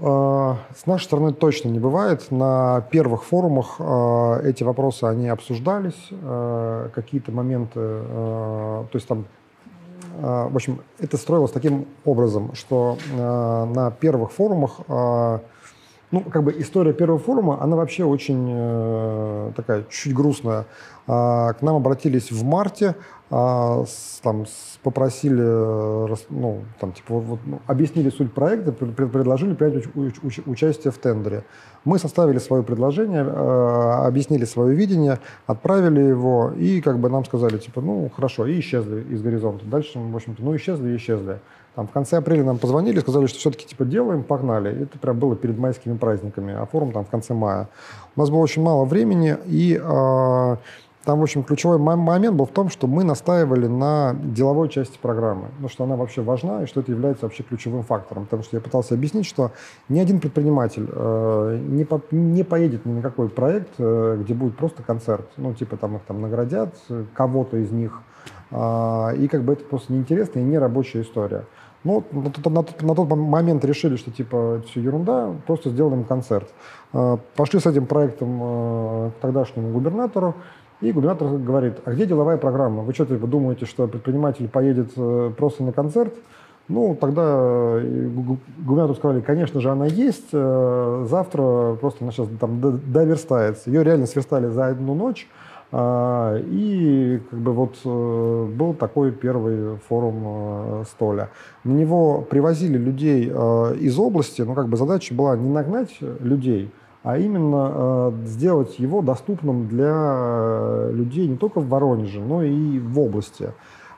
А, 0.00 0.56
с 0.76 0.86
нашей 0.86 1.04
стороны 1.04 1.32
точно 1.32 1.68
не 1.68 1.78
бывает. 1.78 2.30
На 2.32 2.80
первых 2.90 3.22
форумах 3.22 3.80
эти 4.44 4.64
вопросы, 4.64 5.04
они 5.04 5.28
обсуждались, 5.28 6.08
какие-то 6.92 7.30
моменты, 7.30 7.78
то 7.78 8.90
есть 8.92 9.06
там 9.06 9.26
в 10.12 10.56
общем, 10.56 10.80
это 10.98 11.16
строилось 11.16 11.52
таким 11.52 11.86
образом, 12.04 12.54
что 12.54 12.98
на 13.16 13.90
первых 13.92 14.32
форумах 14.32 14.80
ну, 16.10 16.22
как 16.22 16.42
бы 16.42 16.52
история 16.58 16.92
первого 16.92 17.18
форума, 17.18 17.62
она 17.62 17.76
вообще 17.76 18.04
очень 18.04 18.48
э, 18.50 19.52
такая 19.54 19.84
чуть 19.88 20.12
грустная. 20.12 20.66
А, 21.06 21.52
к 21.52 21.62
нам 21.62 21.76
обратились 21.76 22.32
в 22.32 22.44
марте, 22.44 22.96
а, 23.30 23.84
с, 23.86 24.20
там, 24.22 24.46
с, 24.46 24.78
попросили, 24.82 25.40
э, 25.40 26.14
ну, 26.30 26.64
там, 26.80 26.92
типа, 26.92 27.14
вот, 27.14 27.38
ну, 27.46 27.60
объяснили 27.66 28.10
суть 28.10 28.32
проекта, 28.32 28.72
пред, 28.72 29.12
предложили 29.12 29.54
принять 29.54 29.86
уч, 29.94 30.14
уч, 30.22 30.40
участие 30.46 30.90
в 30.90 30.98
тендере. 30.98 31.44
Мы 31.84 31.98
составили 31.98 32.38
свое 32.38 32.64
предложение, 32.64 33.24
э, 33.24 34.06
объяснили 34.06 34.44
свое 34.44 34.74
видение, 34.74 35.20
отправили 35.46 36.00
его, 36.00 36.52
и 36.56 36.80
как 36.80 36.98
бы 36.98 37.08
нам 37.08 37.24
сказали, 37.24 37.58
типа, 37.58 37.80
ну, 37.80 38.10
хорошо, 38.14 38.46
и 38.46 38.58
исчезли 38.58 39.02
из 39.14 39.22
горизонта. 39.22 39.64
Дальше, 39.64 39.98
в 39.98 40.16
общем-то, 40.16 40.42
ну, 40.42 40.56
исчезли 40.56 40.90
и 40.90 40.96
исчезли. 40.96 41.38
Там 41.74 41.86
в 41.86 41.92
конце 41.92 42.18
апреля 42.18 42.44
нам 42.44 42.58
позвонили, 42.58 42.98
сказали, 43.00 43.26
что 43.26 43.38
все-таки 43.38 43.66
типа 43.66 43.84
делаем, 43.84 44.22
погнали. 44.22 44.82
Это 44.82 44.98
прям 44.98 45.18
было 45.18 45.36
перед 45.36 45.56
майскими 45.58 45.96
праздниками, 45.96 46.54
а 46.54 46.66
форум 46.66 46.92
там 46.92 47.04
в 47.04 47.08
конце 47.08 47.32
мая. 47.34 47.68
У 48.16 48.20
нас 48.20 48.30
было 48.30 48.40
очень 48.40 48.62
мало 48.62 48.84
времени, 48.84 49.36
и 49.46 49.80
э, 49.80 50.56
там, 51.04 51.18
в 51.20 51.22
общем, 51.22 51.44
ключевой 51.44 51.78
момент 51.78 52.36
был 52.36 52.44
в 52.44 52.50
том, 52.50 52.68
что 52.68 52.86
мы 52.86 53.04
настаивали 53.04 53.66
на 53.66 54.14
деловой 54.22 54.68
части 54.68 54.98
программы, 55.00 55.48
ну, 55.58 55.68
что 55.68 55.84
она 55.84 55.96
вообще 55.96 56.20
важна 56.20 56.64
и 56.64 56.66
что 56.66 56.80
это 56.80 56.92
является 56.92 57.24
вообще 57.24 57.42
ключевым 57.42 57.84
фактором. 57.84 58.24
Потому 58.24 58.42
что 58.42 58.56
я 58.56 58.60
пытался 58.60 58.94
объяснить, 58.94 59.24
что 59.24 59.52
ни 59.88 59.98
один 59.98 60.20
предприниматель 60.20 60.86
э, 60.92 61.58
не, 61.68 61.84
по, 61.84 62.02
не 62.10 62.42
поедет 62.42 62.84
ни 62.84 62.92
на 62.92 63.02
какой 63.02 63.30
проект, 63.30 63.70
э, 63.78 64.18
где 64.20 64.34
будет 64.34 64.56
просто 64.56 64.82
концерт. 64.82 65.26
Ну, 65.38 65.54
типа 65.54 65.78
там 65.78 65.96
их 65.96 66.02
там 66.02 66.20
наградят, 66.20 66.74
кого-то 67.14 67.56
из 67.56 67.70
них, 67.70 67.92
э, 67.92 68.09
и 68.52 69.28
как 69.28 69.44
бы 69.44 69.52
это 69.52 69.64
просто 69.64 69.92
неинтересная 69.92 70.42
и 70.42 70.46
не 70.46 70.58
рабочая 70.58 71.02
история. 71.02 71.44
Ну, 71.82 72.04
на 72.12 72.30
тот, 72.30 72.52
на, 72.52 72.62
тот, 72.62 72.82
на 72.82 72.94
тот 72.94 73.08
момент 73.08 73.64
решили, 73.64 73.96
что 73.96 74.10
типа 74.10 74.58
это 74.58 74.68
все 74.68 74.80
ерунда, 74.80 75.32
просто 75.46 75.70
сделаем 75.70 76.04
концерт. 76.04 76.48
Э, 76.92 77.16
пошли 77.36 77.58
с 77.58 77.66
этим 77.66 77.86
проектом 77.86 78.38
э, 78.42 79.10
к 79.16 79.22
тогдашнему 79.22 79.72
губернатору, 79.72 80.34
и 80.82 80.92
губернатор 80.92 81.28
говорит, 81.28 81.78
а 81.84 81.92
где 81.92 82.04
деловая 82.04 82.36
программа? 82.36 82.82
Вы 82.82 82.92
что, 82.92 83.06
типа, 83.06 83.26
думаете, 83.26 83.64
что 83.64 83.86
предприниматель 83.86 84.46
поедет 84.48 84.92
э, 84.96 85.32
просто 85.36 85.62
на 85.62 85.72
концерт? 85.72 86.14
Ну, 86.68 86.96
тогда 87.00 87.80
губернатору 87.80 88.94
сказали, 88.94 89.20
конечно 89.22 89.60
же, 89.60 89.70
она 89.70 89.86
есть, 89.86 90.30
завтра 90.30 91.74
просто 91.80 92.04
она 92.04 92.12
сейчас 92.12 92.28
там 92.38 92.60
доверстается. 92.60 93.70
Ее 93.70 93.82
реально 93.82 94.06
сверстали 94.06 94.46
за 94.46 94.66
одну 94.66 94.94
ночь, 94.94 95.26
а, 95.26 95.49
и 95.72 97.20
как 97.30 97.38
бы 97.38 97.52
вот 97.52 97.76
э, 97.84 98.48
был 98.56 98.74
такой 98.74 99.12
первый 99.12 99.76
форум 99.88 100.22
э, 100.24 100.84
Столя. 100.90 101.30
На 101.62 101.72
него 101.72 102.22
привозили 102.22 102.76
людей 102.76 103.30
э, 103.32 103.76
из 103.76 103.96
области, 103.96 104.42
но 104.42 104.54
как 104.54 104.68
бы 104.68 104.76
задача 104.76 105.14
была 105.14 105.36
не 105.36 105.48
нагнать 105.48 105.96
людей, 106.00 106.72
а 107.04 107.18
именно 107.18 108.12
сделать 108.26 108.80
его 108.80 109.00
доступным 109.00 109.68
для 109.68 110.88
людей 110.90 111.28
не 111.28 111.36
только 111.36 111.60
в 111.60 111.68
Воронеже, 111.68 112.20
но 112.20 112.42
и 112.42 112.80
в 112.80 112.98
области. 112.98 113.50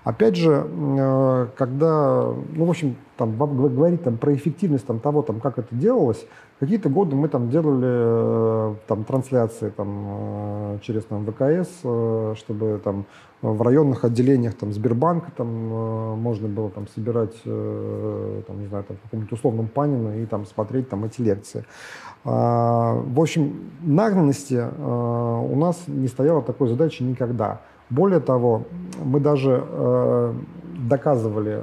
Опять 0.05 0.37
же, 0.37 1.49
когда, 1.57 2.33
ну, 2.53 2.65
в 2.65 2.71
общем, 2.71 2.97
там, 3.17 3.37
говорить 3.37 4.03
там, 4.03 4.17
про 4.19 4.35
эффективность 4.35 4.85
там, 4.87 4.99
того, 4.99 5.23
там, 5.23 5.39
как 5.41 5.59
это 5.59 5.75
делалось, 5.75 6.27
Какие-то 6.63 6.89
годы 6.91 7.17
мы 7.17 7.27
там 7.27 7.51
делали 7.51 7.89
э, 7.89 8.75
там, 8.87 9.03
трансляции 9.03 9.71
там, 9.71 9.89
э, 10.07 10.79
через 10.81 11.03
там, 11.03 11.27
ВКС, 11.27 11.69
э, 11.83 12.35
чтобы 12.39 12.81
там, 12.85 13.05
в 13.41 13.61
районных 13.63 14.05
отделениях 14.05 14.55
там, 14.55 14.73
Сбербанка 14.73 15.33
там, 15.37 15.49
можно 15.49 16.47
было 16.47 16.71
там, 16.71 16.87
собирать 16.87 17.35
там, 17.43 18.61
не 18.61 18.69
знаю, 18.69 18.85
там, 18.85 18.97
в 18.97 19.01
каком-то 19.03 19.35
условном 19.35 19.67
Панина 19.67 20.23
и 20.23 20.27
там, 20.27 20.47
смотреть 20.47 20.89
там, 20.89 21.05
эти 21.05 21.21
лекции. 21.21 21.65
А, 22.25 22.95
в 22.95 23.21
общем, 23.21 23.73
нагнанности 23.81 24.65
у 24.79 25.57
нас 25.57 25.83
не 25.89 26.07
стояло 26.07 26.43
такой 26.43 26.69
задачи 26.69 27.03
никогда. 27.03 27.63
Более 27.93 28.21
того, 28.21 28.65
мы 29.05 29.21
даже 29.21 30.35
доказывали 30.89 31.63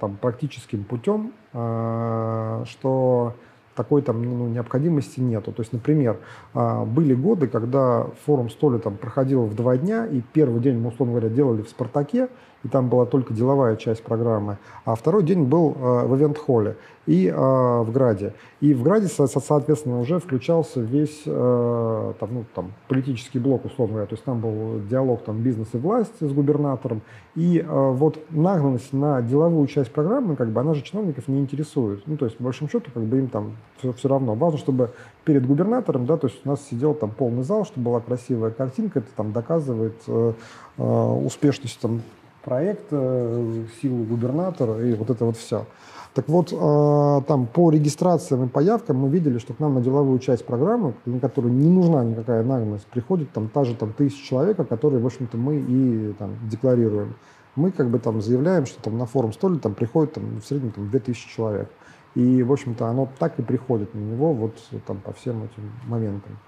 там, 0.00 0.16
практическим 0.16 0.84
путем, 0.84 1.32
что 1.52 3.34
такой 3.74 4.02
там 4.02 4.22
ну, 4.22 4.48
необходимости 4.48 5.20
нету. 5.20 5.52
То 5.52 5.62
есть, 5.62 5.72
например, 5.72 6.18
а, 6.52 6.84
были 6.84 7.14
годы, 7.14 7.46
когда 7.46 8.06
форум 8.26 8.50
столи 8.50 8.78
там 8.78 8.96
проходил 8.96 9.46
в 9.46 9.54
два 9.54 9.76
дня, 9.76 10.06
и 10.06 10.20
первый 10.32 10.60
день 10.60 10.78
мы, 10.78 10.88
условно 10.88 11.14
говоря, 11.14 11.34
делали 11.34 11.62
в 11.62 11.68
«Спартаке», 11.68 12.28
и 12.62 12.68
там 12.68 12.88
была 12.88 13.06
только 13.06 13.32
деловая 13.32 13.76
часть 13.76 14.02
программы, 14.02 14.58
а 14.84 14.94
второй 14.94 15.22
день 15.22 15.44
был 15.44 15.76
э, 15.76 16.06
в 16.06 16.16
ивент-холле 16.16 16.76
и 17.06 17.26
э, 17.26 17.32
в 17.34 17.90
Граде. 17.90 18.34
И 18.60 18.74
в 18.74 18.82
Граде, 18.82 19.08
соответственно, 19.08 20.00
уже 20.00 20.18
включался 20.18 20.80
весь 20.80 21.22
э, 21.24 22.12
там, 22.20 22.28
ну, 22.32 22.44
там, 22.54 22.72
политический 22.88 23.38
блок, 23.38 23.64
условно 23.64 23.94
говоря, 23.94 24.06
то 24.06 24.14
есть 24.14 24.24
там 24.24 24.40
был 24.40 24.80
диалог 24.88 25.22
там, 25.24 25.38
бизнес 25.38 25.68
и 25.72 25.78
власть 25.78 26.12
с 26.20 26.32
губернатором, 26.32 27.02
и 27.36 27.64
вот 27.68 28.18
нагнанность 28.30 28.92
на 28.92 29.22
деловую 29.22 29.66
часть 29.68 29.92
программы, 29.92 30.34
как 30.34 30.48
бы, 30.50 30.60
она 30.60 30.74
же 30.74 30.82
чиновников 30.82 31.28
не 31.28 31.38
интересует. 31.38 32.02
Ну, 32.06 32.16
то 32.16 32.24
есть, 32.24 32.36
по 32.36 32.44
большому 32.44 32.68
счету, 32.68 32.90
как 32.92 33.04
бы 33.04 33.18
им 33.18 33.28
там 33.28 33.56
все, 33.78 33.92
все 33.92 34.08
равно. 34.08 34.34
Важно, 34.34 34.58
чтобы 34.58 34.90
перед 35.24 35.46
губернатором, 35.46 36.06
да, 36.06 36.16
то 36.16 36.26
есть 36.26 36.40
у 36.44 36.48
нас 36.48 36.60
сидел 36.68 36.92
там 36.92 37.10
полный 37.10 37.44
зал, 37.44 37.64
чтобы 37.64 37.86
была 37.86 38.00
красивая 38.00 38.50
картинка, 38.50 38.98
это 38.98 39.08
там 39.16 39.32
доказывает 39.32 39.94
э, 40.08 40.32
успешность 40.76 41.78
там 41.80 42.02
проекта, 42.42 43.44
силу 43.80 44.04
губернатора 44.04 44.84
и 44.84 44.94
вот 44.94 45.10
это 45.10 45.24
вот 45.24 45.36
все. 45.36 45.66
Так 46.12 46.28
вот, 46.28 46.52
э, 46.52 47.20
там 47.28 47.46
по 47.46 47.70
регистрациям 47.70 48.44
и 48.44 48.48
по 48.48 48.58
явкам 48.58 48.96
мы 48.96 49.08
видели, 49.08 49.38
что 49.38 49.54
к 49.54 49.60
нам 49.60 49.74
на 49.74 49.80
деловую 49.80 50.18
часть 50.18 50.44
программы, 50.44 50.94
на 51.06 51.20
которую 51.20 51.54
не 51.54 51.68
нужна 51.68 52.02
никакая 52.02 52.42
нагность, 52.42 52.86
приходит 52.86 53.30
там 53.30 53.48
та 53.48 53.64
же 53.64 53.76
там 53.76 53.92
тысяча 53.92 54.26
человек, 54.26 54.56
которые, 54.68 55.00
в 55.00 55.06
общем-то, 55.06 55.36
мы 55.36 55.58
и 55.58 56.12
там 56.18 56.36
декларируем. 56.50 57.14
Мы 57.54 57.70
как 57.70 57.90
бы 57.90 58.00
там 58.00 58.20
заявляем, 58.20 58.66
что 58.66 58.82
там 58.82 58.98
на 58.98 59.06
форум 59.06 59.32
столе 59.32 59.58
там 59.58 59.74
приходит 59.74 60.14
там 60.14 60.40
в 60.40 60.44
среднем 60.44 60.72
там 60.72 60.90
2000 60.90 61.28
человек. 61.28 61.70
И, 62.16 62.42
в 62.42 62.52
общем-то, 62.52 62.86
оно 62.86 63.08
так 63.20 63.38
и 63.38 63.42
приходит 63.42 63.94
на 63.94 64.00
него 64.00 64.32
вот 64.32 64.56
там 64.86 64.98
по 64.98 65.12
всем 65.12 65.44
этим 65.44 65.70
моментам. 65.86 66.38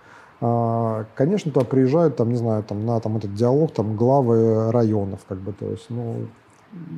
А, 0.45 1.07
конечно, 1.15 1.53
туда 1.53 1.65
приезжают, 1.65 2.17
там, 2.17 2.31
не 2.31 2.37
знаю, 2.37 2.65
там, 2.65 2.85
на 2.85 2.99
там, 2.99 3.17
этот 3.17 3.33
диалог 3.33 3.73
там, 3.73 3.95
главы 3.95 4.73
районов, 4.73 5.21
как 5.29 5.39
бы, 5.39 5.53
то 5.53 5.71
есть, 5.71 5.87
ну, 5.89 6.27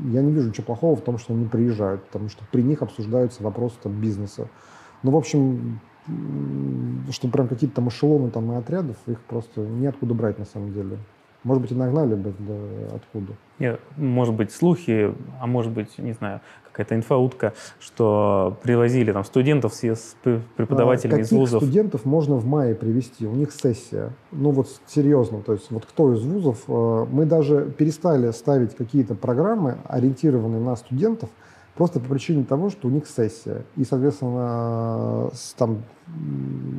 я 0.07 0.23
не 0.23 0.33
вижу 0.33 0.49
ничего 0.49 0.65
плохого 0.65 0.97
в 0.97 1.03
том, 1.03 1.19
что 1.19 1.35
они 1.35 1.45
приезжают, 1.45 2.03
потому 2.07 2.31
что 2.31 2.43
при 2.51 2.63
них 2.63 2.81
обсуждаются 2.81 3.43
вопросы 3.43 3.77
там, 3.83 4.01
бизнеса. 4.01 4.49
Ну, 5.03 5.11
в 5.11 5.17
общем, 5.17 5.79
что 7.11 7.29
прям 7.29 7.49
какие-то 7.49 7.77
там 7.77 7.91
эшелоны 7.91 8.31
там 8.31 8.51
и 8.51 8.57
отрядов, 8.57 8.97
их 9.07 9.21
просто 9.21 9.61
неоткуда 9.61 10.15
брать 10.15 10.39
на 10.39 10.47
самом 10.47 10.73
деле. 10.73 10.97
Может 11.45 11.63
быть, 11.63 11.73
и 11.73 11.75
нагнали 11.75 12.15
бы 12.15 12.35
да, 12.39 12.97
откуда. 12.97 13.35
Нет, 13.59 13.81
может 13.97 14.35
быть, 14.35 14.51
слухи, 14.51 15.15
а 15.41 15.47
может 15.47 15.71
быть, 15.73 15.99
не 15.99 16.13
знаю, 16.13 16.41
какая-то 16.75 16.97
инфоутка, 16.97 17.53
что 17.79 18.59
привозили 18.63 19.13
там 19.13 19.25
студентов 19.25 19.75
с, 19.75 20.17
преподавателями 20.57 21.21
а 21.21 21.23
из 21.23 21.31
вузов. 21.31 21.63
студентов 21.63 22.05
можно 22.05 22.35
в 22.35 22.47
мае 22.47 22.75
привести? 22.75 23.27
У 23.27 23.35
них 23.35 23.53
сессия. 23.53 24.11
Ну 24.33 24.51
вот 24.51 24.69
серьезно, 24.87 25.41
то 25.41 25.53
есть 25.53 25.71
вот 25.71 25.87
кто 25.87 26.13
из 26.13 26.25
вузов? 26.25 26.65
Э, 26.67 27.07
мы 27.11 27.27
даже 27.27 27.71
перестали 27.79 28.31
ставить 28.33 28.75
какие-то 28.75 29.15
программы, 29.15 29.77
ориентированные 29.85 30.61
на 30.61 30.75
студентов, 30.75 31.31
просто 31.77 32.01
по 32.01 32.09
причине 32.09 32.45
того, 32.45 32.71
что 32.71 32.89
у 32.89 32.91
них 32.91 33.07
сессия. 33.07 33.63
И, 33.77 33.85
соответственно, 33.85 35.31
там, 35.57 35.83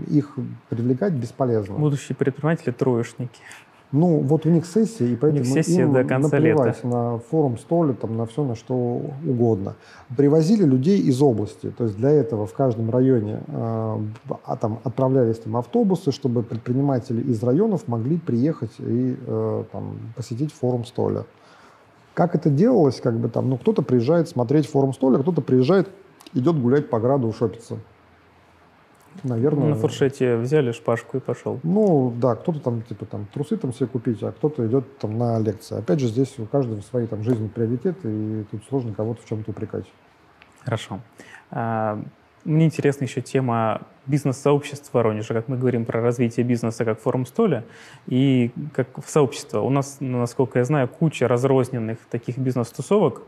их 0.09 0.37
привлекать 0.69 1.13
бесполезно. 1.13 1.75
Будущие 1.75 2.15
предприниматели 2.15 2.71
троечники. 2.71 3.39
Ну, 3.95 4.19
вот 4.19 4.45
у 4.45 4.49
них 4.49 4.65
сессия, 4.65 5.07
и 5.07 5.15
поэтому 5.15 5.45
сессия 5.45 5.83
им 5.83 5.93
до 5.93 6.03
конца 6.03 6.35
наплевать 6.35 6.83
лета. 6.83 6.87
на 6.87 7.17
форум 7.19 7.57
столе, 7.57 7.93
там, 7.93 8.17
на 8.17 8.25
все, 8.25 8.43
на 8.43 8.53
что 8.55 8.75
угодно. 9.25 9.75
Привозили 10.17 10.65
людей 10.65 10.99
из 10.99 11.21
области, 11.21 11.71
то 11.71 11.85
есть 11.85 11.95
для 11.95 12.09
этого 12.09 12.45
в 12.45 12.53
каждом 12.53 12.89
районе 12.89 13.39
э, 13.47 13.97
а, 14.43 14.57
там, 14.57 14.79
отправлялись 14.83 15.37
там, 15.37 15.55
автобусы, 15.55 16.11
чтобы 16.11 16.43
предприниматели 16.43 17.21
из 17.21 17.41
районов 17.41 17.87
могли 17.87 18.17
приехать 18.17 18.71
и 18.79 19.15
э, 19.25 19.63
там, 19.71 19.97
посетить 20.17 20.51
форум 20.51 20.83
столя. 20.83 21.23
Как 22.13 22.35
это 22.35 22.49
делалось, 22.49 22.99
как 22.99 23.17
бы 23.17 23.29
там, 23.29 23.49
ну, 23.49 23.57
кто-то 23.57 23.81
приезжает 23.81 24.27
смотреть 24.27 24.67
форум 24.67 24.93
столя, 24.93 25.19
кто-то 25.19 25.39
приезжает, 25.39 25.87
идет 26.33 26.61
гулять 26.61 26.89
по 26.89 26.99
граду, 26.99 27.31
шопиться 27.31 27.77
наверное... 29.23 29.69
На 29.69 29.75
фуршете 29.75 30.37
взяли 30.37 30.71
шпажку 30.71 31.17
и 31.17 31.19
пошел. 31.19 31.59
Ну, 31.63 32.13
да, 32.17 32.35
кто-то 32.35 32.59
там, 32.59 32.81
типа, 32.81 33.05
там, 33.05 33.27
трусы 33.33 33.57
там 33.57 33.73
себе 33.73 33.87
купить, 33.87 34.21
а 34.23 34.31
кто-то 34.31 34.65
идет 34.67 34.97
там 34.97 35.17
на 35.17 35.39
лекции. 35.39 35.77
Опять 35.77 35.99
же, 35.99 36.07
здесь 36.07 36.37
у 36.39 36.45
каждого 36.45 36.81
свои 36.81 37.07
там 37.07 37.23
жизненные 37.23 37.49
приоритеты, 37.49 38.09
и 38.09 38.43
тут 38.51 38.63
сложно 38.69 38.93
кого-то 38.93 39.21
в 39.21 39.25
чем-то 39.25 39.51
упрекать. 39.51 39.85
Хорошо. 40.63 40.99
А, 41.51 42.01
мне 42.43 42.65
интересна 42.65 43.05
еще 43.05 43.21
тема 43.21 43.81
бизнес-сообществ 44.05 44.91
в 44.91 44.93
Воронеже, 44.93 45.33
как 45.33 45.47
мы 45.47 45.57
говорим 45.57 45.85
про 45.85 46.01
развитие 46.01 46.45
бизнеса 46.45 46.85
как 46.85 46.99
форум 46.99 47.25
столя 47.25 47.63
и 48.07 48.51
как 48.73 48.87
сообщество. 49.05 49.61
У 49.61 49.69
нас, 49.69 49.97
насколько 49.99 50.59
я 50.59 50.65
знаю, 50.65 50.87
куча 50.87 51.27
разрозненных 51.27 51.97
таких 52.09 52.37
бизнес-тусовок, 52.37 53.23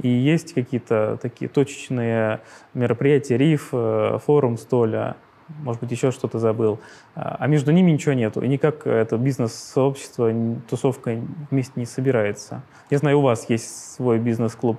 и 0.00 0.08
есть 0.08 0.54
какие-то 0.54 1.18
такие 1.22 1.48
точечные 1.48 2.40
мероприятия, 2.74 3.36
РИФ, 3.36 3.68
э, 3.72 4.18
форум 4.24 4.58
столя, 4.58 5.16
может 5.48 5.80
быть, 5.80 5.90
еще 5.90 6.10
что-то 6.10 6.38
забыл. 6.38 6.78
А, 7.14 7.36
а 7.38 7.46
между 7.46 7.70
ними 7.70 7.90
ничего 7.90 8.14
нету. 8.14 8.40
И 8.40 8.48
никак 8.48 8.86
это 8.86 9.18
бизнес-сообщество, 9.18 10.32
тусовка 10.68 11.18
вместе 11.50 11.72
не 11.76 11.86
собирается. 11.86 12.62
Я 12.90 12.98
знаю, 12.98 13.18
у 13.18 13.22
вас 13.22 13.48
есть 13.48 13.94
свой 13.94 14.18
бизнес-клуб. 14.18 14.78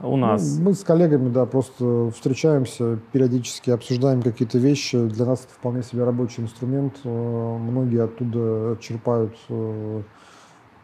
У 0.00 0.16
нас. 0.16 0.56
Ну, 0.58 0.64
мы 0.64 0.74
с 0.74 0.82
коллегами, 0.82 1.28
да, 1.28 1.46
просто 1.46 2.10
встречаемся, 2.10 2.98
периодически 3.12 3.70
обсуждаем 3.70 4.22
какие-то 4.22 4.58
вещи. 4.58 4.98
Для 4.98 5.24
нас 5.24 5.44
это 5.44 5.54
вполне 5.54 5.82
себе 5.82 6.04
рабочий 6.04 6.42
инструмент. 6.42 6.94
Э, 7.04 7.08
многие 7.08 8.02
оттуда 8.02 8.76
черпают 8.80 9.36
э, 9.48 10.02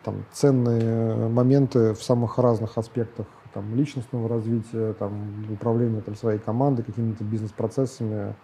там, 0.04 0.24
ценные 0.32 1.28
моменты 1.28 1.94
в 1.94 2.02
самых 2.02 2.38
разных 2.38 2.78
аспектах 2.78 3.26
там, 3.53 3.74
личностного 3.74 4.28
развития, 4.28 4.94
там, 4.94 5.46
управления 5.51 6.01
там, 6.01 6.14
своей 6.14 6.38
командой, 6.38 6.82
какими-то 6.82 7.24
бизнес-процессами. 7.24 8.34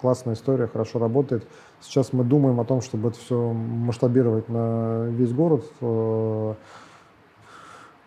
Классная 0.00 0.34
история, 0.34 0.68
хорошо 0.68 0.98
работает. 1.00 1.46
Сейчас 1.80 2.12
мы 2.12 2.22
думаем 2.22 2.60
о 2.60 2.64
том, 2.64 2.82
чтобы 2.82 3.08
это 3.08 3.18
все 3.18 3.52
масштабировать 3.52 4.48
на 4.48 5.06
весь 5.06 5.32
город. 5.32 5.64
Э, 5.80 6.54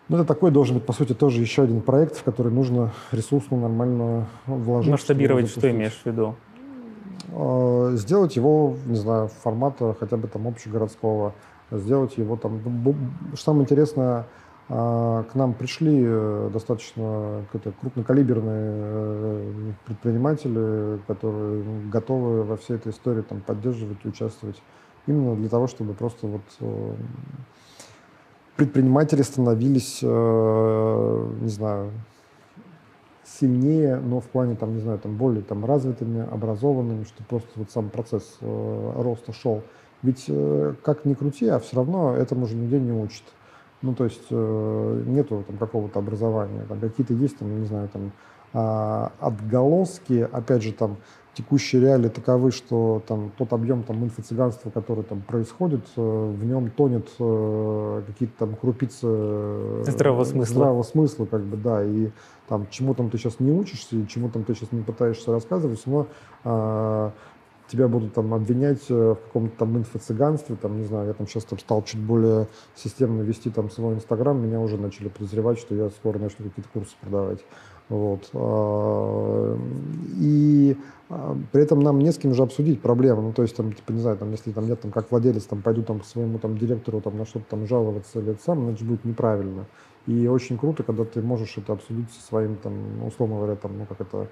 ну, 0.08 0.16
это 0.16 0.24
такой 0.24 0.50
должен 0.50 0.76
быть, 0.76 0.86
по 0.86 0.92
сути, 0.92 1.12
тоже 1.12 1.40
еще 1.40 1.62
один 1.62 1.80
проект, 1.82 2.16
в 2.16 2.22
который 2.22 2.50
нужно 2.50 2.92
ресурсно 3.12 3.58
нормально 3.58 4.26
вложить. 4.46 4.90
Масштабировать 4.90 5.48
что 5.48 5.70
имеешь 5.70 6.00
в 6.02 6.06
виду? 6.06 6.34
Э, 7.30 7.92
сделать 7.94 8.36
его, 8.36 8.76
не 8.86 8.96
знаю, 8.96 9.28
формата 9.28 9.94
хотя 9.98 10.16
бы 10.16 10.28
там 10.28 10.48
общегородского. 10.48 11.34
Сделать 11.70 12.18
его 12.18 12.36
там... 12.36 12.60
Что 13.34 13.44
самое 13.44 13.64
интересное, 13.64 14.26
к 14.68 15.34
нам 15.34 15.54
пришли 15.54 16.02
э, 16.02 16.50
достаточно 16.52 17.44
крупнокалиберные 17.80 18.72
э, 18.74 19.72
предприниматели, 19.84 21.00
которые 21.06 21.88
готовы 21.90 22.44
во 22.44 22.56
всей 22.56 22.76
этой 22.76 22.92
истории 22.92 23.22
там, 23.22 23.40
поддерживать, 23.40 24.04
участвовать. 24.04 24.62
Именно 25.06 25.34
для 25.34 25.48
того, 25.48 25.66
чтобы 25.66 25.94
просто 25.94 26.28
вот 26.28 26.42
э, 26.60 26.94
предприниматели 28.56 29.22
становились, 29.22 30.00
не 30.02 31.48
знаю, 31.48 31.90
сильнее, 33.24 33.96
но 33.96 34.20
в 34.20 34.26
плане, 34.26 34.54
там, 34.54 34.74
не 34.74 34.80
знаю, 34.80 35.00
там, 35.00 35.16
более 35.16 35.42
там, 35.42 35.64
развитыми, 35.64 36.24
образованными, 36.30 37.02
чтобы 37.04 37.28
просто 37.28 37.50
вот 37.56 37.70
сам 37.72 37.90
процесс 37.90 38.38
роста 38.40 39.32
шел. 39.32 39.62
Ведь 40.02 40.30
как 40.84 41.04
ни 41.04 41.14
крути, 41.14 41.48
а 41.48 41.58
все 41.58 41.76
равно 41.76 42.14
этому 42.14 42.46
же 42.46 42.54
нигде 42.54 42.78
не 42.78 42.92
учат. 42.92 43.24
Ну, 43.82 43.94
то 43.94 44.04
есть 44.04 44.26
э, 44.30 45.02
нету 45.06 45.44
там 45.46 45.58
какого-то 45.58 45.98
образования, 45.98 46.64
там 46.68 46.80
какие-то 46.80 47.14
есть, 47.14 47.38
там, 47.38 47.60
не 47.60 47.66
знаю, 47.66 47.88
там 47.88 48.12
э, 48.54 49.08
отголоски, 49.20 50.28
опять 50.32 50.62
же, 50.62 50.72
там 50.72 50.98
текущие 51.34 51.80
реалии 51.80 52.08
таковы, 52.08 52.50
что 52.50 53.02
там 53.06 53.32
тот 53.38 53.52
объем 53.52 53.82
там 53.82 54.04
инфо-цыганства, 54.04 54.70
который 54.70 55.02
там 55.02 55.22
происходит, 55.22 55.84
э, 55.96 56.00
в 56.00 56.44
нем 56.44 56.70
тонет 56.70 57.08
э, 57.18 58.02
какие-то 58.06 58.34
там 58.38 58.54
крупицы 58.54 59.82
здравого 59.84 60.24
смысла. 60.24 60.54
здравого 60.54 60.82
смысла, 60.82 61.24
как 61.26 61.42
бы, 61.42 61.56
да, 61.56 61.82
и 61.84 62.10
там 62.48 62.66
чему 62.70 62.94
там 62.94 63.08
ты 63.08 63.18
сейчас 63.18 63.40
не 63.40 63.50
учишься, 63.50 63.96
и 63.96 64.06
чему 64.06 64.28
там 64.28 64.44
ты 64.44 64.54
сейчас 64.54 64.72
не 64.72 64.82
пытаешься 64.82 65.32
рассказывать, 65.32 65.82
но 65.86 66.06
э, 66.44 67.10
тебя 67.72 67.88
будут 67.88 68.12
там 68.12 68.34
обвинять 68.34 68.82
э, 68.90 69.14
в 69.14 69.26
каком-то 69.26 69.56
там 69.56 69.78
инфо-цыганстве, 69.78 70.56
там, 70.56 70.78
не 70.78 70.84
знаю, 70.84 71.08
я 71.08 71.14
там 71.14 71.26
сейчас 71.26 71.44
там 71.44 71.58
стал 71.58 71.82
чуть 71.82 72.00
более 72.00 72.46
системно 72.74 73.22
вести 73.22 73.48
там 73.48 73.70
свой 73.70 73.94
Инстаграм, 73.94 74.38
меня 74.38 74.60
уже 74.60 74.76
начали 74.76 75.08
подозревать, 75.08 75.58
что 75.58 75.74
я 75.74 75.88
скоро 75.88 76.18
начну 76.18 76.48
какие-то 76.48 76.68
курсы 76.72 76.94
продавать. 77.00 77.40
Вот. 77.88 78.28
А, 78.34 79.58
и 80.18 80.76
а, 81.08 81.36
при 81.50 81.62
этом 81.62 81.80
нам 81.80 81.98
не 81.98 82.12
с 82.12 82.18
кем 82.18 82.34
же 82.34 82.42
обсудить 82.42 82.80
проблемы. 82.80 83.22
Ну, 83.22 83.32
то 83.32 83.42
есть, 83.42 83.56
там, 83.56 83.72
типа, 83.72 83.92
не 83.92 84.00
знаю, 84.00 84.18
там, 84.18 84.30
если 84.30 84.52
там 84.52 84.66
нет, 84.66 84.80
там, 84.80 84.92
как 84.92 85.10
владелец, 85.10 85.44
там, 85.44 85.62
пойду 85.62 85.82
там 85.82 86.00
к 86.00 86.04
своему 86.04 86.38
там 86.38 86.58
директору 86.58 87.00
там 87.00 87.16
на 87.16 87.24
что-то 87.24 87.46
там 87.48 87.66
жаловаться 87.66 88.20
или 88.20 88.32
это 88.32 88.42
сам, 88.42 88.64
значит, 88.64 88.86
будет 88.86 89.04
неправильно. 89.04 89.64
И 90.06 90.26
очень 90.26 90.58
круто, 90.58 90.82
когда 90.82 91.04
ты 91.04 91.22
можешь 91.22 91.56
это 91.56 91.72
обсудить 91.72 92.10
со 92.12 92.20
своим, 92.26 92.56
там, 92.56 93.04
условно 93.06 93.36
говоря, 93.36 93.56
там, 93.56 93.78
ну, 93.78 93.86
как 93.86 94.00
это, 94.00 94.28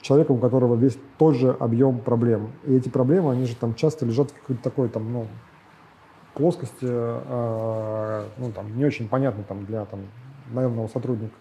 человеком, 0.00 0.36
у 0.36 0.38
которого 0.38 0.74
весь 0.76 0.98
тот 1.18 1.36
же 1.36 1.50
объем 1.58 2.00
проблем. 2.00 2.52
И 2.64 2.74
эти 2.74 2.88
проблемы, 2.88 3.32
они 3.32 3.46
же 3.46 3.56
там 3.56 3.74
часто 3.74 4.06
лежат 4.06 4.30
в 4.30 4.34
какой-то 4.34 4.62
такой 4.62 4.88
там, 4.88 5.12
ну, 5.12 5.26
плоскости, 6.34 6.74
э, 6.82 8.24
ну, 8.38 8.52
там, 8.52 8.76
не 8.76 8.84
очень 8.84 9.08
понятно 9.08 9.42
там 9.44 9.66
для 9.66 9.84
там, 9.84 10.00
наемного 10.52 10.88
сотрудника. 10.88 11.34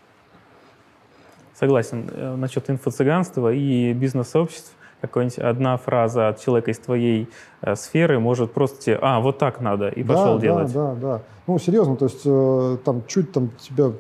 Согласен. 1.54 2.10
Э, 2.12 2.36
насчет 2.36 2.70
инфо-цыганства 2.70 3.54
и 3.54 3.94
бизнес-сообществ 3.94 4.74
какая-нибудь 5.02 5.40
одна 5.40 5.78
фраза 5.78 6.30
от 6.30 6.40
человека 6.40 6.72
из 6.72 6.80
твоей 6.80 7.30
э, 7.62 7.76
сферы 7.76 8.20
может 8.20 8.54
просто 8.54 8.82
тебе, 8.82 9.00
а, 9.02 9.20
вот 9.20 9.38
так 9.38 9.62
надо, 9.62 9.90
и 9.90 10.04
да, 10.04 10.14
пошел 10.14 10.36
да, 10.36 10.42
делать. 10.42 10.74
Да, 10.74 10.96
да, 10.96 10.96
да. 10.96 11.22
Ну, 11.48 11.60
серьезно, 11.60 11.96
то 11.96 12.06
есть 12.06 12.22
э, 12.26 12.78
там 12.84 13.04
чуть 13.08 13.32
там 13.32 13.50
тебя... 13.58 13.92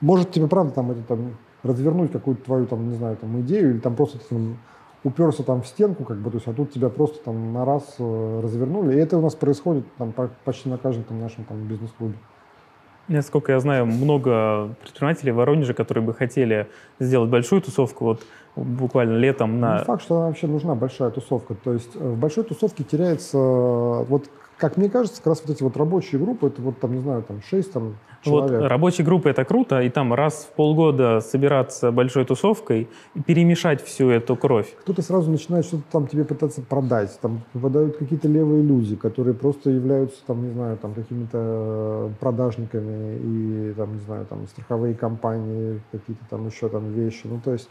Может 0.00 0.32
тебе 0.32 0.48
правда 0.48 0.72
там 0.72 0.90
это 0.90 1.02
там 1.02 1.36
развернуть 1.62 2.12
какую-то 2.12 2.44
твою, 2.44 2.66
там, 2.66 2.88
не 2.88 2.96
знаю, 2.96 3.16
там, 3.16 3.40
идею, 3.40 3.70
или 3.70 3.78
там 3.78 3.94
просто 3.94 4.18
там, 4.28 4.58
уперся 5.04 5.42
там 5.42 5.62
в 5.62 5.66
стенку, 5.66 6.04
как 6.04 6.18
бы, 6.18 6.30
то 6.30 6.36
есть, 6.36 6.48
а 6.48 6.52
тут 6.52 6.72
тебя 6.72 6.88
просто 6.88 7.22
там 7.24 7.52
на 7.52 7.64
раз 7.64 7.96
э, 7.98 8.40
развернули. 8.42 8.94
И 8.94 8.98
это 8.98 9.18
у 9.18 9.20
нас 9.20 9.34
происходит 9.34 9.84
там 9.98 10.12
почти 10.44 10.68
на 10.68 10.78
каждом 10.78 11.04
там, 11.04 11.20
нашем 11.20 11.44
там 11.44 11.58
бизнес-клубе. 11.64 12.14
Насколько 13.08 13.52
я 13.52 13.60
знаю, 13.60 13.84
много 13.84 14.74
предпринимателей 14.80 15.32
в 15.32 15.36
Воронеже, 15.36 15.74
которые 15.74 16.04
бы 16.04 16.14
хотели 16.14 16.68
сделать 17.00 17.30
большую 17.30 17.60
тусовку, 17.60 18.04
вот 18.04 18.22
буквально 18.54 19.18
летом 19.18 19.58
на... 19.58 19.78
Не 19.78 19.84
факт, 19.84 20.02
что 20.02 20.20
вообще 20.20 20.46
нужна 20.46 20.74
большая 20.74 21.10
тусовка. 21.10 21.54
То 21.54 21.72
есть 21.72 21.90
э, 21.96 21.98
в 21.98 22.18
большой 22.18 22.44
тусовке 22.44 22.84
теряется, 22.84 23.38
вот 23.38 24.30
как 24.62 24.76
мне 24.76 24.88
кажется, 24.88 25.16
как 25.16 25.26
раз 25.26 25.42
вот 25.44 25.56
эти 25.56 25.64
вот 25.64 25.76
рабочие 25.76 26.20
группы, 26.20 26.46
это 26.46 26.62
вот 26.62 26.78
там, 26.78 26.94
не 26.94 27.00
знаю, 27.00 27.24
там 27.24 27.42
6 27.42 27.72
там, 27.72 27.96
человек. 28.22 28.60
Вот 28.60 28.68
рабочие 28.68 29.04
группы 29.04 29.28
это 29.28 29.44
круто, 29.44 29.80
и 29.82 29.90
там 29.90 30.14
раз 30.14 30.48
в 30.48 30.54
полгода 30.54 31.20
собираться 31.20 31.90
большой 31.90 32.24
тусовкой 32.24 32.88
и 33.16 33.20
перемешать 33.20 33.82
всю 33.82 34.10
эту 34.10 34.36
кровь. 34.36 34.72
Кто-то 34.82 35.02
сразу 35.02 35.32
начинает 35.32 35.64
что-то 35.64 35.82
там 35.90 36.06
тебе 36.06 36.24
пытаться 36.24 36.62
продать, 36.62 37.18
там 37.20 37.40
попадают 37.52 37.96
какие-то 37.96 38.28
левые 38.28 38.62
люди, 38.62 38.94
которые 38.94 39.34
просто 39.34 39.70
являются 39.70 40.24
там, 40.28 40.46
не 40.46 40.52
знаю, 40.52 40.76
там 40.76 40.94
какими-то 40.94 41.38
э, 41.40 42.10
продажниками 42.20 43.18
и 43.18 43.74
там, 43.76 43.94
не 43.94 44.00
знаю, 44.02 44.26
там 44.26 44.46
страховые 44.46 44.94
компании, 44.94 45.80
какие-то 45.90 46.22
там 46.30 46.46
еще 46.46 46.68
там 46.68 46.92
вещи. 46.92 47.22
Ну, 47.24 47.40
то 47.44 47.52
есть 47.52 47.68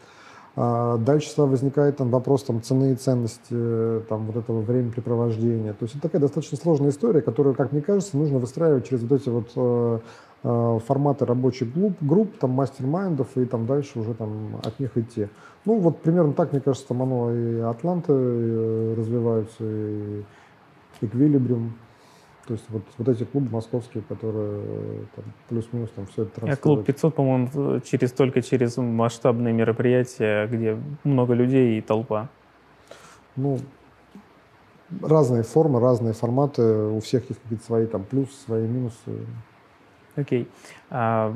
дальше 0.56 1.30
возникает 1.38 1.98
там 1.98 2.10
вопрос 2.10 2.44
там, 2.44 2.62
цены 2.62 2.92
и 2.92 2.96
ценности 2.96 4.02
там, 4.10 4.26
вот 4.26 4.36
этого 4.36 4.62
времяпрепровождения. 4.62 5.74
То 5.74 5.84
есть 5.84 5.96
это 5.96 6.04
такая 6.04 6.22
достаточно 6.22 6.58
сложная 6.58 6.90
история, 6.90 7.22
которую, 7.22 7.56
как 7.56 7.72
мне 7.72 7.82
кажется, 7.82 8.18
нужно 8.18 8.38
выстраивать 8.38 8.90
через 8.90 9.04
вот 9.04 9.22
эти 9.22 9.30
вот 9.30 9.52
э, 9.56 10.00
э, 10.44 10.80
форматы 10.86 11.26
рабочих 11.26 11.74
групп, 11.74 11.96
групп 12.02 12.38
там, 12.38 12.52
мастер-майндов 12.52 13.38
и 13.38 13.46
там 13.46 13.66
дальше 13.66 14.00
уже 14.00 14.14
там 14.14 14.60
от 14.64 14.78
них 14.80 14.98
идти. 14.98 15.30
Ну, 15.64 15.80
вот 15.80 16.00
примерно 16.00 16.34
так, 16.34 16.52
мне 16.52 16.62
кажется, 16.62 16.88
там 16.88 17.02
оно 17.02 17.34
и 17.34 17.60
Атланты 17.60 18.12
э, 18.14 18.96
развиваются, 18.98 19.64
и 19.64 20.24
Эквилибриум. 21.02 21.74
То 22.52 22.56
есть 22.56 22.66
вот, 22.68 22.84
вот 22.98 23.08
эти 23.08 23.24
клубы 23.24 23.50
московские, 23.50 24.04
которые 24.04 25.06
там, 25.16 25.24
плюс-минус 25.48 25.90
там 25.96 26.06
все 26.08 26.24
это 26.24 26.46
А 26.46 26.58
клуб 26.58 26.84
500, 26.84 27.16
по-моему, 27.16 27.80
через, 27.80 28.12
только 28.12 28.42
через 28.42 28.76
масштабные 28.76 29.54
мероприятия, 29.54 30.48
где 30.48 30.78
много 31.06 31.34
людей 31.34 31.78
и 31.78 31.82
толпа. 31.82 32.28
Ну, 33.38 33.58
разные 35.02 35.44
формы, 35.44 35.80
разные 35.80 36.12
форматы, 36.12 36.62
у 36.62 37.00
всех 37.00 37.30
есть 37.30 37.42
какие-то 37.42 37.64
свои 37.64 37.86
там 37.86 38.04
плюсы, 38.04 38.34
свои 38.46 38.68
минусы. 38.68 39.26
Окей. 40.18 40.50
А, 40.90 41.34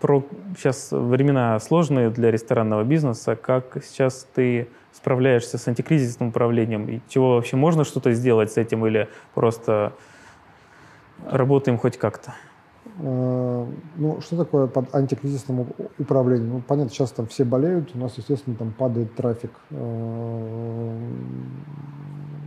про 0.00 0.22
сейчас 0.54 0.88
времена 0.90 1.58
сложные 1.60 2.10
для 2.10 2.30
ресторанного 2.30 2.84
бизнеса. 2.84 3.36
Как 3.36 3.82
сейчас 3.82 4.28
ты 4.34 4.68
справляешься 4.92 5.56
с 5.56 5.66
антикризисным 5.66 6.28
управлением? 6.28 6.88
И 6.90 7.00
чего 7.08 7.36
вообще 7.36 7.56
можно 7.56 7.84
что-то 7.84 8.12
сделать 8.12 8.52
с 8.52 8.58
этим 8.58 8.86
или 8.86 9.08
просто 9.34 9.94
работаем 11.24 11.78
хоть 11.78 11.96
как-то? 11.96 12.34
А, 12.98 13.68
ну, 13.96 14.20
что 14.20 14.36
такое 14.36 14.66
под 14.66 14.94
антикризисным 14.94 15.68
управлением? 15.98 16.50
Ну, 16.50 16.62
понятно, 16.66 16.90
сейчас 16.90 17.12
там 17.12 17.26
все 17.26 17.44
болеют, 17.44 17.94
у 17.94 17.98
нас, 17.98 18.16
естественно, 18.16 18.56
там 18.56 18.72
падает 18.72 19.14
трафик. 19.14 19.52
А, 19.70 20.98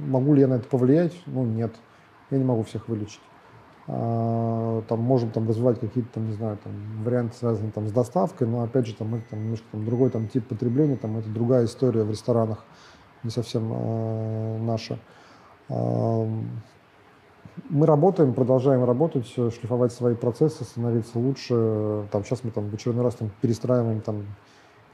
могу 0.08 0.34
ли 0.34 0.42
я 0.42 0.48
на 0.48 0.56
это 0.56 0.68
повлиять? 0.68 1.14
Ну, 1.26 1.46
нет. 1.46 1.76
Я 2.32 2.38
не 2.38 2.44
могу 2.44 2.64
всех 2.64 2.88
вылечить. 2.88 3.22
А, 3.88 4.84
там 4.88 5.00
можем 5.00 5.32
там 5.32 5.48
развивать 5.48 5.80
какие-то 5.80 6.14
там, 6.14 6.28
не 6.28 6.34
знаю, 6.34 6.58
там 6.64 6.74
варианты 7.04 7.36
связанные 7.36 7.72
там 7.72 7.88
с 7.88 7.92
доставкой, 7.92 8.48
но 8.48 8.62
опять 8.62 8.86
же 8.86 8.96
там 8.96 9.16
это 9.16 9.24
там 9.32 9.42
немножко 9.42 9.66
там 9.72 9.84
другой 9.84 10.12
там 10.12 10.28
тип 10.28 10.48
потребления, 10.48 10.96
там 10.96 11.18
это 11.18 11.28
другая 11.30 11.66
история 11.66 12.04
в 12.04 12.12
ресторанах, 12.12 12.64
не 13.24 13.32
совсем 13.32 13.72
э, 13.74 14.58
наша. 14.60 15.00
Э, 17.40 17.62
мы 17.70 17.86
работаем, 17.86 18.34
продолжаем 18.34 18.84
работать, 18.84 19.28
шлифовать 19.28 19.92
свои 19.92 20.16
процессы, 20.16 20.64
становиться 20.64 21.20
лучше. 21.20 22.06
Там 22.12 22.24
сейчас 22.24 22.44
мы 22.44 22.52
там 22.52 22.70
в 22.70 22.74
очередной 22.74 23.04
раз 23.04 23.16
там 23.16 23.32
перестраиваем 23.42 24.02
там 24.02 24.26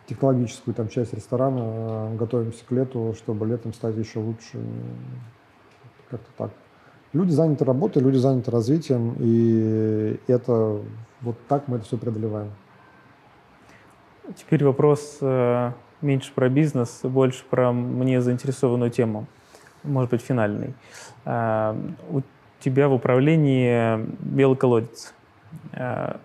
технологическую 0.07 0.75
там 0.75 0.89
часть 0.89 1.13
ресторана, 1.13 2.15
готовимся 2.15 2.63
к 2.65 2.71
лету, 2.71 3.13
чтобы 3.17 3.45
летом 3.47 3.73
стать 3.73 3.95
еще 3.95 4.19
лучше. 4.19 4.59
Как-то 6.09 6.29
так. 6.37 6.51
Люди 7.13 7.31
заняты 7.31 7.65
работой, 7.65 8.03
люди 8.03 8.17
заняты 8.17 8.51
развитием, 8.51 9.15
и 9.19 10.19
это 10.27 10.81
вот 11.21 11.37
так 11.47 11.67
мы 11.67 11.77
это 11.77 11.85
все 11.85 11.97
преодолеваем. 11.97 12.51
Теперь 14.35 14.65
вопрос 14.65 15.19
э, 15.21 15.71
меньше 16.01 16.33
про 16.33 16.49
бизнес, 16.49 16.99
больше 17.03 17.45
про 17.49 17.71
мне 17.71 18.21
заинтересованную 18.21 18.91
тему, 18.91 19.27
может 19.83 20.11
быть, 20.11 20.21
финальный. 20.21 20.73
Тебя 22.65 22.87
в 22.87 22.93
управлении 22.93 23.99
белый 24.21 24.57
колодец. 24.57 25.13
Э, 25.73 26.15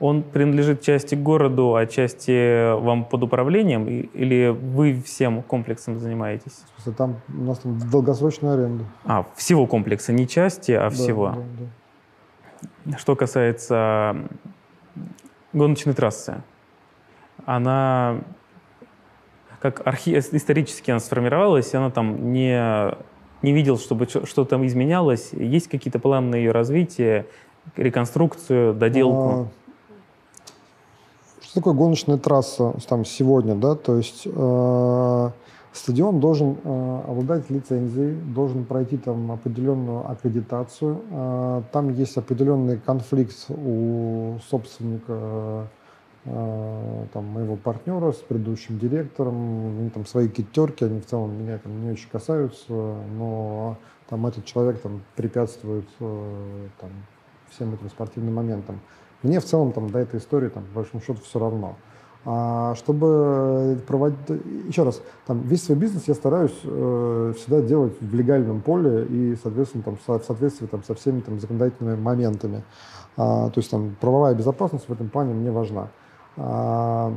он 0.00 0.22
принадлежит 0.22 0.82
части 0.82 1.14
городу, 1.14 1.76
а 1.76 1.86
части 1.86 2.78
вам 2.78 3.06
под 3.06 3.22
управлением? 3.22 3.88
Или 3.88 4.48
вы 4.48 5.00
всем 5.00 5.42
комплексом 5.42 5.98
занимаетесь? 5.98 6.62
В 6.76 6.82
смысле, 6.82 6.92
там 6.92 7.16
у 7.30 7.44
нас 7.44 7.60
там 7.60 7.78
долгосрочная 7.78 8.52
аренда. 8.52 8.84
А, 9.06 9.24
всего 9.34 9.66
комплекса, 9.66 10.12
не 10.12 10.28
части, 10.28 10.72
а 10.72 10.90
всего. 10.90 11.30
Да, 11.30 11.42
да. 12.84 12.98
Что 12.98 13.16
касается 13.16 14.14
гоночной 15.54 15.94
трассы, 15.94 16.42
она 17.46 18.18
как 19.60 19.86
архи... 19.86 20.18
исторически 20.18 20.90
она 20.90 21.00
сформировалась, 21.00 21.74
она 21.74 21.88
там 21.88 22.30
не, 22.30 22.92
не 23.42 23.52
видел, 23.52 23.78
чтобы 23.78 24.06
что 24.08 24.44
там 24.44 24.66
изменялось. 24.66 25.30
Есть 25.32 25.68
какие-то 25.68 25.98
планы 25.98 26.30
на 26.30 26.34
ее 26.36 26.52
развитие, 26.52 27.26
реконструкцию, 27.76 28.74
доделку? 28.74 29.30
А, 29.30 29.46
что 31.42 31.54
такое 31.54 31.74
гоночная 31.74 32.18
трасса 32.18 32.74
там 32.88 33.04
сегодня, 33.04 33.54
да? 33.54 33.74
То 33.74 33.96
есть 33.96 34.22
э, 34.26 35.30
стадион 35.72 36.20
должен 36.20 36.56
э, 36.62 37.00
обладать 37.08 37.48
лицензией, 37.50 38.14
должен 38.34 38.64
пройти 38.64 38.96
там 38.96 39.32
определенную 39.32 40.10
аккредитацию. 40.10 41.00
Э, 41.10 41.62
там 41.72 41.92
есть 41.94 42.16
определенный 42.16 42.78
конфликт 42.78 43.46
у 43.48 44.38
собственника 44.50 45.12
э, 45.12 45.64
там, 47.12 47.24
моего 47.26 47.56
партнера 47.56 48.12
с 48.12 48.16
предыдущим 48.16 48.78
директором. 48.78 49.78
Они 49.78 49.90
там 49.90 50.06
свои 50.06 50.28
китерки, 50.28 50.84
они 50.84 51.00
в 51.00 51.06
целом 51.06 51.40
меня 51.40 51.58
там 51.58 51.82
не 51.82 51.90
очень 51.90 52.08
касаются, 52.10 52.72
но 52.72 53.76
там 54.08 54.26
этот 54.26 54.44
человек 54.44 54.80
там 54.80 55.02
препятствует 55.16 55.88
э, 56.00 56.68
там, 56.80 56.90
всем 57.50 57.74
этим 57.74 57.88
спортивным 57.90 58.34
моментам. 58.34 58.80
Мне 59.22 59.40
в 59.40 59.44
целом 59.44 59.72
там 59.72 59.90
до 59.90 59.98
этой 59.98 60.18
истории 60.18 60.48
там, 60.48 60.64
по 60.64 60.80
большому 60.80 61.02
счету 61.02 61.20
все 61.22 61.38
равно. 61.38 61.76
А 62.24 62.74
чтобы 62.74 63.80
проводить, 63.86 64.18
еще 64.66 64.82
раз, 64.82 65.02
там 65.26 65.40
весь 65.42 65.64
свой 65.64 65.78
бизнес 65.78 66.08
я 66.08 66.14
стараюсь 66.14 66.58
э, 66.64 67.32
всегда 67.36 67.62
делать 67.62 67.94
в 68.00 68.14
легальном 68.14 68.60
поле 68.60 69.04
и, 69.06 69.36
соответственно, 69.42 69.84
там, 69.84 69.96
в 69.96 70.24
соответствии 70.24 70.66
там, 70.66 70.82
со 70.82 70.94
всеми 70.94 71.20
там, 71.20 71.38
законодательными 71.38 72.00
моментами. 72.00 72.64
А, 73.16 73.50
то 73.50 73.58
есть 73.58 73.70
там 73.70 73.96
правовая 74.00 74.34
безопасность 74.34 74.88
в 74.88 74.92
этом 74.92 75.08
плане 75.08 75.34
мне 75.34 75.50
важна. 75.50 75.88
А, 76.38 77.12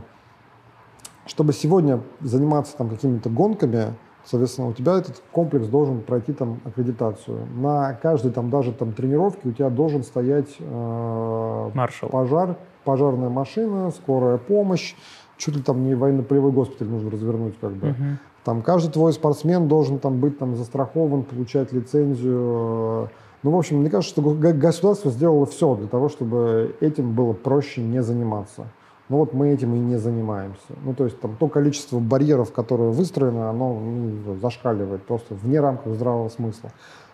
чтобы 1.25 1.53
сегодня 1.53 2.01
заниматься 2.19 2.75
там 2.75 2.89
какими-то 2.89 3.29
гонками, 3.29 3.93
Соответственно, 4.23 4.67
у 4.67 4.73
тебя 4.73 4.97
этот 4.97 5.21
комплекс 5.31 5.67
должен 5.67 6.01
пройти 6.01 6.31
там 6.33 6.59
аккредитацию. 6.63 7.47
На 7.55 7.93
каждой 7.93 8.31
там 8.31 8.49
даже 8.49 8.71
там 8.71 8.93
тренировке 8.93 9.49
у 9.49 9.51
тебя 9.51 9.69
должен 9.69 10.03
стоять 10.03 10.49
э, 10.59 11.71
Маршал. 11.73 12.09
пожар, 12.09 12.55
пожарная 12.83 13.29
машина, 13.29 13.89
скорая 13.91 14.37
помощь, 14.37 14.95
чуть 15.37 15.55
ли 15.55 15.63
там 15.63 15.83
не 15.83 15.95
военно-полевой 15.95 16.51
госпиталь 16.51 16.87
нужно 16.87 17.09
развернуть 17.09 17.55
как 17.59 17.71
бы. 17.71 17.89
Угу. 17.89 18.03
Там 18.43 18.61
каждый 18.61 18.91
твой 18.91 19.13
спортсмен 19.13 19.67
должен 19.67 19.97
там 19.99 20.19
быть 20.19 20.37
там 20.37 20.55
застрахован, 20.55 21.23
получать 21.23 21.71
лицензию. 21.73 23.09
Ну, 23.43 23.51
в 23.51 23.55
общем, 23.55 23.77
мне 23.77 23.89
кажется, 23.89 24.13
что 24.13 24.21
государство 24.53 25.09
сделало 25.09 25.47
все 25.47 25.75
для 25.75 25.87
того, 25.87 26.09
чтобы 26.09 26.75
этим 26.79 27.13
было 27.13 27.33
проще 27.33 27.81
не 27.81 28.03
заниматься. 28.03 28.67
Но 29.11 29.17
вот 29.17 29.33
мы 29.33 29.49
этим 29.49 29.75
и 29.75 29.77
не 29.77 29.97
занимаемся. 29.97 30.71
Ну, 30.85 30.93
то 30.93 31.03
есть 31.03 31.19
там 31.19 31.35
то 31.37 31.49
количество 31.49 31.99
барьеров, 31.99 32.53
которое 32.53 32.91
выстроено, 32.91 33.49
оно 33.49 33.77
ну, 33.77 34.37
зашкаливает 34.41 35.03
просто 35.03 35.35
вне 35.35 35.59
рамков 35.59 35.95
здравого 35.95 36.29
смысла. 36.29 36.71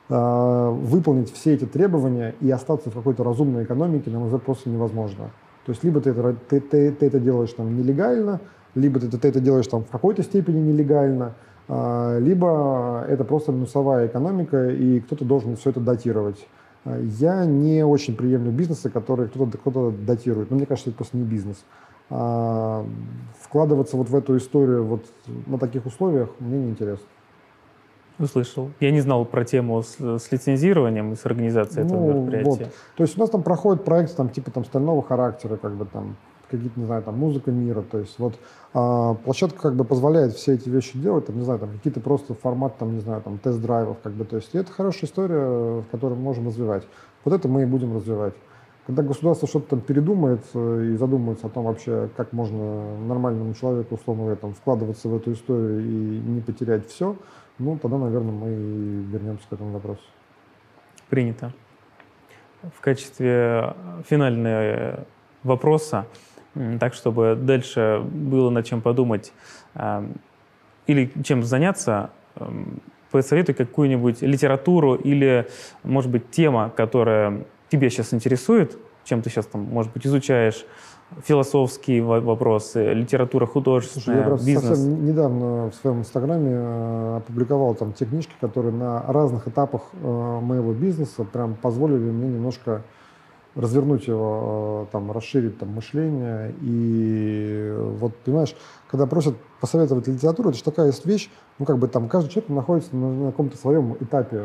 Э, 0.08 0.70
выполнить 0.70 1.34
все 1.34 1.56
эти 1.56 1.66
требования 1.66 2.36
и 2.40 2.52
остаться 2.52 2.92
в 2.92 2.94
какой-то 2.94 3.24
разумной 3.24 3.64
экономике, 3.64 4.12
на 4.12 4.20
мой 4.20 4.28
взгляд, 4.28 4.44
просто 4.44 4.70
невозможно. 4.70 5.32
То 5.66 5.72
есть 5.72 5.84
либо 5.84 6.00
ты 6.00 6.12
это, 6.12 6.36
ты, 6.48 6.60
ты, 6.60 6.92
ты 6.92 7.08
это 7.08 7.20
делаешь 7.20 7.54
там 7.54 7.76
нелегально, 7.76 8.42
либо 8.76 9.00
ты, 9.00 9.08
ты 9.08 9.28
это 9.28 9.40
делаешь 9.40 9.66
там 9.66 9.84
в 9.84 9.90
какой-то 9.90 10.22
степени 10.22 10.60
нелегально, 10.60 11.34
э, 11.68 12.20
либо 12.22 13.06
это 13.10 13.24
просто 13.24 13.52
минусовая 13.52 14.06
экономика, 14.06 14.70
и 14.70 15.00
кто-то 15.00 15.26
должен 15.26 15.56
все 15.56 15.72
это 15.72 15.80
датировать. 15.80 16.48
Я 17.20 17.46
не 17.46 17.84
очень 17.84 18.16
приемлю 18.16 18.52
бизнесы, 18.52 18.90
которые 18.90 19.28
кто-то 19.30 19.58
кто 19.58 19.92
датирует. 19.92 20.52
Но 20.52 20.58
мне 20.58 20.66
кажется, 20.66 20.92
это 20.92 20.98
просто 20.98 21.18
не 21.18 21.24
бизнес. 21.24 21.58
А 22.10 22.86
вкладываться 23.40 23.98
вот 23.98 24.10
в 24.10 24.16
эту 24.16 24.38
историю 24.38 24.86
вот 24.86 25.06
на 25.46 25.58
таких 25.58 25.86
условиях 25.86 26.30
мне 26.40 26.58
неинтересно. 26.58 27.06
Услышал. 28.20 28.72
Я 28.80 28.92
не 28.92 29.02
знал 29.02 29.26
про 29.26 29.46
тему 29.46 29.84
с, 29.84 30.00
с 30.00 30.32
лицензированием 30.32 31.14
и 31.14 31.16
с 31.16 31.26
организацией 31.26 31.86
ну, 31.86 31.96
этого 31.96 32.14
мероприятия. 32.14 32.50
Вот. 32.50 32.74
То 32.96 33.04
есть 33.04 33.16
у 33.16 33.20
нас 33.20 33.30
там 33.30 33.44
проходит 33.44 33.84
проект 33.84 34.16
там, 34.16 34.30
типа 34.30 34.50
там 34.50 34.66
стального 34.66 35.04
характера, 35.04 35.58
как 35.58 35.76
бы 35.76 35.86
там 35.86 36.16
какие-то, 36.50 36.80
не 36.80 36.86
знаю, 36.86 37.04
там 37.04 37.18
музыка 37.18 37.52
мира. 37.52 37.84
То 37.84 38.00
есть 38.00 38.18
вот 38.18 38.34
а, 38.74 39.14
площадка 39.14 39.60
как 39.60 39.76
бы 39.76 39.84
позволяет 39.84 40.34
все 40.34 40.54
эти 40.54 40.68
вещи 40.70 40.98
делать, 40.98 41.28
там, 41.28 41.38
не 41.38 41.44
знаю, 41.44 41.60
там 41.60 41.70
какие-то 41.72 42.00
просто 42.00 42.34
формат, 42.34 42.78
там, 42.78 42.96
не 42.96 43.02
знаю, 43.02 43.22
там 43.22 43.38
тест-драйвов, 43.38 43.98
как 44.02 44.14
бы, 44.14 44.26
то 44.26 44.38
есть 44.38 44.56
это 44.56 44.72
хорошая 44.72 45.10
история, 45.10 45.82
в 45.82 45.86
которой 45.92 46.14
мы 46.14 46.22
можем 46.22 46.48
развивать. 46.48 46.84
Вот 47.24 47.34
это 47.34 47.48
мы 47.48 47.64
и 47.64 47.66
будем 47.66 47.96
развивать. 47.96 48.34
Когда 48.88 49.04
государство 49.04 49.50
что-то 49.50 49.72
там 49.72 49.82
передумает 49.82 50.40
э, 50.54 50.92
и 50.94 50.96
задумается 50.96 51.48
о 51.48 51.50
том 51.50 51.66
вообще, 51.66 52.10
как 52.16 52.32
можно 52.32 52.98
нормальному 53.00 53.54
человеку, 53.54 53.96
условно 53.96 54.24
говоря, 54.24 54.38
там, 54.38 54.54
вкладываться 54.54 55.10
в 55.10 55.16
эту 55.18 55.34
историю 55.34 55.82
и 55.82 56.20
не 56.20 56.40
потерять 56.40 56.88
все, 56.88 57.18
ну, 57.60 57.78
тогда, 57.78 57.98
наверное, 57.98 58.32
мы 58.32 58.50
вернемся 59.12 59.46
к 59.50 59.52
этому 59.52 59.72
вопросу. 59.72 60.00
Принято. 61.10 61.52
В 62.78 62.80
качестве 62.80 63.74
финального 64.08 65.06
вопроса 65.44 66.06
так, 66.80 66.94
чтобы 66.94 67.36
дальше 67.36 68.02
было 68.10 68.50
над 68.50 68.66
чем 68.66 68.82
подумать 68.82 69.34
или 70.88 71.12
чем 71.24 71.44
заняться, 71.44 72.12
посоветуй 73.12 73.54
какую-нибудь 73.54 74.22
литературу 74.22 74.96
или, 74.96 75.48
может 75.84 76.10
быть, 76.10 76.32
тема, 76.32 76.72
которая 76.76 77.46
тебя 77.70 77.90
сейчас 77.90 78.14
интересует, 78.14 78.78
чем 79.04 79.22
ты 79.22 79.30
сейчас 79.30 79.46
там, 79.46 79.62
может 79.62 79.94
быть, 79.94 80.06
изучаешь, 80.06 80.66
философские 81.24 82.04
вопросы, 82.04 82.94
литература 82.94 83.46
художественная, 83.46 84.28
Слушай, 84.28 84.40
я 84.40 84.56
бизнес. 84.56 84.78
совсем 84.78 85.06
недавно 85.06 85.70
в 85.72 85.76
своем 85.76 86.00
инстаграме 86.00 86.52
э, 86.52 87.18
опубликовал 87.18 87.76
там 87.76 87.94
те 87.94 88.06
книжки, 88.06 88.34
которые 88.42 88.74
на 88.74 89.02
разных 89.08 89.48
этапах 89.48 89.84
э, 89.94 90.40
моего 90.42 90.74
бизнеса 90.74 91.24
прям 91.24 91.56
позволили 91.56 92.12
мне 92.12 92.28
немножко 92.28 92.84
развернуть 93.56 94.08
его, 94.08 94.86
э, 94.88 94.92
там, 94.92 95.12
расширить 95.12 95.58
там, 95.58 95.70
мышление. 95.70 96.54
И 96.62 97.74
вот, 98.00 98.16
понимаешь, 98.18 98.56
когда 98.90 99.06
просят 99.08 99.36
посоветовать 99.60 100.08
литературу, 100.08 100.50
это 100.50 100.58
же 100.58 100.64
такая 100.64 100.88
есть 100.88 101.06
вещь, 101.06 101.30
ну, 101.60 101.66
как 101.66 101.78
бы 101.78 101.88
там 101.88 102.08
каждый 102.08 102.30
человек 102.30 102.50
находится 102.50 102.96
на, 102.96 103.12
на 103.12 103.32
каком-то 103.32 103.58
своем 103.58 103.96
этапе. 104.00 104.42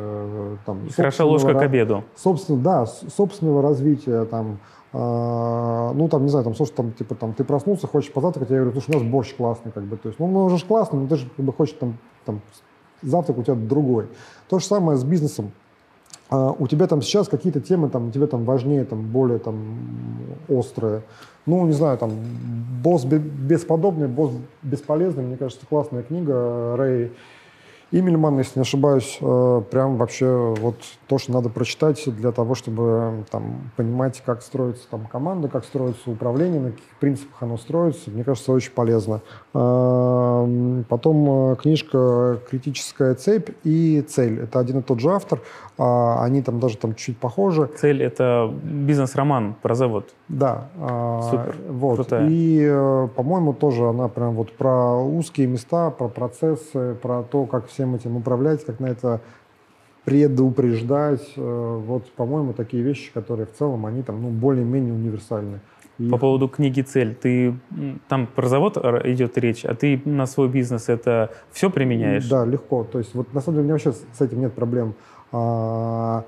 Там, 0.65 0.89
Хороша 0.95 1.25
ложка 1.25 1.55
к 1.55 1.63
обеду. 1.63 2.05
Собственно, 2.17 2.59
да, 2.59 2.87
собственного 2.87 3.63
развития, 3.63 4.25
там, 4.25 4.59
а, 4.93 5.93
ну, 5.95 6.09
там, 6.09 6.23
не 6.23 6.29
знаю, 6.29 6.45
там, 6.45 6.55
слушай, 6.55 6.73
там, 6.73 6.93
типа, 6.93 7.15
там, 7.15 7.33
ты 7.33 7.45
проснулся, 7.45 7.87
хочешь 7.87 8.13
позавтракать, 8.13 8.51
я 8.51 8.57
говорю, 8.57 8.73
слушай, 8.73 8.91
у 8.91 8.99
нас 8.99 9.11
борщ 9.11 9.35
классный, 9.35 9.73
как 9.73 9.85
бы, 9.85 9.97
то 9.97 10.09
есть, 10.09 10.19
ну, 10.19 10.27
ну, 10.27 10.45
уже 10.45 10.65
классный, 10.65 11.01
но 11.01 11.09
ты 11.09 11.17
же, 11.17 11.29
как 11.37 11.45
бы, 11.45 11.53
хочешь, 11.53 11.77
там, 11.79 11.97
там, 12.25 12.41
завтрак 13.03 13.39
у 13.39 13.43
тебя 13.43 13.55
другой. 13.55 14.09
То 14.49 14.59
же 14.59 14.67
самое 14.67 14.99
с 14.99 15.05
бизнесом. 15.05 15.53
А, 16.33 16.51
у 16.59 16.66
тебя 16.66 16.87
там 16.87 17.03
сейчас 17.03 17.28
какие-то 17.28 17.61
темы, 17.61 17.91
там, 17.91 18.11
тебе 18.11 18.26
там 18.26 18.45
важнее, 18.45 18.87
там, 18.87 19.03
более, 19.03 19.39
там, 19.39 19.55
острые. 20.49 21.03
Ну, 21.45 21.66
не 21.66 21.72
знаю, 21.72 21.99
там, 21.99 22.11
«Босс 22.83 23.05
бесподобный», 23.05 24.09
«Босс 24.09 24.33
бесполезный», 24.62 25.24
мне 25.24 25.37
кажется, 25.37 25.66
классная 25.68 26.03
книга 26.03 26.74
Рэй 26.76 27.12
Имельман, 27.91 28.39
если 28.39 28.59
не 28.59 28.62
ошибаюсь, 28.62 29.18
э, 29.20 29.62
прям 29.70 29.99
вообще 29.99 30.55
вот 30.59 30.76
то, 31.13 31.19
что 31.19 31.33
надо 31.33 31.51
прочитать 31.51 32.03
для 32.07 32.33
того, 32.33 32.55
чтобы 32.55 33.27
там, 33.31 33.71
понимать, 33.77 34.23
как 34.25 34.41
строится 34.41 34.89
там 34.91 35.05
команда, 35.05 35.49
как 35.49 35.67
строится 35.67 36.11
управление, 36.11 36.59
на 36.59 36.71
каких 36.71 36.89
принципах 37.01 37.43
оно 37.43 37.59
строится. 37.59 38.11
Мне 38.11 38.25
кажется, 38.25 38.51
очень 38.51 38.73
полезно. 38.73 39.21
Эм, 39.53 40.87
потом 40.89 41.53
э, 41.53 41.57
книжка 41.57 42.41
«Критическая 42.49 43.13
цепь» 43.13 43.51
и 43.63 44.01
«Цель». 44.09 44.41
Это 44.41 44.59
один 44.59 44.79
и 44.79 44.83
тот 44.83 45.01
же 45.01 45.11
автор. 45.11 45.41
А, 45.77 46.25
они 46.25 46.41
там 46.41 46.61
даже 46.61 46.79
там 46.79 46.95
чуть 46.95 47.19
похожи. 47.19 47.69
«Цель»— 47.77 48.03
это 48.05 48.51
бизнес-роман 48.63 49.55
про 49.61 49.75
завод. 49.75 50.15
Да. 50.29 50.69
А, 50.79 51.21
Супер. 51.31 51.57
Вот. 51.69 51.97
Крутая. 51.97 52.27
И, 52.31 52.59
э, 52.65 53.09
по-моему, 53.15 53.53
тоже 53.53 53.87
она 53.87 54.09
прям 54.09 54.33
вот 54.35 54.51
про 54.57 54.97
узкие 54.97 55.47
места, 55.47 55.91
про 55.91 56.09
процессы, 56.09 56.95
про 57.03 57.23
то, 57.23 57.45
как 57.45 57.67
всем 57.67 57.95
этим 57.95 58.17
управлять, 58.17 58.65
как 58.65 58.81
на 58.81 58.87
это 58.87 59.21
предупреждать. 60.05 61.32
Э, 61.36 61.80
вот, 61.84 62.11
по-моему, 62.12 62.53
такие 62.53 62.82
вещи, 62.82 63.12
которые 63.12 63.46
в 63.46 63.53
целом, 63.53 63.86
они 63.86 64.03
там, 64.03 64.22
ну, 64.22 64.28
более-менее 64.30 64.94
универсальны. 64.94 65.61
И... 65.98 66.09
По 66.09 66.18
поводу 66.18 66.48
книги 66.48 66.80
«Цель», 66.80 67.14
ты 67.14 67.55
там 68.09 68.26
про 68.26 68.48
завод 68.48 68.76
идет 69.05 69.38
речь, 69.38 69.64
а 69.64 69.74
ты 69.74 70.00
на 70.05 70.26
свой 70.26 70.48
бизнес 70.48 70.88
это 70.88 71.30
все 71.53 71.70
применяешь? 71.70 72.28
Да, 72.28 72.44
легко. 72.44 72.84
То 72.84 72.98
есть 72.98 73.14
вот 73.14 73.32
на 73.34 73.40
самом 73.40 73.57
деле 73.57 73.62
у 73.62 73.64
меня 73.64 73.74
вообще 73.74 73.92
с 73.92 74.20
этим 74.20 74.40
нет 74.40 74.55
проблем. 74.55 74.94
А, 75.32 76.24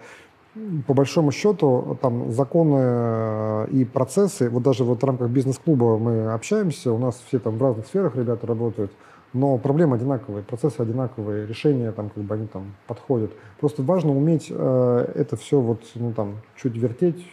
по 0.87 0.95
большому 0.95 1.33
счету, 1.33 1.99
там 2.01 2.31
законы 2.31 2.79
э, 2.79 3.67
и 3.73 3.85
процессы, 3.85 4.49
вот 4.49 4.63
даже 4.63 4.85
вот 4.85 5.03
в 5.03 5.05
рамках 5.05 5.29
бизнес-клуба 5.29 5.99
мы 5.99 6.33
общаемся, 6.33 6.93
у 6.93 6.99
нас 6.99 7.21
все 7.27 7.39
там 7.39 7.59
в 7.59 7.63
разных 7.63 7.87
сферах 7.87 8.15
ребята 8.15 8.47
работают, 8.47 8.93
но 9.35 9.59
проблемы 9.59 9.97
одинаковые, 9.97 10.43
процессы 10.43 10.81
одинаковые, 10.81 11.47
решения 11.47 11.93
там 11.93 12.09
как 12.09 12.23
бы 12.23 12.35
они 12.35 12.47
там 12.47 12.75
подходят. 12.87 13.33
Просто 13.61 13.83
важно 13.83 14.17
уметь 14.17 14.47
э, 14.49 15.13
это 15.15 15.37
все 15.37 15.61
вот 15.61 15.83
ну 15.97 16.13
там 16.13 16.37
чуть 16.57 16.77
вертеть, 16.77 17.27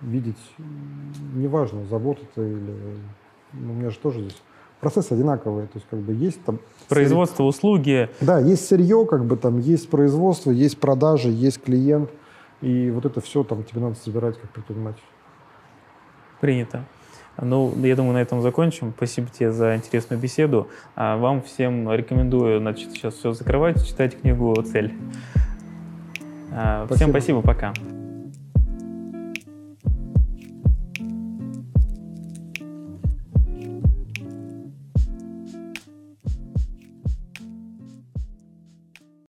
видеть, 0.00 0.38
неважно, 1.34 1.84
завод 1.84 2.18
это 2.22 2.42
или 2.42 2.74
ну, 3.52 3.72
у 3.72 3.74
меня 3.74 3.90
же 3.90 3.98
тоже 3.98 4.20
здесь 4.20 4.40
процессы 4.80 5.12
одинаковые, 5.12 5.66
то 5.66 5.78
есть 5.78 5.86
как 5.90 5.98
бы 5.98 6.12
есть 6.12 6.42
там 6.44 6.60
производство, 6.88 7.36
сырье. 7.38 7.48
услуги. 7.48 8.10
Да, 8.20 8.38
есть 8.38 8.66
сырье, 8.66 9.04
как 9.06 9.24
бы 9.24 9.36
там 9.36 9.58
есть 9.58 9.90
производство, 9.90 10.50
есть 10.50 10.78
продажи, 10.78 11.28
есть 11.28 11.62
клиент, 11.62 12.10
и 12.60 12.90
вот 12.90 13.04
это 13.04 13.20
все 13.20 13.42
там 13.42 13.64
тебе 13.64 13.80
надо 13.80 13.96
собирать 13.96 14.38
как 14.38 14.50
предприниматель. 14.50 15.02
Принято. 16.40 16.84
Ну, 17.40 17.72
я 17.82 17.96
думаю, 17.96 18.14
на 18.14 18.22
этом 18.22 18.42
закончим. 18.42 18.92
Спасибо 18.96 19.28
тебе 19.28 19.52
за 19.52 19.76
интересную 19.76 20.20
беседу. 20.20 20.68
А 20.96 21.16
вам 21.16 21.42
всем 21.42 21.92
рекомендую, 21.92 22.58
значит, 22.60 22.92
сейчас 22.92 23.14
все 23.14 23.32
закрывать, 23.32 23.86
читать 23.86 24.20
книгу 24.20 24.54
«Цель». 24.62 24.92
Спасибо. 26.50 26.96
Всем 26.96 27.10
спасибо, 27.10 27.42
пока. 27.42 27.72